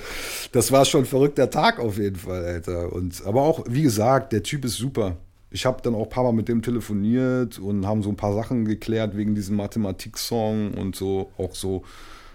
[0.53, 2.93] das war schon ein verrückter Tag auf jeden Fall, Alter.
[2.93, 5.17] Und, aber auch, wie gesagt, der Typ ist super.
[5.51, 8.35] Ich habe dann auch ein paar Mal mit dem telefoniert und haben so ein paar
[8.35, 11.85] Sachen geklärt wegen diesem Mathematik-Song und so, auch so,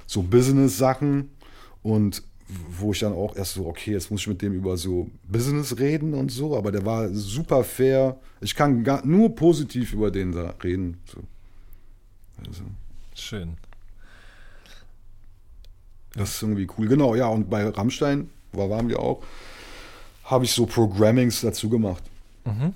[0.07, 1.29] so Business-Sachen.
[1.83, 5.09] Und wo ich dann auch erst so, okay, jetzt muss ich mit dem über so
[5.27, 8.17] Business reden und so, aber der war super fair.
[8.39, 10.97] Ich kann gar, nur positiv über den da reden.
[11.05, 11.19] So.
[12.45, 12.63] Also,
[13.13, 13.57] Schön.
[16.13, 16.87] das ist irgendwie cool.
[16.87, 19.23] Genau, ja, und bei Rammstein, wo waren wir auch,
[20.23, 22.03] habe ich so Programmings dazu gemacht.
[22.45, 22.73] Mhm.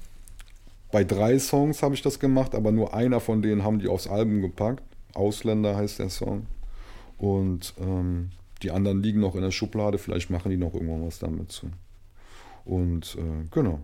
[0.91, 4.07] Bei drei Songs habe ich das gemacht, aber nur einer von denen haben die aufs
[4.07, 4.83] Album gepackt.
[5.13, 6.45] Ausländer heißt der Song.
[7.17, 8.31] Und ähm,
[8.63, 9.97] die anderen liegen noch in der Schublade.
[9.97, 11.71] Vielleicht machen die noch irgendwann was damit zu.
[12.65, 13.79] Und äh, genau.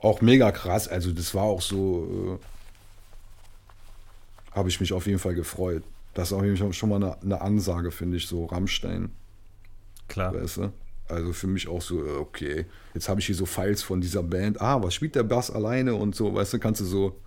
[0.00, 0.88] Auch mega krass.
[0.88, 5.82] Also das war auch so, äh, habe ich mich auf jeden Fall gefreut.
[6.14, 9.10] Das ist auf jeden Fall schon mal eine, eine Ansage, finde ich, so Rammstein.
[10.08, 10.34] Klar.
[10.34, 10.72] Weißt du?
[11.08, 14.22] Also für mich auch so, äh, okay, jetzt habe ich hier so Files von dieser
[14.22, 14.60] Band.
[14.60, 17.20] Ah, was spielt der Bass alleine und so, weißt du, kannst du so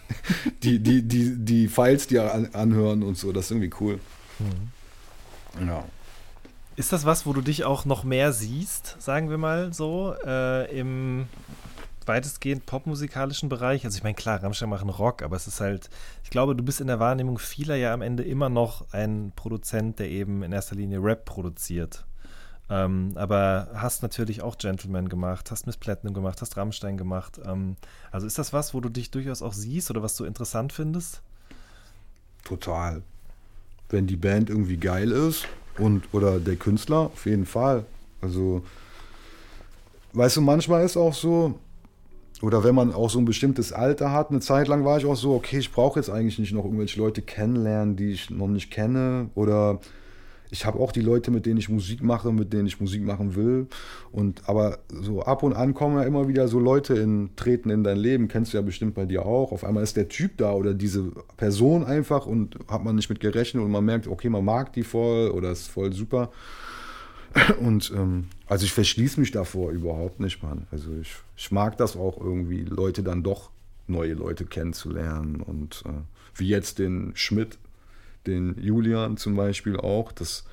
[0.62, 3.32] die, die, die, die Files dir an, anhören und so.
[3.32, 3.98] Das ist irgendwie cool.
[5.60, 5.84] Ja.
[6.76, 10.78] Ist das was, wo du dich auch noch mehr siehst, sagen wir mal so, äh,
[10.78, 11.26] im
[12.04, 13.86] weitestgehend popmusikalischen Bereich?
[13.86, 15.88] Also ich meine, klar, Rammstein machen Rock, aber es ist halt,
[16.22, 19.98] ich glaube, du bist in der Wahrnehmung vieler ja am Ende immer noch ein Produzent,
[19.98, 22.04] der eben in erster Linie Rap produziert.
[22.68, 27.40] Ähm, aber hast natürlich auch Gentleman gemacht, hast Miss Platinum gemacht, hast Rammstein gemacht.
[27.46, 27.76] Ähm,
[28.10, 31.22] also ist das was, wo du dich durchaus auch siehst oder was du interessant findest?
[32.44, 33.02] Total.
[33.88, 35.46] Wenn die Band irgendwie geil ist
[35.78, 37.84] und oder der Künstler, auf jeden Fall.
[38.20, 38.62] Also,
[40.12, 41.54] weißt du, manchmal ist auch so,
[42.42, 45.16] oder wenn man auch so ein bestimmtes Alter hat, eine Zeit lang war ich auch
[45.16, 48.70] so, okay, ich brauche jetzt eigentlich nicht noch irgendwelche Leute kennenlernen, die ich noch nicht
[48.70, 49.30] kenne.
[49.34, 49.80] Oder
[50.50, 53.34] ich habe auch die Leute, mit denen ich Musik mache, mit denen ich Musik machen
[53.34, 53.66] will.
[54.12, 57.84] Und aber so ab und an kommen ja immer wieder so Leute in, treten in
[57.84, 59.52] dein Leben, kennst du ja bestimmt bei dir auch.
[59.52, 63.20] Auf einmal ist der Typ da oder diese Person einfach und hat man nicht mit
[63.20, 66.30] gerechnet und man merkt, okay, man mag die voll oder ist voll super.
[67.60, 70.66] Und ähm, also ich verschließe mich davor überhaupt nicht, Mann.
[70.70, 73.50] Also ich, ich mag das auch irgendwie, Leute dann doch
[73.86, 75.40] neue Leute kennenzulernen.
[75.40, 75.90] Und äh,
[76.34, 77.58] wie jetzt den Schmidt,
[78.26, 80.12] den Julian zum Beispiel auch.
[80.12, 80.44] Das,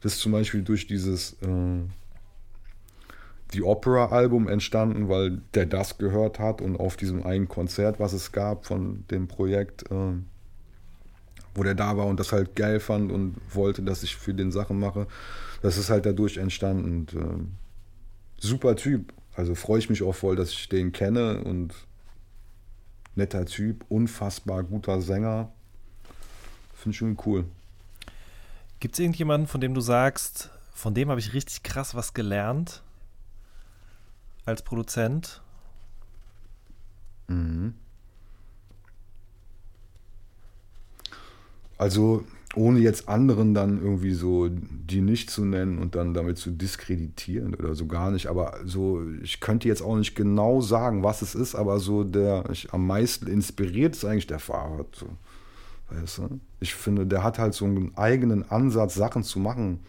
[0.00, 1.82] das zum Beispiel durch dieses äh,
[3.52, 8.32] die Opera-Album entstanden, weil der das gehört hat und auf diesem einen Konzert, was es
[8.32, 10.14] gab von dem Projekt, äh,
[11.54, 14.50] wo der da war und das halt geil fand und wollte, dass ich für den
[14.52, 15.06] Sachen mache.
[15.60, 16.84] Das ist halt dadurch entstanden.
[16.84, 17.44] Und, äh,
[18.38, 19.12] super Typ.
[19.34, 21.74] Also freue ich mich auch voll, dass ich den kenne und
[23.14, 25.52] netter Typ, unfassbar guter Sänger.
[26.82, 27.44] Finde ich schon cool.
[28.80, 32.82] Gibt es irgendjemanden, von dem du sagst, von dem habe ich richtig krass was gelernt
[34.46, 35.40] als Produzent?
[37.28, 37.74] Mhm.
[41.78, 42.24] Also
[42.56, 47.54] ohne jetzt anderen dann irgendwie so die nicht zu nennen und dann damit zu diskreditieren
[47.54, 48.26] oder so gar nicht.
[48.26, 52.50] Aber so, ich könnte jetzt auch nicht genau sagen, was es ist, aber so der
[52.50, 54.84] ich am meisten inspiriert ist eigentlich der Fahrer.
[54.92, 55.06] So.
[55.92, 56.40] Weißt du?
[56.60, 59.80] Ich finde, der hat halt so einen eigenen Ansatz, Sachen zu machen.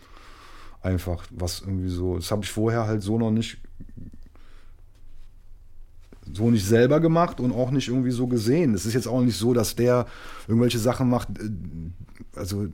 [0.82, 3.60] Einfach, was irgendwie so, das habe ich vorher halt so noch nicht
[6.32, 8.74] so nicht selber gemacht und auch nicht irgendwie so gesehen.
[8.74, 10.08] Es ist jetzt auch nicht so, dass der
[10.48, 11.50] irgendwelche Sachen macht, äh,
[12.36, 12.68] also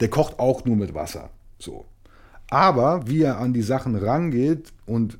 [0.00, 1.30] der kocht auch nur mit Wasser.
[1.58, 1.86] So.
[2.50, 5.18] Aber wie er an die Sachen rangeht und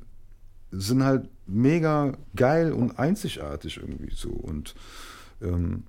[0.71, 4.29] sind halt mega geil und einzigartig irgendwie so.
[4.29, 4.75] Und
[5.45, 5.83] ähm,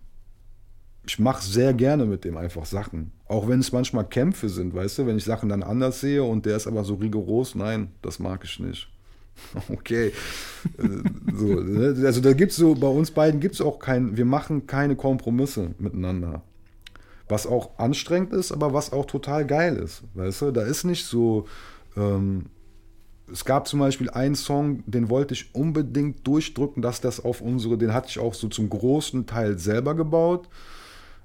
[1.07, 3.13] ich mache sehr gerne mit dem einfach Sachen.
[3.29, 6.47] Auch wenn es manchmal Kämpfe sind, weißt du, wenn ich Sachen dann anders sehe und
[6.47, 8.89] der ist aber so rigoros, nein, das mag ich nicht.
[9.69, 10.13] Okay.
[11.37, 12.07] so, ne?
[12.07, 14.97] also da gibt es so, bei uns beiden gibt es auch kein, wir machen keine
[14.97, 16.43] Kompromisse miteinander.
[17.29, 20.05] Was auch anstrengend ist, aber was auch total geil ist.
[20.15, 21.47] Weißt du, da ist nicht so.
[21.97, 22.47] Ähm,
[23.33, 27.77] es gab zum Beispiel einen Song, den wollte ich unbedingt durchdrücken, dass das auf unsere,
[27.77, 30.49] den hatte ich auch so zum großen Teil selber gebaut.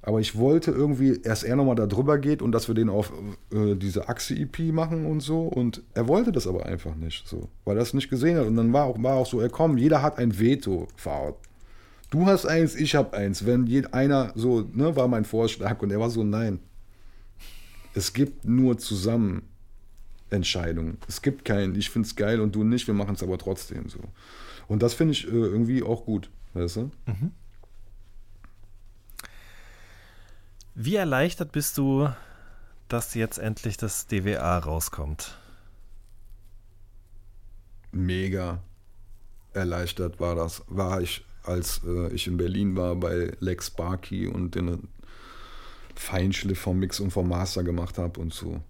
[0.04, 3.14] Aber ich wollte irgendwie, erst er nochmal da drüber geht und dass wir den auf
[3.54, 5.42] äh, diese Achse-EP machen und so.
[5.44, 8.48] Und er wollte das aber einfach nicht so, weil er es nicht gesehen hat.
[8.48, 11.36] Und dann war auch, war auch so, er komm, jeder hat ein Veto, Fahrt.
[12.10, 13.46] Du hast eins, ich hab eins.
[13.46, 16.60] Wenn jed, einer so, ne, war mein Vorschlag und er war so, nein.
[17.94, 19.44] Es gibt nur zusammen
[20.32, 20.98] Entscheidungen.
[21.08, 24.00] Es gibt keinen, ich find's geil und du nicht, wir machen es aber trotzdem so.
[24.68, 26.92] Und das finde ich äh, irgendwie auch gut, weißt du?
[27.06, 27.32] Mhm.
[30.74, 32.10] Wie erleichtert bist du,
[32.88, 35.38] dass jetzt endlich das DWA rauskommt?
[37.92, 38.62] Mega
[39.54, 44.56] erleichtert war das, war ich, als äh, ich in Berlin war bei Lex Barkey und
[44.56, 44.88] den
[45.96, 48.62] Feinschliff vom Mix und vom Master gemacht habe und so.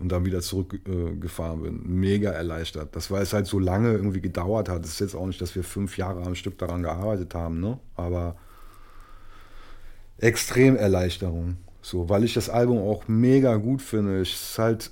[0.00, 1.82] Und dann wieder zurückgefahren äh, bin.
[1.84, 2.94] Mega erleichtert.
[2.94, 4.84] Das, weil es halt so lange irgendwie gedauert hat.
[4.84, 7.78] Es ist jetzt auch nicht, dass wir fünf Jahre am Stück daran gearbeitet haben, ne?
[7.96, 8.36] Aber
[10.18, 11.56] extrem Erleichterung.
[11.80, 14.20] So, weil ich das Album auch mega gut finde.
[14.20, 14.90] Ich, es, halt,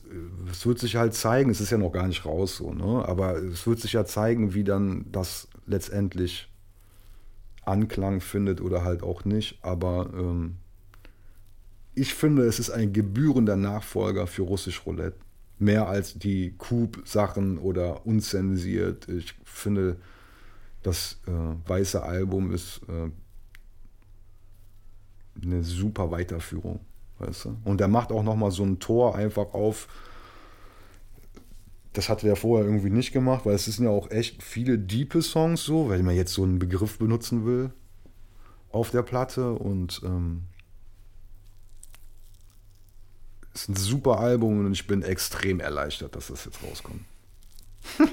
[0.50, 3.04] es wird sich halt zeigen, es ist ja noch gar nicht raus, so, ne?
[3.06, 6.48] aber es wird sich ja zeigen, wie dann das letztendlich
[7.64, 9.58] Anklang findet oder halt auch nicht.
[9.62, 10.56] Aber ähm,
[11.96, 15.16] ich finde, es ist ein gebührender Nachfolger für Russisch Roulette.
[15.58, 19.08] Mehr als die Coop-Sachen oder unzensiert.
[19.08, 19.96] Ich finde,
[20.82, 23.10] das äh, weiße Album ist äh,
[25.42, 26.80] eine super Weiterführung.
[27.18, 27.56] Weißt du?
[27.64, 29.88] Und der macht auch nochmal so ein Tor einfach auf.
[31.94, 35.22] Das hatte er vorher irgendwie nicht gemacht, weil es sind ja auch echt viele diepe
[35.22, 37.70] Songs so, weil man jetzt so einen Begriff benutzen will
[38.70, 39.52] auf der Platte.
[39.52, 40.42] Und ähm,
[43.56, 47.02] es ist ein super Album und ich bin extrem erleichtert, dass das jetzt rauskommt.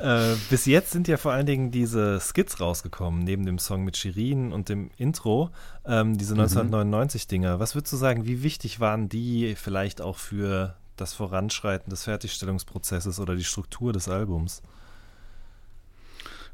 [0.00, 3.96] Äh, bis jetzt sind ja vor allen Dingen diese Skits rausgekommen, neben dem Song mit
[3.96, 5.50] Shirin und dem Intro,
[5.84, 7.56] ähm, diese 1999-Dinger.
[7.56, 7.58] Mhm.
[7.58, 13.18] Was würdest du sagen, wie wichtig waren die vielleicht auch für das Voranschreiten des Fertigstellungsprozesses
[13.18, 14.62] oder die Struktur des Albums?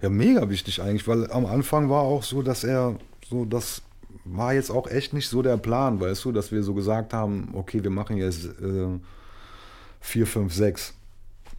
[0.01, 2.97] Ja, mega wichtig eigentlich, weil am Anfang war auch so, dass er
[3.29, 3.83] so, das
[4.25, 7.51] war jetzt auch echt nicht so der Plan, weißt du, dass wir so gesagt haben,
[7.53, 8.99] okay, wir machen jetzt äh,
[10.01, 10.95] 4, 5, 6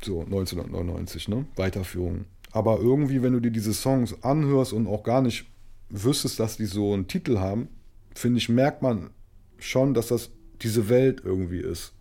[0.03, 1.45] so 1999, ne?
[1.55, 2.25] Weiterführung.
[2.51, 5.45] Aber irgendwie, wenn du dir diese Songs anhörst und auch gar nicht
[5.89, 7.67] wüsstest, dass die so einen Titel haben,
[8.13, 9.09] finde ich, merkt man
[9.57, 10.29] schon, dass das
[10.61, 11.93] diese Welt irgendwie ist.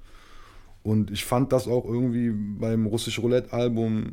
[0.83, 4.13] Und ich fand das auch irgendwie beim Russisch Roulette-Album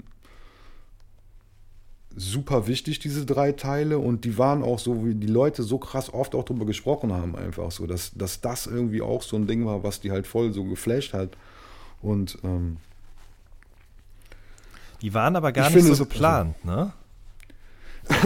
[2.16, 4.00] super wichtig, diese drei Teile.
[4.00, 7.36] Und die waren auch so, wie die Leute so krass oft auch drüber gesprochen haben,
[7.36, 10.54] einfach so, dass, dass das irgendwie auch so ein Ding war, was die halt voll
[10.54, 11.30] so geflasht hat.
[12.02, 12.78] Und ähm,
[15.02, 16.94] die waren aber gar ich nicht so geplant, also, ne?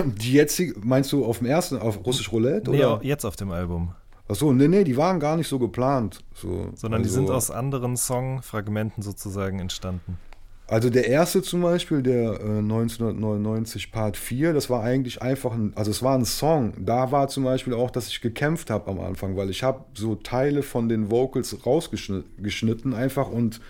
[0.18, 2.72] Die jetzige, meinst du auf dem ersten, auf Russisch Roulette?
[2.72, 3.00] Nee, oder?
[3.04, 3.94] jetzt auf dem Album.
[4.28, 6.24] Achso, nee, nee, die waren gar nicht so geplant.
[6.34, 10.18] So, Sondern also, die sind aus anderen Songfragmenten sozusagen entstanden.
[10.68, 15.74] Also der erste zum Beispiel, der äh, 1999 Part 4, das war eigentlich einfach ein,
[15.76, 16.74] also es war ein Song.
[16.84, 20.16] Da war zum Beispiel auch, dass ich gekämpft habe am Anfang, weil ich habe so
[20.16, 23.62] Teile von den Vocals rausgeschnitten einfach und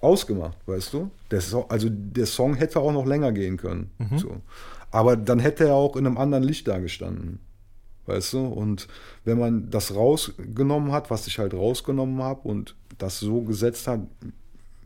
[0.00, 1.10] ausgemacht, weißt du?
[1.30, 3.90] Der Song, also der Song hätte auch noch länger gehen können.
[3.98, 4.18] Mhm.
[4.18, 4.36] So.
[4.90, 7.38] Aber dann hätte er auch in einem anderen Licht da gestanden.
[8.06, 8.46] Weißt du?
[8.46, 8.88] Und
[9.24, 14.00] wenn man das rausgenommen hat, was ich halt rausgenommen habe und das so gesetzt hat,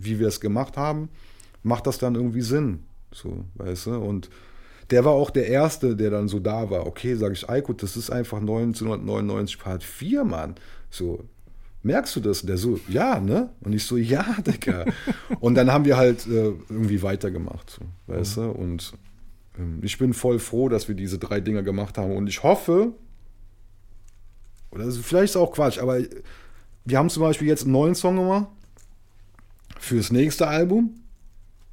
[0.00, 1.08] wie wir es gemacht haben,
[1.62, 2.84] macht das dann irgendwie Sinn.
[3.12, 3.94] So, weißt du?
[3.96, 4.30] Und
[4.90, 6.86] der war auch der Erste, der dann so da war.
[6.86, 10.54] Okay, sage ich, Eikut, das ist einfach 1999 Part 4, Mann.
[10.90, 11.24] So,
[11.82, 12.42] merkst du das?
[12.42, 13.50] Und der so, ja, ne?
[13.60, 14.86] Und ich so, ja, Digga.
[15.40, 17.82] und dann haben wir halt äh, irgendwie weitergemacht, so,
[18.12, 18.42] weißt mhm.
[18.42, 18.50] du?
[18.50, 18.92] Und
[19.58, 22.16] ähm, ich bin voll froh, dass wir diese drei Dinger gemacht haben.
[22.16, 22.92] Und ich hoffe,
[24.72, 26.00] oder vielleicht ist auch Quatsch, aber
[26.84, 28.46] wir haben zum Beispiel jetzt einen neuen Song gemacht
[29.80, 30.94] fürs nächste Album.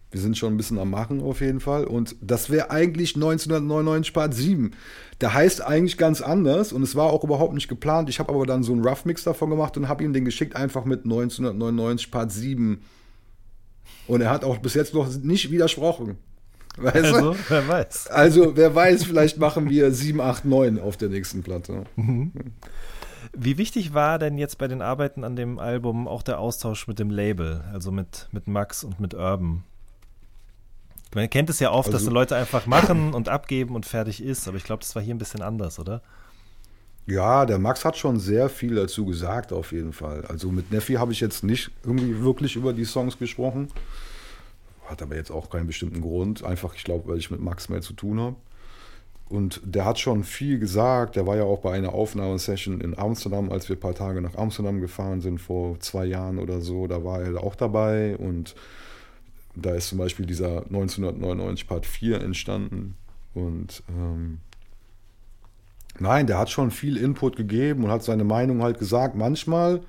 [0.09, 1.83] Wir sind schon ein bisschen am Machen auf jeden Fall.
[1.83, 4.71] Und das wäre eigentlich 1999 Part 7.
[5.19, 8.09] Der heißt eigentlich ganz anders und es war auch überhaupt nicht geplant.
[8.09, 10.55] Ich habe aber dann so einen Rough Mix davon gemacht und habe ihm den geschickt,
[10.55, 12.81] einfach mit 1999 Part 7.
[14.07, 16.17] Und er hat auch bis jetzt noch nicht widersprochen.
[16.77, 17.37] Weißt also, du?
[17.49, 18.07] wer weiß.
[18.07, 21.83] Also, wer weiß, vielleicht machen wir 7, 8, 9 auf der nächsten Platte.
[21.95, 22.31] Mhm.
[23.39, 26.97] Wie wichtig war denn jetzt bei den Arbeiten an dem Album auch der Austausch mit
[26.97, 29.63] dem Label, also mit, mit Max und mit Urban?
[31.13, 34.23] Man kennt es ja oft, also, dass die Leute einfach machen und abgeben und fertig
[34.23, 36.01] ist, aber ich glaube, das war hier ein bisschen anders, oder?
[37.05, 40.25] Ja, der Max hat schon sehr viel dazu gesagt, auf jeden Fall.
[40.25, 43.69] Also mit Neffi habe ich jetzt nicht irgendwie wirklich über die Songs gesprochen.
[44.87, 46.43] Hat aber jetzt auch keinen bestimmten Grund.
[46.43, 48.35] Einfach, ich glaube, weil ich mit Max mehr zu tun habe.
[49.29, 51.15] Und der hat schon viel gesagt.
[51.17, 54.35] Der war ja auch bei einer Aufnahmesession in Amsterdam, als wir ein paar Tage nach
[54.35, 56.87] Amsterdam gefahren sind, vor zwei Jahren oder so.
[56.87, 58.55] Da war er auch dabei und
[59.55, 62.95] da ist zum Beispiel dieser 1999 Part 4 entstanden.
[63.33, 64.39] Und ähm,
[65.99, 69.15] nein, der hat schon viel Input gegeben und hat seine Meinung halt gesagt.
[69.15, 69.81] Manchmal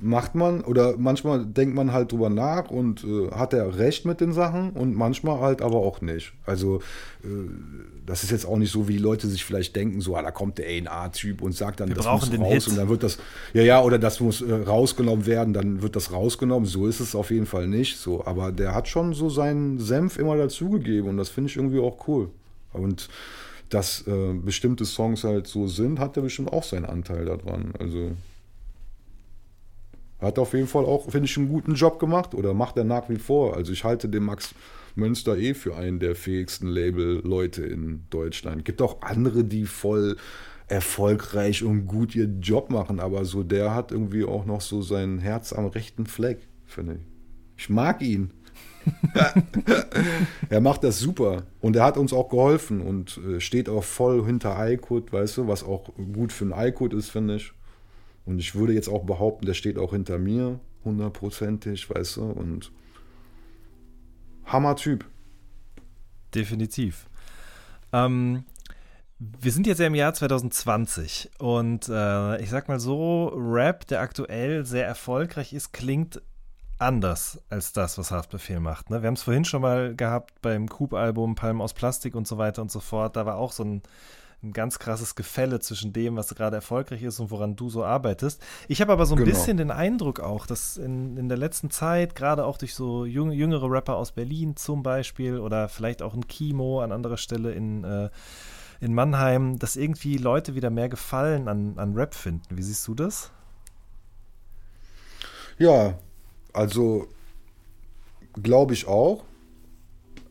[0.00, 4.20] macht man oder manchmal denkt man halt drüber nach und äh, hat er recht mit
[4.20, 6.32] den Sachen und manchmal halt aber auch nicht.
[6.44, 6.80] Also
[7.22, 7.28] äh,
[8.04, 10.58] das ist jetzt auch nicht so, wie Leute sich vielleicht denken, so, ah, da kommt
[10.58, 12.68] der A&R-Typ und sagt dann, Wir das muss raus Hit.
[12.68, 13.18] und dann wird das,
[13.54, 16.66] ja, ja, oder das muss äh, rausgenommen werden, dann wird das rausgenommen.
[16.66, 17.96] So ist es auf jeden Fall nicht.
[17.96, 21.78] So, aber der hat schon so seinen Senf immer dazugegeben und das finde ich irgendwie
[21.78, 22.30] auch cool.
[22.72, 23.08] Und
[23.70, 27.72] dass äh, bestimmte Songs halt so sind, hat er bestimmt auch seinen Anteil daran.
[27.78, 28.12] Also
[30.20, 33.08] hat auf jeden Fall auch, finde ich, einen guten Job gemacht oder macht er nach
[33.08, 33.56] wie vor.
[33.56, 34.54] Also ich halte den Max
[34.94, 38.64] Münster eh für einen der fähigsten Label-Leute in Deutschland.
[38.64, 40.16] Gibt auch andere, die voll
[40.66, 45.18] erfolgreich und gut ihren Job machen, aber so der hat irgendwie auch noch so sein
[45.18, 47.00] Herz am rechten Fleck, finde ich.
[47.56, 48.30] Ich mag ihn.
[50.50, 54.24] er macht das super und er hat uns auch geholfen und äh, steht auch voll
[54.26, 57.52] hinter iCode, weißt du, was auch gut für ein iCode ist, finde ich.
[58.26, 62.72] Und ich würde jetzt auch behaupten, der steht auch hinter mir, hundertprozentig, weißt du, und
[64.46, 65.04] Hammer-Typ.
[66.34, 67.08] Definitiv.
[67.92, 68.44] Ähm,
[69.18, 74.00] wir sind jetzt ja im Jahr 2020 und äh, ich sag mal so, Rap, der
[74.00, 76.20] aktuell sehr erfolgreich ist, klingt
[76.78, 78.90] anders als das, was Haftbefehl macht.
[78.90, 79.02] Ne?
[79.02, 82.62] Wir haben es vorhin schon mal gehabt beim Coop-Album Palm aus Plastik und so weiter
[82.62, 83.16] und so fort.
[83.16, 83.82] Da war auch so ein
[84.44, 88.42] ein ganz krasses Gefälle zwischen dem, was gerade erfolgreich ist und woran du so arbeitest.
[88.68, 89.30] Ich habe aber so ein genau.
[89.30, 93.32] bisschen den Eindruck auch, dass in, in der letzten Zeit, gerade auch durch so jüng,
[93.32, 97.84] jüngere Rapper aus Berlin zum Beispiel oder vielleicht auch ein Kimo an anderer Stelle in,
[97.84, 98.10] äh,
[98.80, 102.56] in Mannheim, dass irgendwie Leute wieder mehr Gefallen an, an Rap finden.
[102.56, 103.30] Wie siehst du das?
[105.58, 105.98] Ja,
[106.52, 107.08] also
[108.42, 109.24] glaube ich auch.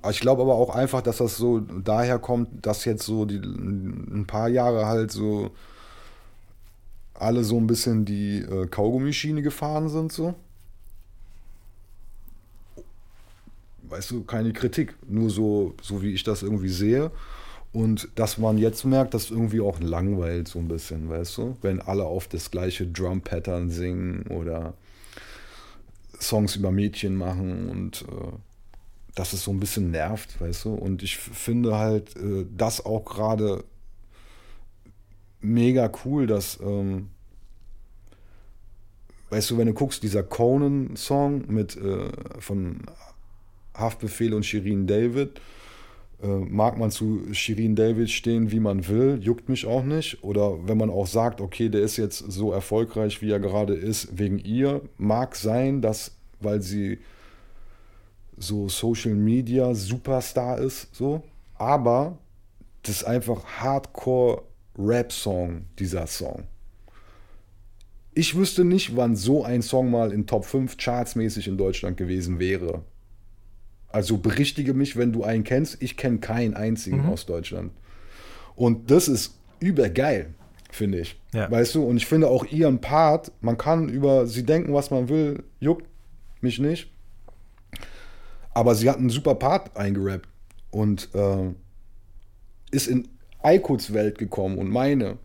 [0.09, 4.25] Ich glaube aber auch einfach, dass das so daher kommt, dass jetzt so die, ein
[4.27, 5.51] paar Jahre halt so
[7.13, 10.35] alle so ein bisschen die äh, Kaugummischiene gefahren sind, so.
[13.83, 17.11] Weißt du, keine Kritik, nur so, so wie ich das irgendwie sehe.
[17.71, 21.57] Und dass man jetzt merkt, dass irgendwie auch langweilt so ein bisschen, weißt du?
[21.61, 24.73] Wenn alle auf das gleiche Drum-Pattern singen oder
[26.19, 28.52] Songs über Mädchen machen und äh,
[29.15, 30.73] dass es so ein bisschen nervt, weißt du?
[30.73, 33.63] Und ich finde halt äh, das auch gerade
[35.41, 37.09] mega cool, dass, ähm,
[39.29, 42.09] weißt du, wenn du guckst, dieser Conan-Song mit äh,
[42.39, 42.81] von
[43.75, 45.39] Haftbefehl und Shirin David,
[46.23, 50.23] äh, mag man zu Shirin David stehen, wie man will, juckt mich auch nicht.
[50.23, 54.17] Oder wenn man auch sagt, okay, der ist jetzt so erfolgreich, wie er gerade ist,
[54.17, 56.99] wegen ihr, mag sein, dass, weil sie
[58.37, 61.23] so Social Media Superstar ist, so.
[61.55, 62.17] Aber
[62.83, 64.43] das ist einfach Hardcore
[64.77, 66.43] Rap-Song, dieser Song.
[68.15, 72.39] Ich wüsste nicht, wann so ein Song mal in Top 5 chartsmäßig in Deutschland gewesen
[72.39, 72.83] wäre.
[73.89, 75.81] Also berichtige mich, wenn du einen kennst.
[75.81, 77.09] Ich kenne keinen einzigen mhm.
[77.09, 77.71] aus Deutschland.
[78.55, 80.33] Und das ist übergeil,
[80.71, 81.19] finde ich.
[81.33, 81.49] Ja.
[81.49, 81.83] Weißt du?
[81.83, 85.85] Und ich finde auch ihren Part, man kann über sie denken, was man will, juckt
[86.41, 86.92] mich nicht.
[88.53, 90.27] Aber sie hat einen super Part eingerappt
[90.71, 91.51] und äh,
[92.71, 93.07] ist in
[93.41, 95.17] Aikuts Welt gekommen und meine.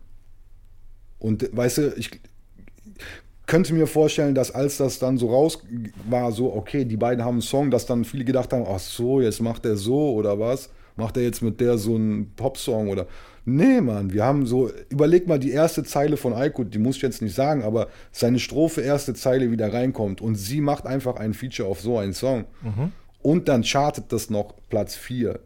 [1.19, 2.11] Und weißt du, ich
[3.45, 5.59] könnte mir vorstellen, dass als das dann so raus
[6.07, 9.21] war, so, okay, die beiden haben einen Song, dass dann viele gedacht haben, ach so,
[9.21, 10.69] jetzt macht er so oder was?
[10.95, 13.07] Macht er jetzt mit der so einen Popsong oder.
[13.45, 17.01] Nee, Mann, wir haben so, überleg mal die erste Zeile von Aykut, die muss ich
[17.01, 21.33] jetzt nicht sagen, aber seine Strophe, erste Zeile wieder reinkommt und sie macht einfach ein
[21.33, 22.45] Feature auf so einen Song.
[22.61, 22.91] Mhm.
[23.21, 25.39] Und dann chartet das noch Platz 4.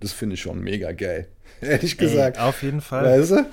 [0.00, 1.28] Das finde ich schon mega geil.
[1.60, 2.36] Ehrlich gesagt.
[2.36, 3.04] Ey, auf jeden Fall.
[3.04, 3.46] Weißt du?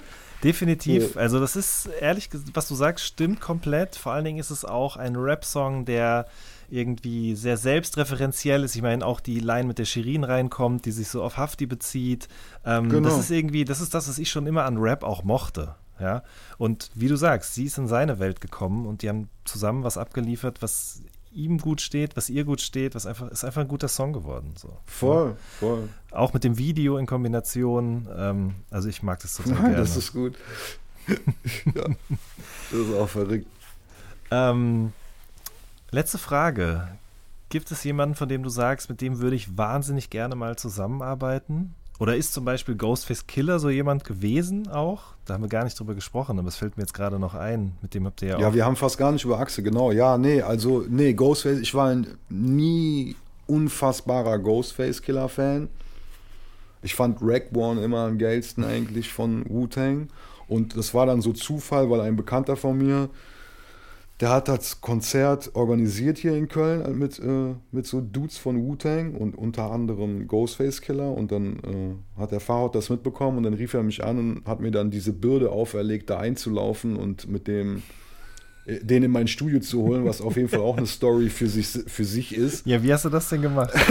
[0.43, 1.17] Definitiv.
[1.17, 3.97] Also, das ist ehrlich, was du sagst, stimmt komplett.
[3.97, 6.27] Vor allen Dingen ist es auch ein Rap-Song, der
[6.69, 8.75] irgendwie sehr selbstreferenziell ist.
[8.75, 12.27] Ich meine, auch die Line mit der Shirin reinkommt, die sich so auf Hafti bezieht.
[12.65, 13.09] Ähm, genau.
[13.09, 15.75] Das ist irgendwie, das ist das, was ich schon immer an Rap auch mochte.
[15.99, 16.23] Ja,
[16.57, 19.97] und wie du sagst, sie ist in seine Welt gekommen und die haben zusammen was
[19.97, 21.01] abgeliefert, was
[21.31, 24.53] ihm gut steht, was ihr gut steht, was einfach ist einfach ein guter Song geworden.
[24.57, 24.77] So.
[24.85, 25.89] Voll, voll.
[26.11, 28.07] Auch mit dem Video in Kombination.
[28.15, 29.77] Ähm, also ich mag das total Nein, gerne.
[29.77, 30.37] Das ist gut.
[31.07, 31.83] ja,
[32.71, 33.47] das ist auch verrückt.
[34.31, 34.93] Ähm,
[35.91, 36.87] letzte Frage.
[37.49, 41.73] Gibt es jemanden, von dem du sagst, mit dem würde ich wahnsinnig gerne mal zusammenarbeiten?
[41.99, 45.15] Oder ist zum Beispiel Ghostface Killer so jemand gewesen auch?
[45.25, 47.73] Da haben wir gar nicht drüber gesprochen, aber es fällt mir jetzt gerade noch ein.
[47.81, 48.39] Mit dem habt ihr ja auch.
[48.39, 49.91] Ja, wir haben fast gar nicht über Achse, genau.
[49.91, 53.17] Ja, nee, also, nee, Ghostface, ich war ein nie
[53.47, 55.67] unfassbarer Ghostface Killer-Fan.
[56.81, 60.07] Ich fand One immer am geilsten eigentlich von Wu-Tang.
[60.47, 63.09] Und das war dann so Zufall, weil ein Bekannter von mir
[64.19, 69.15] der hat das Konzert organisiert hier in Köln mit, äh, mit so Dudes von Wu-Tang
[69.15, 71.11] und unter anderem Ghostface Killer.
[71.11, 74.45] Und dann äh, hat der Fahrhaut das mitbekommen und dann rief er mich an und
[74.45, 77.81] hat mir dann diese Bürde auferlegt, da einzulaufen und mit dem
[78.65, 81.47] äh, den in mein Studio zu holen, was auf jeden Fall auch eine Story für
[81.47, 82.65] sich, für sich ist.
[82.65, 83.73] Ja, wie hast du das denn gemacht?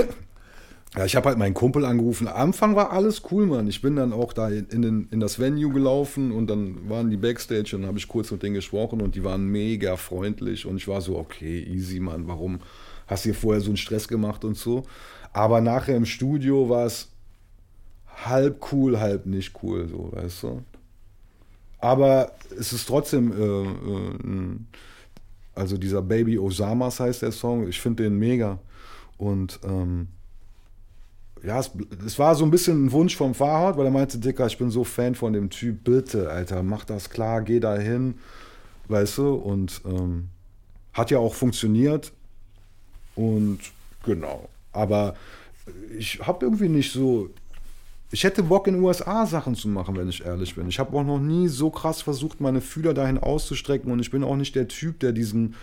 [0.99, 2.27] Ja, ich habe halt meinen Kumpel angerufen.
[2.27, 3.69] Am Anfang war alles cool, Mann.
[3.69, 7.17] Ich bin dann auch da in, den, in das Venue gelaufen und dann waren die
[7.17, 10.89] Backstage und habe ich kurz mit denen gesprochen und die waren mega freundlich und ich
[10.89, 12.59] war so, okay, easy, Mann, warum
[13.07, 14.87] hast du hier vorher so einen Stress gemacht und so.
[15.33, 17.13] Aber nachher im Studio war es
[18.25, 20.65] halb cool, halb nicht cool, so, weißt du.
[21.79, 24.57] Aber es ist trotzdem, äh, äh,
[25.55, 28.59] also dieser Baby Osamas heißt der Song, ich finde den mega.
[29.17, 30.09] Und ähm,
[31.45, 31.71] ja, es,
[32.05, 34.71] es, war so ein bisschen ein Wunsch vom Fahrrad, weil er meinte, Dicker, ich bin
[34.71, 38.15] so Fan von dem Typ, bitte, Alter, mach das klar, geh da hin,
[38.89, 40.29] weißt du, und ähm,
[40.93, 42.13] hat ja auch funktioniert.
[43.15, 43.59] Und
[44.05, 45.15] genau, aber
[45.97, 47.31] ich habe irgendwie nicht so,
[48.11, 50.69] ich hätte Bock in den USA Sachen zu machen, wenn ich ehrlich bin.
[50.69, 53.93] Ich habe auch noch nie so krass versucht, meine Fühler dahin auszustrecken.
[53.93, 55.55] Und ich bin auch nicht der Typ, der diesen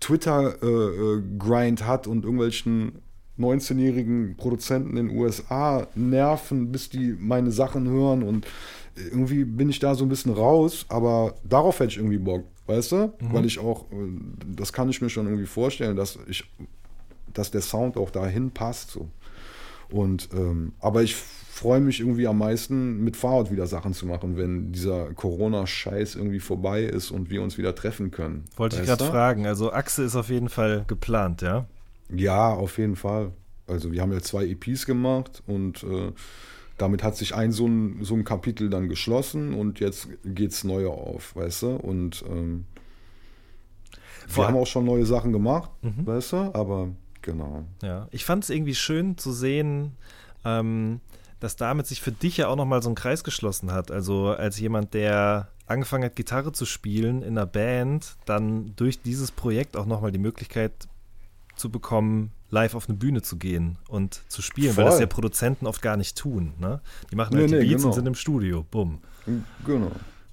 [0.00, 3.00] Twitter-Grind äh, äh hat und irgendwelchen
[3.38, 8.46] 19-jährigen Produzenten in den USA nerven, bis die meine Sachen hören und
[8.96, 12.92] irgendwie bin ich da so ein bisschen raus, aber darauf hätte ich irgendwie Bock, weißt
[12.92, 12.96] du?
[12.96, 13.12] Mhm.
[13.32, 13.96] Weil ich auch, äh,
[14.54, 16.44] das kann ich mir schon irgendwie vorstellen, dass ich,
[17.32, 18.90] dass der Sound auch dahin passt.
[18.90, 19.08] So.
[19.90, 24.36] Und ähm, aber ich freue mich irgendwie am meisten, mit Fahrrad wieder Sachen zu machen,
[24.36, 28.44] wenn dieser Corona-Scheiß irgendwie vorbei ist und wir uns wieder treffen können.
[28.56, 29.46] Wollte ich gerade fragen.
[29.46, 31.66] Also Achse ist auf jeden Fall geplant, ja?
[32.10, 33.32] Ja, auf jeden Fall.
[33.66, 36.12] Also wir haben ja zwei EPs gemacht und äh,
[36.76, 40.90] damit hat sich ein so, ein so ein Kapitel dann geschlossen und jetzt geht's neue
[40.90, 41.76] auf, weißt du?
[41.76, 42.66] Und ähm,
[44.28, 46.06] wir haben auch schon neue Sachen gemacht, mhm.
[46.06, 46.36] weißt du?
[46.54, 46.88] Aber
[47.22, 47.64] genau.
[47.82, 49.92] Ja, ich fand es irgendwie schön zu sehen,
[50.44, 51.00] ähm,
[51.40, 53.90] dass damit sich für dich ja auch nochmal so ein Kreis geschlossen hat.
[53.90, 59.30] Also als jemand, der angefangen hat, Gitarre zu spielen in einer Band, dann durch dieses
[59.30, 60.72] Projekt auch nochmal die Möglichkeit
[61.56, 64.84] zu bekommen, live auf eine Bühne zu gehen und zu spielen, Voll.
[64.84, 66.54] weil das ja Produzenten oft gar nicht tun.
[66.58, 66.80] Ne?
[67.10, 67.88] Die machen halt nee, die Beats genau.
[67.88, 68.64] und sind im Studio.
[68.70, 69.00] Bumm.
[69.66, 69.90] Genau.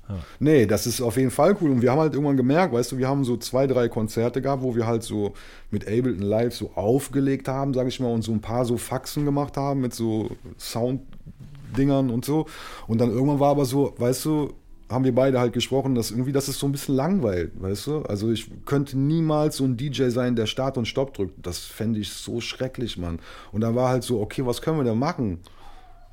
[0.08, 0.16] Ja.
[0.40, 1.72] Nee, das ist auf jeden Fall cool.
[1.72, 4.62] Und wir haben halt irgendwann gemerkt, weißt du, wir haben so zwei, drei Konzerte gehabt,
[4.62, 5.34] wo wir halt so
[5.70, 9.26] mit Ableton Live so aufgelegt haben, sag ich mal, und so ein paar so Faxen
[9.26, 12.46] gemacht haben mit so Sound-Dingern und so.
[12.88, 14.54] Und dann irgendwann war aber so, weißt du,
[14.92, 18.02] haben wir beide halt gesprochen, dass irgendwie das ist so ein bisschen langweilt, weißt du?
[18.04, 21.46] Also ich könnte niemals so ein DJ sein, der Start und Stopp drückt.
[21.46, 23.20] Das fände ich so schrecklich, Mann.
[23.52, 25.40] Und dann war halt so, okay, was können wir denn machen?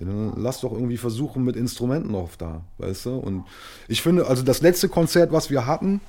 [0.01, 3.17] Ja, lass doch irgendwie versuchen mit Instrumenten auf da, weißt du?
[3.17, 3.45] Und
[3.89, 6.01] ich finde, also das letzte Konzert, was wir hatten,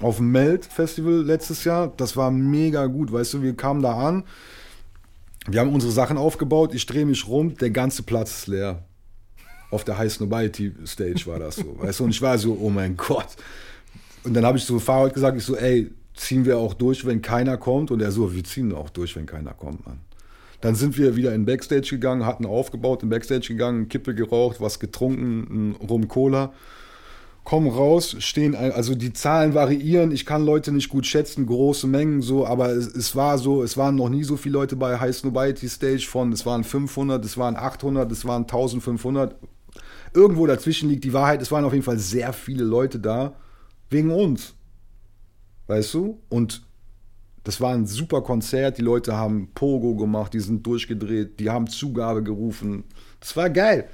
[0.00, 3.42] auf dem Meld Festival letztes Jahr, das war mega gut, weißt du?
[3.42, 4.24] Wir kamen da an,
[5.48, 8.82] wir haben unsere Sachen aufgebaut, ich drehe mich rum, der ganze Platz ist leer
[9.70, 12.04] auf der High Snobiety Stage war das so, weißt du?
[12.04, 13.36] Und ich war so, oh mein Gott.
[14.24, 17.22] Und dann habe ich so Fahrrad gesagt, ich so, ey, ziehen wir auch durch, wenn
[17.22, 17.90] keiner kommt?
[17.90, 20.00] Und er so, wir ziehen auch durch, wenn keiner kommt, Mann.
[20.60, 24.80] Dann sind wir wieder in Backstage gegangen, hatten aufgebaut, in Backstage gegangen, Kippe geraucht, was
[24.80, 26.52] getrunken, Rum Cola.
[27.44, 32.20] Kommen raus, stehen, also die Zahlen variieren, ich kann Leute nicht gut schätzen, große Mengen
[32.20, 35.14] so, aber es, es war so, es waren noch nie so viele Leute bei High
[35.14, 39.36] Snobiety Stage von, es waren 500, es waren 800, es waren 1500,
[40.16, 41.42] irgendwo dazwischen liegt die Wahrheit.
[41.42, 43.34] Es waren auf jeden Fall sehr viele Leute da
[43.90, 44.54] wegen uns.
[45.66, 46.20] Weißt du?
[46.28, 46.62] Und
[47.44, 48.78] das war ein super Konzert.
[48.78, 52.84] Die Leute haben Pogo gemacht, die sind durchgedreht, die haben Zugabe gerufen.
[53.20, 53.88] Das war geil.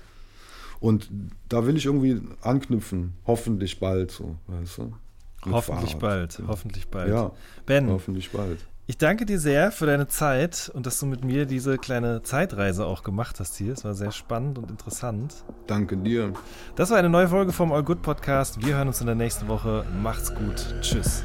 [0.81, 1.11] Und
[1.49, 3.15] da will ich irgendwie anknüpfen.
[3.27, 4.93] Hoffentlich bald so, weißt du?
[5.51, 6.01] Hoffentlich Fahrrad.
[6.01, 7.09] bald, hoffentlich bald.
[7.11, 7.33] Ja,
[7.67, 8.59] Ben, hoffentlich bald.
[8.87, 12.85] Ich danke dir sehr für deine Zeit und dass du mit mir diese kleine Zeitreise
[12.85, 13.73] auch gemacht hast hier.
[13.73, 15.45] Es war sehr spannend und interessant.
[15.69, 16.33] Danke dir.
[16.75, 18.67] Das war eine neue Folge vom All Good Podcast.
[18.67, 19.87] Wir hören uns in der nächsten Woche.
[20.03, 20.75] Macht's gut.
[20.81, 21.23] Tschüss.